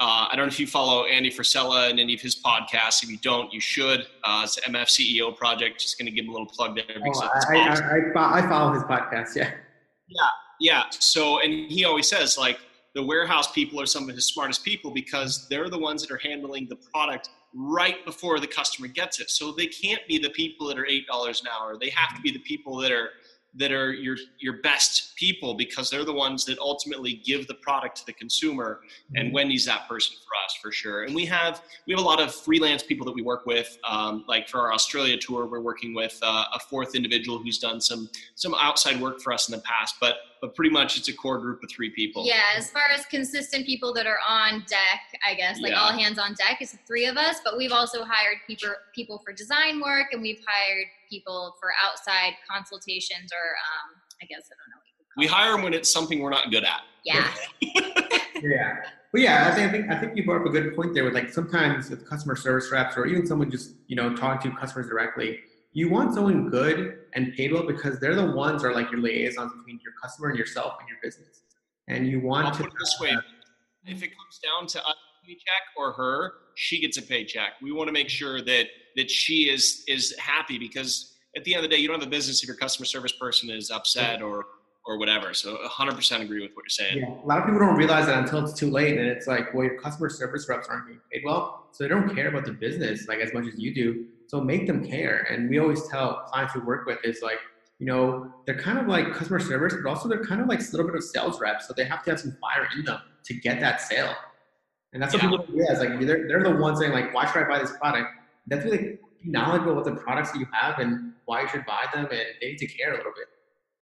uh, 0.00 0.26
I 0.30 0.34
don't 0.34 0.46
know 0.46 0.52
if 0.52 0.58
you 0.58 0.66
follow 0.66 1.04
Andy 1.04 1.30
Frisella 1.30 1.90
and 1.90 2.00
any 2.00 2.14
of 2.14 2.20
his 2.20 2.42
podcasts. 2.42 3.02
If 3.02 3.10
you 3.10 3.18
don't, 3.18 3.52
you 3.52 3.60
should. 3.60 4.06
Uh, 4.24 4.40
it's 4.44 4.56
the 4.56 4.62
MF 4.62 4.86
CEO 4.86 5.36
project. 5.36 5.78
Just 5.80 5.98
going 5.98 6.06
to 6.06 6.12
give 6.12 6.24
him 6.24 6.30
a 6.30 6.32
little 6.32 6.48
plug 6.48 6.74
there. 6.74 6.84
because 6.86 7.20
Oh, 7.22 7.28
I, 7.50 7.56
I, 7.58 7.68
awesome. 7.68 7.84
I, 8.16 8.20
I, 8.20 8.38
I 8.38 8.48
follow 8.48 8.72
his 8.72 8.82
podcast. 8.84 9.36
Yeah. 9.36 9.52
Yeah. 10.08 10.26
Yeah. 10.58 10.82
So, 10.90 11.40
and 11.40 11.70
he 11.70 11.84
always 11.84 12.08
says 12.08 12.38
like 12.38 12.58
the 12.94 13.02
warehouse 13.04 13.52
people 13.52 13.80
are 13.80 13.86
some 13.86 14.08
of 14.08 14.14
his 14.16 14.26
smartest 14.26 14.64
people 14.64 14.90
because 14.90 15.46
they're 15.48 15.68
the 15.68 15.78
ones 15.78 16.00
that 16.02 16.12
are 16.12 16.18
handling 16.18 16.66
the 16.68 16.76
product 16.76 17.28
right 17.54 18.04
before 18.04 18.40
the 18.40 18.46
customer 18.46 18.88
gets 18.88 19.20
it. 19.20 19.30
So 19.30 19.52
they 19.52 19.66
can't 19.66 20.02
be 20.08 20.18
the 20.18 20.30
people 20.30 20.66
that 20.68 20.78
are 20.78 20.86
eight 20.86 21.06
dollars 21.06 21.40
an 21.40 21.48
hour. 21.48 21.76
They 21.78 21.90
have 21.90 22.14
to 22.16 22.22
be 22.22 22.30
the 22.30 22.40
people 22.40 22.76
that 22.78 22.92
are 22.92 23.10
that 23.56 23.72
are 23.72 23.92
your 23.92 24.16
your 24.38 24.60
best 24.62 25.14
people 25.16 25.54
because 25.54 25.88
they're 25.88 26.04
the 26.04 26.12
ones 26.12 26.44
that 26.44 26.58
ultimately 26.58 27.22
give 27.24 27.46
the 27.46 27.54
product 27.54 27.96
to 27.96 28.06
the 28.06 28.12
consumer 28.12 28.80
and 29.14 29.32
wendy's 29.32 29.64
that 29.64 29.88
person 29.88 30.16
for 30.26 30.34
us 30.44 30.56
for 30.60 30.72
sure 30.72 31.04
and 31.04 31.14
we 31.14 31.24
have 31.24 31.62
we 31.86 31.92
have 31.92 32.00
a 32.00 32.04
lot 32.04 32.20
of 32.20 32.34
freelance 32.34 32.82
people 32.82 33.06
that 33.06 33.14
we 33.14 33.22
work 33.22 33.46
with 33.46 33.78
um, 33.88 34.24
like 34.26 34.48
for 34.48 34.60
our 34.60 34.72
australia 34.72 35.16
tour 35.16 35.46
we're 35.46 35.60
working 35.60 35.94
with 35.94 36.18
uh, 36.22 36.44
a 36.52 36.58
fourth 36.58 36.94
individual 36.94 37.38
who's 37.38 37.58
done 37.58 37.80
some 37.80 38.08
some 38.34 38.54
outside 38.58 39.00
work 39.00 39.20
for 39.20 39.32
us 39.32 39.48
in 39.48 39.54
the 39.54 39.62
past 39.62 39.96
but 40.00 40.16
but 40.44 40.54
pretty 40.54 40.68
much 40.70 40.98
it's 40.98 41.08
a 41.08 41.12
core 41.14 41.38
group 41.38 41.62
of 41.64 41.70
three 41.70 41.88
people 41.88 42.26
Yeah, 42.26 42.42
as 42.54 42.70
far 42.70 42.82
as 42.94 43.06
consistent 43.06 43.64
people 43.64 43.94
that 43.94 44.06
are 44.06 44.18
on 44.28 44.62
deck, 44.68 45.00
I 45.26 45.32
guess, 45.32 45.58
like 45.62 45.72
Yeah. 45.72 45.80
all 45.80 45.90
hands 45.90 46.18
on 46.18 46.34
deck, 46.34 46.58
it's 46.60 46.72
the 46.72 46.78
three 46.86 47.06
of 47.06 47.16
us. 47.16 47.36
But 47.42 47.56
we've 47.56 47.72
also 47.72 48.04
hired 48.04 48.36
people 48.46 48.68
people 48.94 49.22
for 49.24 49.32
design 49.32 49.80
work, 49.80 50.08
and 50.12 50.20
we've 50.20 50.42
hired 50.46 50.86
people 51.08 51.56
for 51.58 51.70
outside 51.82 52.34
consultations, 52.50 53.32
or 53.32 53.46
um, 53.70 53.96
I 54.22 54.26
guess 54.26 54.42
I 54.52 54.54
don't 54.60 54.70
know. 54.70 54.76
What 54.76 54.86
you 54.86 54.94
would 55.16 55.22
we 55.22 55.26
hire 55.26 55.52
them 55.52 55.62
when 55.62 55.72
it's 55.72 55.88
something 55.90 56.18
we're 56.18 56.28
not 56.28 56.50
good 56.50 56.64
at 56.64 56.82
Yeah, 57.04 57.32
Yeah. 58.42 58.76
But 59.12 59.20
yeah, 59.22 59.48
I 59.48 59.54
think, 59.54 59.68
I 59.68 59.72
think 59.72 59.90
I 59.92 59.98
think 59.98 60.16
you 60.16 60.26
brought 60.26 60.42
up 60.42 60.46
a 60.46 60.50
good 60.50 60.76
point 60.76 60.92
there 60.92 61.04
with 61.04 61.14
like 61.14 61.30
sometimes 61.32 61.88
with 61.88 62.06
customer 62.06 62.36
service 62.36 62.70
reps 62.70 62.98
or 62.98 63.06
even 63.06 63.26
someone 63.26 63.50
just, 63.50 63.76
you 63.86 63.96
know, 63.96 64.14
talking 64.14 64.50
to 64.50 64.56
customers 64.58 64.88
directly, 64.88 65.38
you 65.72 65.88
want 65.88 66.12
someone 66.12 66.50
good 66.50 67.03
and 67.14 67.32
paid 67.34 67.52
well 67.52 67.66
because 67.66 67.98
they're 68.00 68.14
the 68.14 68.32
ones 68.32 68.62
that 68.62 68.68
are 68.68 68.74
like 68.74 68.90
your 68.90 69.00
liaisons 69.00 69.52
between 69.52 69.80
your 69.82 69.92
customer 70.02 70.28
and 70.28 70.38
yourself 70.38 70.74
and 70.80 70.88
your 70.88 70.98
business. 71.02 71.42
And 71.88 72.06
you 72.06 72.20
want 72.20 72.46
I'll 72.46 72.52
to 72.52 72.58
put 72.62 72.72
it 72.72 72.78
this 72.78 72.96
way: 73.00 73.16
if 73.86 74.02
it 74.02 74.08
comes 74.08 74.40
down 74.42 74.66
to 74.68 74.78
us 74.80 74.96
paycheck 75.24 75.62
or 75.76 75.92
her, 75.92 76.32
she 76.54 76.80
gets 76.80 76.98
a 76.98 77.02
paycheck. 77.02 77.52
We 77.62 77.72
want 77.72 77.88
to 77.88 77.92
make 77.92 78.08
sure 78.08 78.42
that 78.42 78.66
that 78.96 79.10
she 79.10 79.50
is 79.50 79.84
is 79.88 80.14
happy 80.18 80.58
because 80.58 81.14
at 81.36 81.44
the 81.44 81.54
end 81.54 81.64
of 81.64 81.70
the 81.70 81.76
day, 81.76 81.80
you 81.80 81.88
don't 81.88 81.98
have 81.98 82.06
a 82.06 82.10
business 82.10 82.42
if 82.42 82.48
your 82.48 82.56
customer 82.56 82.86
service 82.86 83.12
person 83.12 83.50
is 83.50 83.70
upset 83.70 84.22
or 84.22 84.44
or 84.86 84.98
whatever. 84.98 85.32
So 85.32 85.56
100% 85.66 86.20
agree 86.20 86.42
with 86.42 86.50
what 86.54 86.64
you're 86.64 86.68
saying. 86.68 86.98
Yeah, 86.98 87.24
a 87.24 87.26
lot 87.26 87.38
of 87.38 87.44
people 87.46 87.58
don't 87.60 87.76
realize 87.76 88.04
that 88.04 88.18
until 88.18 88.44
it's 88.44 88.52
too 88.52 88.70
late, 88.70 88.98
and 88.98 89.06
it's 89.06 89.26
like, 89.26 89.54
well, 89.54 89.64
your 89.64 89.80
customer 89.80 90.10
service 90.10 90.46
reps 90.46 90.68
aren't 90.68 90.86
being 90.86 91.00
paid 91.10 91.22
well, 91.24 91.68
so 91.72 91.84
they 91.84 91.88
don't 91.88 92.14
care 92.14 92.28
about 92.28 92.44
the 92.44 92.52
business 92.52 93.08
like 93.08 93.20
as 93.20 93.32
much 93.32 93.46
as 93.46 93.58
you 93.58 93.74
do. 93.74 94.06
So 94.34 94.40
make 94.40 94.66
them 94.66 94.84
care. 94.84 95.28
And 95.30 95.48
we 95.48 95.60
always 95.60 95.86
tell 95.86 96.24
clients 96.26 96.56
we 96.56 96.60
work 96.62 96.86
with 96.86 96.98
is 97.04 97.20
like, 97.22 97.38
you 97.78 97.86
know, 97.86 98.32
they're 98.46 98.58
kind 98.58 98.78
of 98.78 98.88
like 98.88 99.12
customer 99.12 99.38
service, 99.38 99.74
but 99.80 99.88
also 99.88 100.08
they're 100.08 100.24
kind 100.24 100.40
of 100.40 100.48
like 100.48 100.58
a 100.58 100.64
little 100.72 100.86
bit 100.86 100.96
of 100.96 101.04
sales 101.04 101.40
reps, 101.40 101.68
so 101.68 101.74
they 101.76 101.84
have 101.84 102.02
to 102.02 102.10
have 102.10 102.18
some 102.18 102.36
fire 102.40 102.66
in 102.76 102.84
them 102.84 102.98
to 103.26 103.34
get 103.34 103.60
that 103.60 103.80
sale. 103.80 104.12
And 104.92 105.00
that's 105.00 105.14
what 105.14 105.22
Yeah. 105.22 105.28
people 105.30 105.46
don't 105.46 105.56
realize. 105.56 105.78
Like 105.78 106.00
they're, 106.00 106.26
they're 106.26 106.42
the 106.42 106.56
ones 106.56 106.80
saying 106.80 106.90
like, 106.92 107.14
why 107.14 107.26
should 107.30 107.44
I 107.44 107.48
buy 107.48 107.60
this 107.60 107.76
product? 107.76 108.08
That's 108.48 108.64
really 108.64 108.78
like, 108.78 109.00
be 109.22 109.30
knowledgeable 109.30 109.76
with 109.76 109.84
the 109.84 109.94
products 109.94 110.32
that 110.32 110.40
you 110.40 110.48
have 110.50 110.80
and 110.80 111.12
why 111.26 111.42
you 111.42 111.48
should 111.48 111.64
buy 111.64 111.84
them, 111.94 112.06
and 112.06 112.20
they 112.40 112.48
need 112.48 112.58
to 112.58 112.66
care 112.66 112.92
a 112.92 112.96
little 112.96 113.12
bit. 113.14 113.28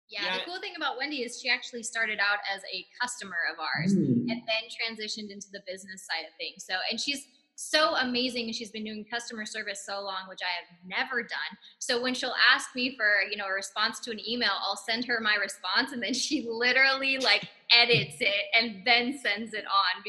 yeah. 0.09 0.24
Yeah. 0.24 0.38
The 0.38 0.44
cool 0.46 0.61
thing 0.61 0.72
about 0.78 0.96
Wendy 0.96 1.24
is 1.24 1.38
she 1.42 1.51
actually 1.51 1.82
started 1.82 2.20
out 2.20 2.38
as 2.55 2.62
a 2.72 2.86
customer 3.03 3.36
of 3.53 3.59
ours. 3.61 3.94
Mm. 3.94 4.32
and 4.32 4.40
then 4.49 4.62
transitioned 4.80 5.28
into 5.30 5.49
the 5.53 5.61
business 5.66 6.07
side 6.09 6.24
of 6.26 6.32
things. 6.40 6.64
So, 6.64 6.72
and 6.90 6.99
she's 6.99 7.26
so 7.61 7.97
amazing. 7.97 8.45
and 8.45 8.55
She's 8.55 8.71
been 8.71 8.85
doing 8.85 9.05
customer 9.11 9.45
service 9.45 9.83
so 9.85 10.01
long, 10.01 10.29
which 10.29 10.39
I 10.43 10.53
have 10.61 10.79
never 10.87 11.23
done. 11.23 11.59
So 11.81 12.01
when 12.01 12.15
she'll 12.15 12.35
ask 12.55 12.69
me 12.77 12.95
for, 12.97 13.29
you 13.29 13.37
know, 13.37 13.47
a 13.47 13.53
response 13.53 13.99
to 14.01 14.13
an 14.13 14.21
email, 14.27 14.53
I'll 14.65 14.77
send 14.77 15.05
her 15.07 15.19
my 15.21 15.35
response 15.35 15.91
and 15.91 16.01
then 16.01 16.15
she 16.15 16.47
literally 16.49 17.19
like 17.19 17.49
edits 17.77 18.19
it 18.21 18.45
and 18.55 18.83
then 18.87 19.19
sends 19.19 19.55
it 19.55 19.65
on 19.67 20.05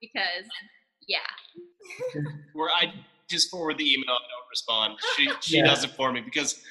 because 0.00 0.48
yeah. 1.06 1.18
Where 2.54 2.70
I 2.70 2.94
just 3.28 3.50
forward 3.50 3.76
the 3.76 3.84
email 3.84 4.08
and 4.08 4.24
don't 4.30 4.48
respond. 4.50 4.98
She 5.16 5.28
she 5.42 5.56
Yeah. 5.58 5.64
does 5.66 5.84
it 5.84 5.90
for 5.90 6.10
me 6.10 6.22
because 6.22 6.62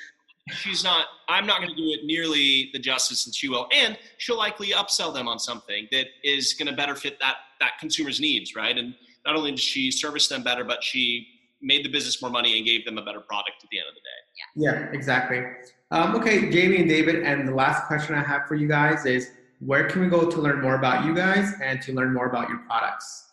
she's 0.50 0.84
not. 0.84 1.06
I'm 1.30 1.46
not 1.46 1.62
going 1.62 1.70
to 1.70 1.76
do 1.76 1.90
it 1.92 2.06
nearly 2.06 2.72
the 2.74 2.80
justice 2.80 3.24
that 3.26 3.36
she 3.36 3.50
will, 3.50 3.68
and 3.72 4.00
she'll 4.18 4.38
likely 4.38 4.70
upsell 4.72 5.14
them 5.14 5.28
on 5.28 5.38
something 5.38 5.88
that 5.92 6.08
is 6.24 6.54
going 6.54 6.68
to 6.68 6.76
better 6.76 6.96
fit 6.96 7.20
that 7.20 7.36
that 7.60 7.74
consumer's 7.80 8.20
needs, 8.20 8.56
right? 8.56 8.76
And 8.76 8.96
not 9.26 9.36
only 9.36 9.52
did 9.52 9.60
she 9.60 9.92
service 9.92 10.28
them 10.28 10.44
better, 10.44 10.64
but 10.64 10.84
she 10.84 11.28
made 11.62 11.86
the 11.86 11.90
business 11.90 12.22
more 12.22 12.32
money 12.32 12.58
and 12.58 12.66
gave 12.66 12.86
them 12.86 12.98
a 12.98 13.04
better 13.04 13.22
product 13.22 13.64
at 13.64 13.70
the 13.70 13.80
end 13.80 13.88
of 13.88 13.96
the 13.96 14.02
day. 14.02 14.20
Yeah, 14.56 14.90
yeah 14.90 14.98
exactly. 14.98 15.44
Um, 15.92 16.16
okay, 16.16 16.50
Jamie 16.50 16.78
and 16.78 16.90
David, 16.90 17.24
and 17.24 17.48
the 17.48 17.54
last 17.54 17.88
question 17.88 18.16
I 18.16 18.24
have 18.24 18.48
for 18.48 18.56
you 18.56 18.68
guys 18.68 19.06
is 19.06 19.32
where 19.60 19.88
can 19.88 20.02
we 20.02 20.08
go 20.08 20.30
to 20.30 20.42
learn 20.42 20.62
more 20.62 20.76
about 20.76 21.06
you 21.06 21.16
guys 21.16 21.54
and 21.64 21.82
to 21.84 21.94
learn 21.94 22.14
more 22.14 22.28
about 22.28 22.50
your 22.50 22.60
products? 22.60 23.30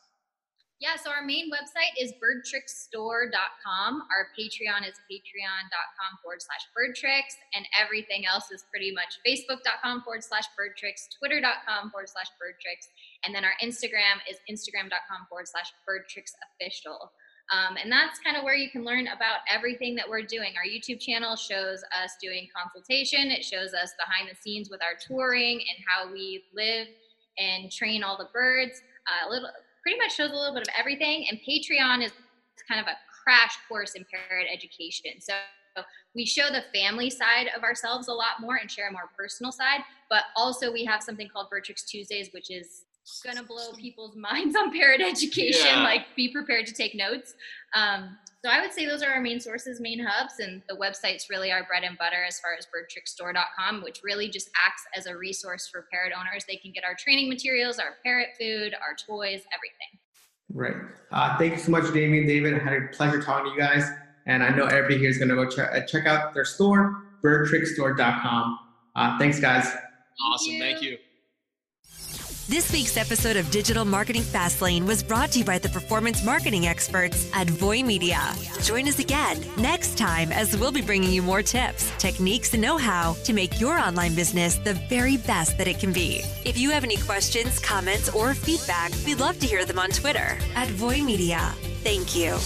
Yeah, 0.81 0.97
so 0.97 1.12
our 1.12 1.20
main 1.20 1.53
website 1.53 1.93
is 2.01 2.16
birdtricksstore.com. 2.16 3.93
Our 4.09 4.33
Patreon 4.33 4.89
is 4.89 4.97
patreon.com 5.12 6.12
forward 6.24 6.41
slash 6.41 6.64
birdtricks, 6.72 7.37
and 7.53 7.68
everything 7.76 8.24
else 8.24 8.51
is 8.51 8.64
pretty 8.72 8.91
much 8.91 9.20
facebook.com 9.20 10.01
forward 10.01 10.24
slash 10.24 10.49
birdtricks, 10.57 11.05
twitter.com 11.20 11.91
forward 11.91 12.09
slash 12.09 12.33
birdtricks, 12.41 12.89
and 13.24 13.35
then 13.35 13.45
our 13.45 13.53
Instagram 13.62 14.24
is 14.24 14.41
instagram.com 14.49 15.28
forward 15.28 15.49
slash 15.49 15.68
birdtricksofficial. 15.85 17.12
Um, 17.53 17.76
and 17.76 17.93
that's 17.93 18.18
kind 18.20 18.39
of 18.39 18.45
where 18.45 18.55
you 18.55 18.70
can 18.70 18.83
learn 18.83 19.09
about 19.09 19.45
everything 19.53 19.95
that 19.97 20.09
we're 20.09 20.22
doing. 20.22 20.55
Our 20.57 20.64
YouTube 20.64 21.01
channel 21.01 21.37
shows 21.37 21.85
us 21.93 22.16
doing 22.22 22.49
consultation, 22.57 23.31
it 23.31 23.45
shows 23.45 23.74
us 23.74 23.93
behind 24.01 24.31
the 24.33 24.37
scenes 24.41 24.70
with 24.70 24.81
our 24.81 24.97
touring 24.97 25.61
and 25.61 25.85
how 25.85 26.11
we 26.11 26.45
live 26.55 26.89
and 27.37 27.70
train 27.70 28.03
all 28.03 28.16
the 28.16 28.28
birds. 28.33 28.81
Uh, 29.05 29.28
a 29.28 29.31
little 29.31 29.49
pretty 29.83 29.99
much 29.99 30.14
shows 30.14 30.31
a 30.31 30.35
little 30.35 30.55
bit 30.55 30.62
of 30.62 30.74
everything. 30.78 31.26
And 31.31 31.39
Patreon 31.47 32.05
is 32.05 32.12
kind 32.68 32.81
of 32.81 32.87
a 32.87 32.97
crash 33.22 33.57
course 33.68 33.95
in 33.95 34.05
parent 34.11 34.49
education. 34.53 35.20
So 35.20 35.35
we 36.14 36.26
show 36.26 36.49
the 36.51 36.64
family 36.74 37.11
side 37.11 37.49
of 37.57 37.62
ourselves 37.62 38.09
a 38.09 38.12
lot 38.12 38.41
more 38.41 38.57
and 38.57 38.70
share 38.70 38.89
a 38.89 38.93
more 38.93 39.09
personal 39.16 39.53
side. 39.53 39.81
But 40.09 40.24
also 40.37 40.72
we 40.72 40.85
have 40.85 41.03
something 41.03 41.28
called 41.28 41.49
Bird 41.51 41.64
Tricks 41.64 41.85
Tuesdays, 41.85 42.31
which 42.33 42.51
is 42.51 42.85
gonna 43.25 43.43
blow 43.43 43.73
people's 43.73 44.17
minds 44.31 44.57
on 44.57 44.73
parrot 44.73 45.01
education. 45.01 45.67
Yeah. 45.67 45.83
Like 45.83 46.07
be 46.17 46.33
prepared 46.33 46.67
to 46.67 46.75
take 46.75 46.95
notes. 46.95 47.35
Um, 47.75 48.17
so 48.43 48.51
I 48.51 48.63
would 48.63 48.73
say 48.73 48.87
those 48.87 49.03
are 49.03 49.11
our 49.11 49.21
main 49.21 49.39
sources, 49.39 49.81
main 49.81 49.99
hubs, 50.03 50.39
and 50.39 50.63
the 50.69 50.75
website's 50.75 51.29
really 51.29 51.53
our 51.53 51.65
bread 51.65 51.85
and 51.85 51.99
butter 51.99 52.25
as 52.27 52.41
far 52.41 52.53
as 52.59 52.67
birdtricksstore.com, 52.67 53.83
which 53.83 54.01
really 54.03 54.31
just 54.31 54.49
acts 54.67 54.83
as 54.97 55.07
a 55.07 55.17
resource 55.17 55.69
for 55.69 55.87
parrot 55.93 56.13
owners. 56.19 56.45
They 56.49 56.57
can 56.57 56.73
get 56.73 56.85
our 56.85 56.95
training 56.99 57.29
materials, 57.29 57.79
our 57.79 57.97
parrot 58.03 58.29
food, 58.39 58.75
our 58.75 58.97
toys, 58.97 59.43
everything. 59.53 59.99
Right. 60.53 60.77
Uh, 61.13 61.37
thank 61.37 61.53
you 61.53 61.59
so 61.59 61.71
much, 61.71 61.93
Damien, 61.93 62.27
David. 62.27 62.55
I 62.55 62.59
had 62.59 62.73
a 62.73 62.89
pleasure 62.93 63.21
talking 63.21 63.53
to 63.53 63.55
you 63.55 63.61
guys. 63.61 63.85
And 64.27 64.43
I 64.43 64.51
know 64.51 64.67
everybody 64.67 64.99
here 64.99 65.11
is 65.11 65.19
going 65.19 65.29
to 65.29 65.35
go 65.35 65.49
check, 65.49 65.71
uh, 65.73 65.81
check 65.87 66.07
out 66.07 66.33
their 66.33 66.45
store, 66.45 67.03
birdtricksstore.com. 67.23 68.59
Uh, 68.97 69.19
thanks, 69.19 69.39
guys. 69.39 69.65
Thank 69.65 69.81
awesome. 70.23 70.53
You. 70.53 70.61
Thank 70.61 70.83
you. 70.83 70.99
This 72.51 72.73
week's 72.73 72.97
episode 72.97 73.37
of 73.37 73.49
Digital 73.53 73.85
Marketing 73.85 74.23
Fastlane 74.23 74.85
was 74.85 75.05
brought 75.05 75.31
to 75.31 75.39
you 75.39 75.45
by 75.45 75.59
the 75.59 75.69
performance 75.69 76.25
marketing 76.25 76.67
experts 76.67 77.31
at 77.33 77.49
Voy 77.49 77.81
Media. 77.85 78.19
Join 78.65 78.89
us 78.89 78.99
again 78.99 79.41
next 79.57 79.97
time 79.97 80.33
as 80.33 80.57
we'll 80.57 80.73
be 80.73 80.83
bringing 80.83 81.13
you 81.13 81.23
more 81.23 81.43
tips, 81.43 81.93
techniques, 81.99 82.53
and 82.53 82.61
know 82.61 82.77
how 82.77 83.13
to 83.23 83.33
make 83.33 83.61
your 83.61 83.79
online 83.79 84.17
business 84.17 84.57
the 84.57 84.75
very 84.89 85.17
best 85.17 85.59
that 85.59 85.69
it 85.69 85.79
can 85.79 85.93
be. 85.93 86.23
If 86.45 86.59
you 86.59 86.71
have 86.71 86.83
any 86.83 86.97
questions, 86.97 87.61
comments, 87.61 88.09
or 88.09 88.35
feedback, 88.35 88.91
we'd 89.07 89.21
love 89.21 89.39
to 89.39 89.47
hear 89.47 89.65
them 89.65 89.79
on 89.79 89.91
Twitter 89.91 90.37
at 90.57 90.67
Voy 90.71 91.03
Media. 91.03 91.55
Thank 91.85 92.17
you. 92.17 92.37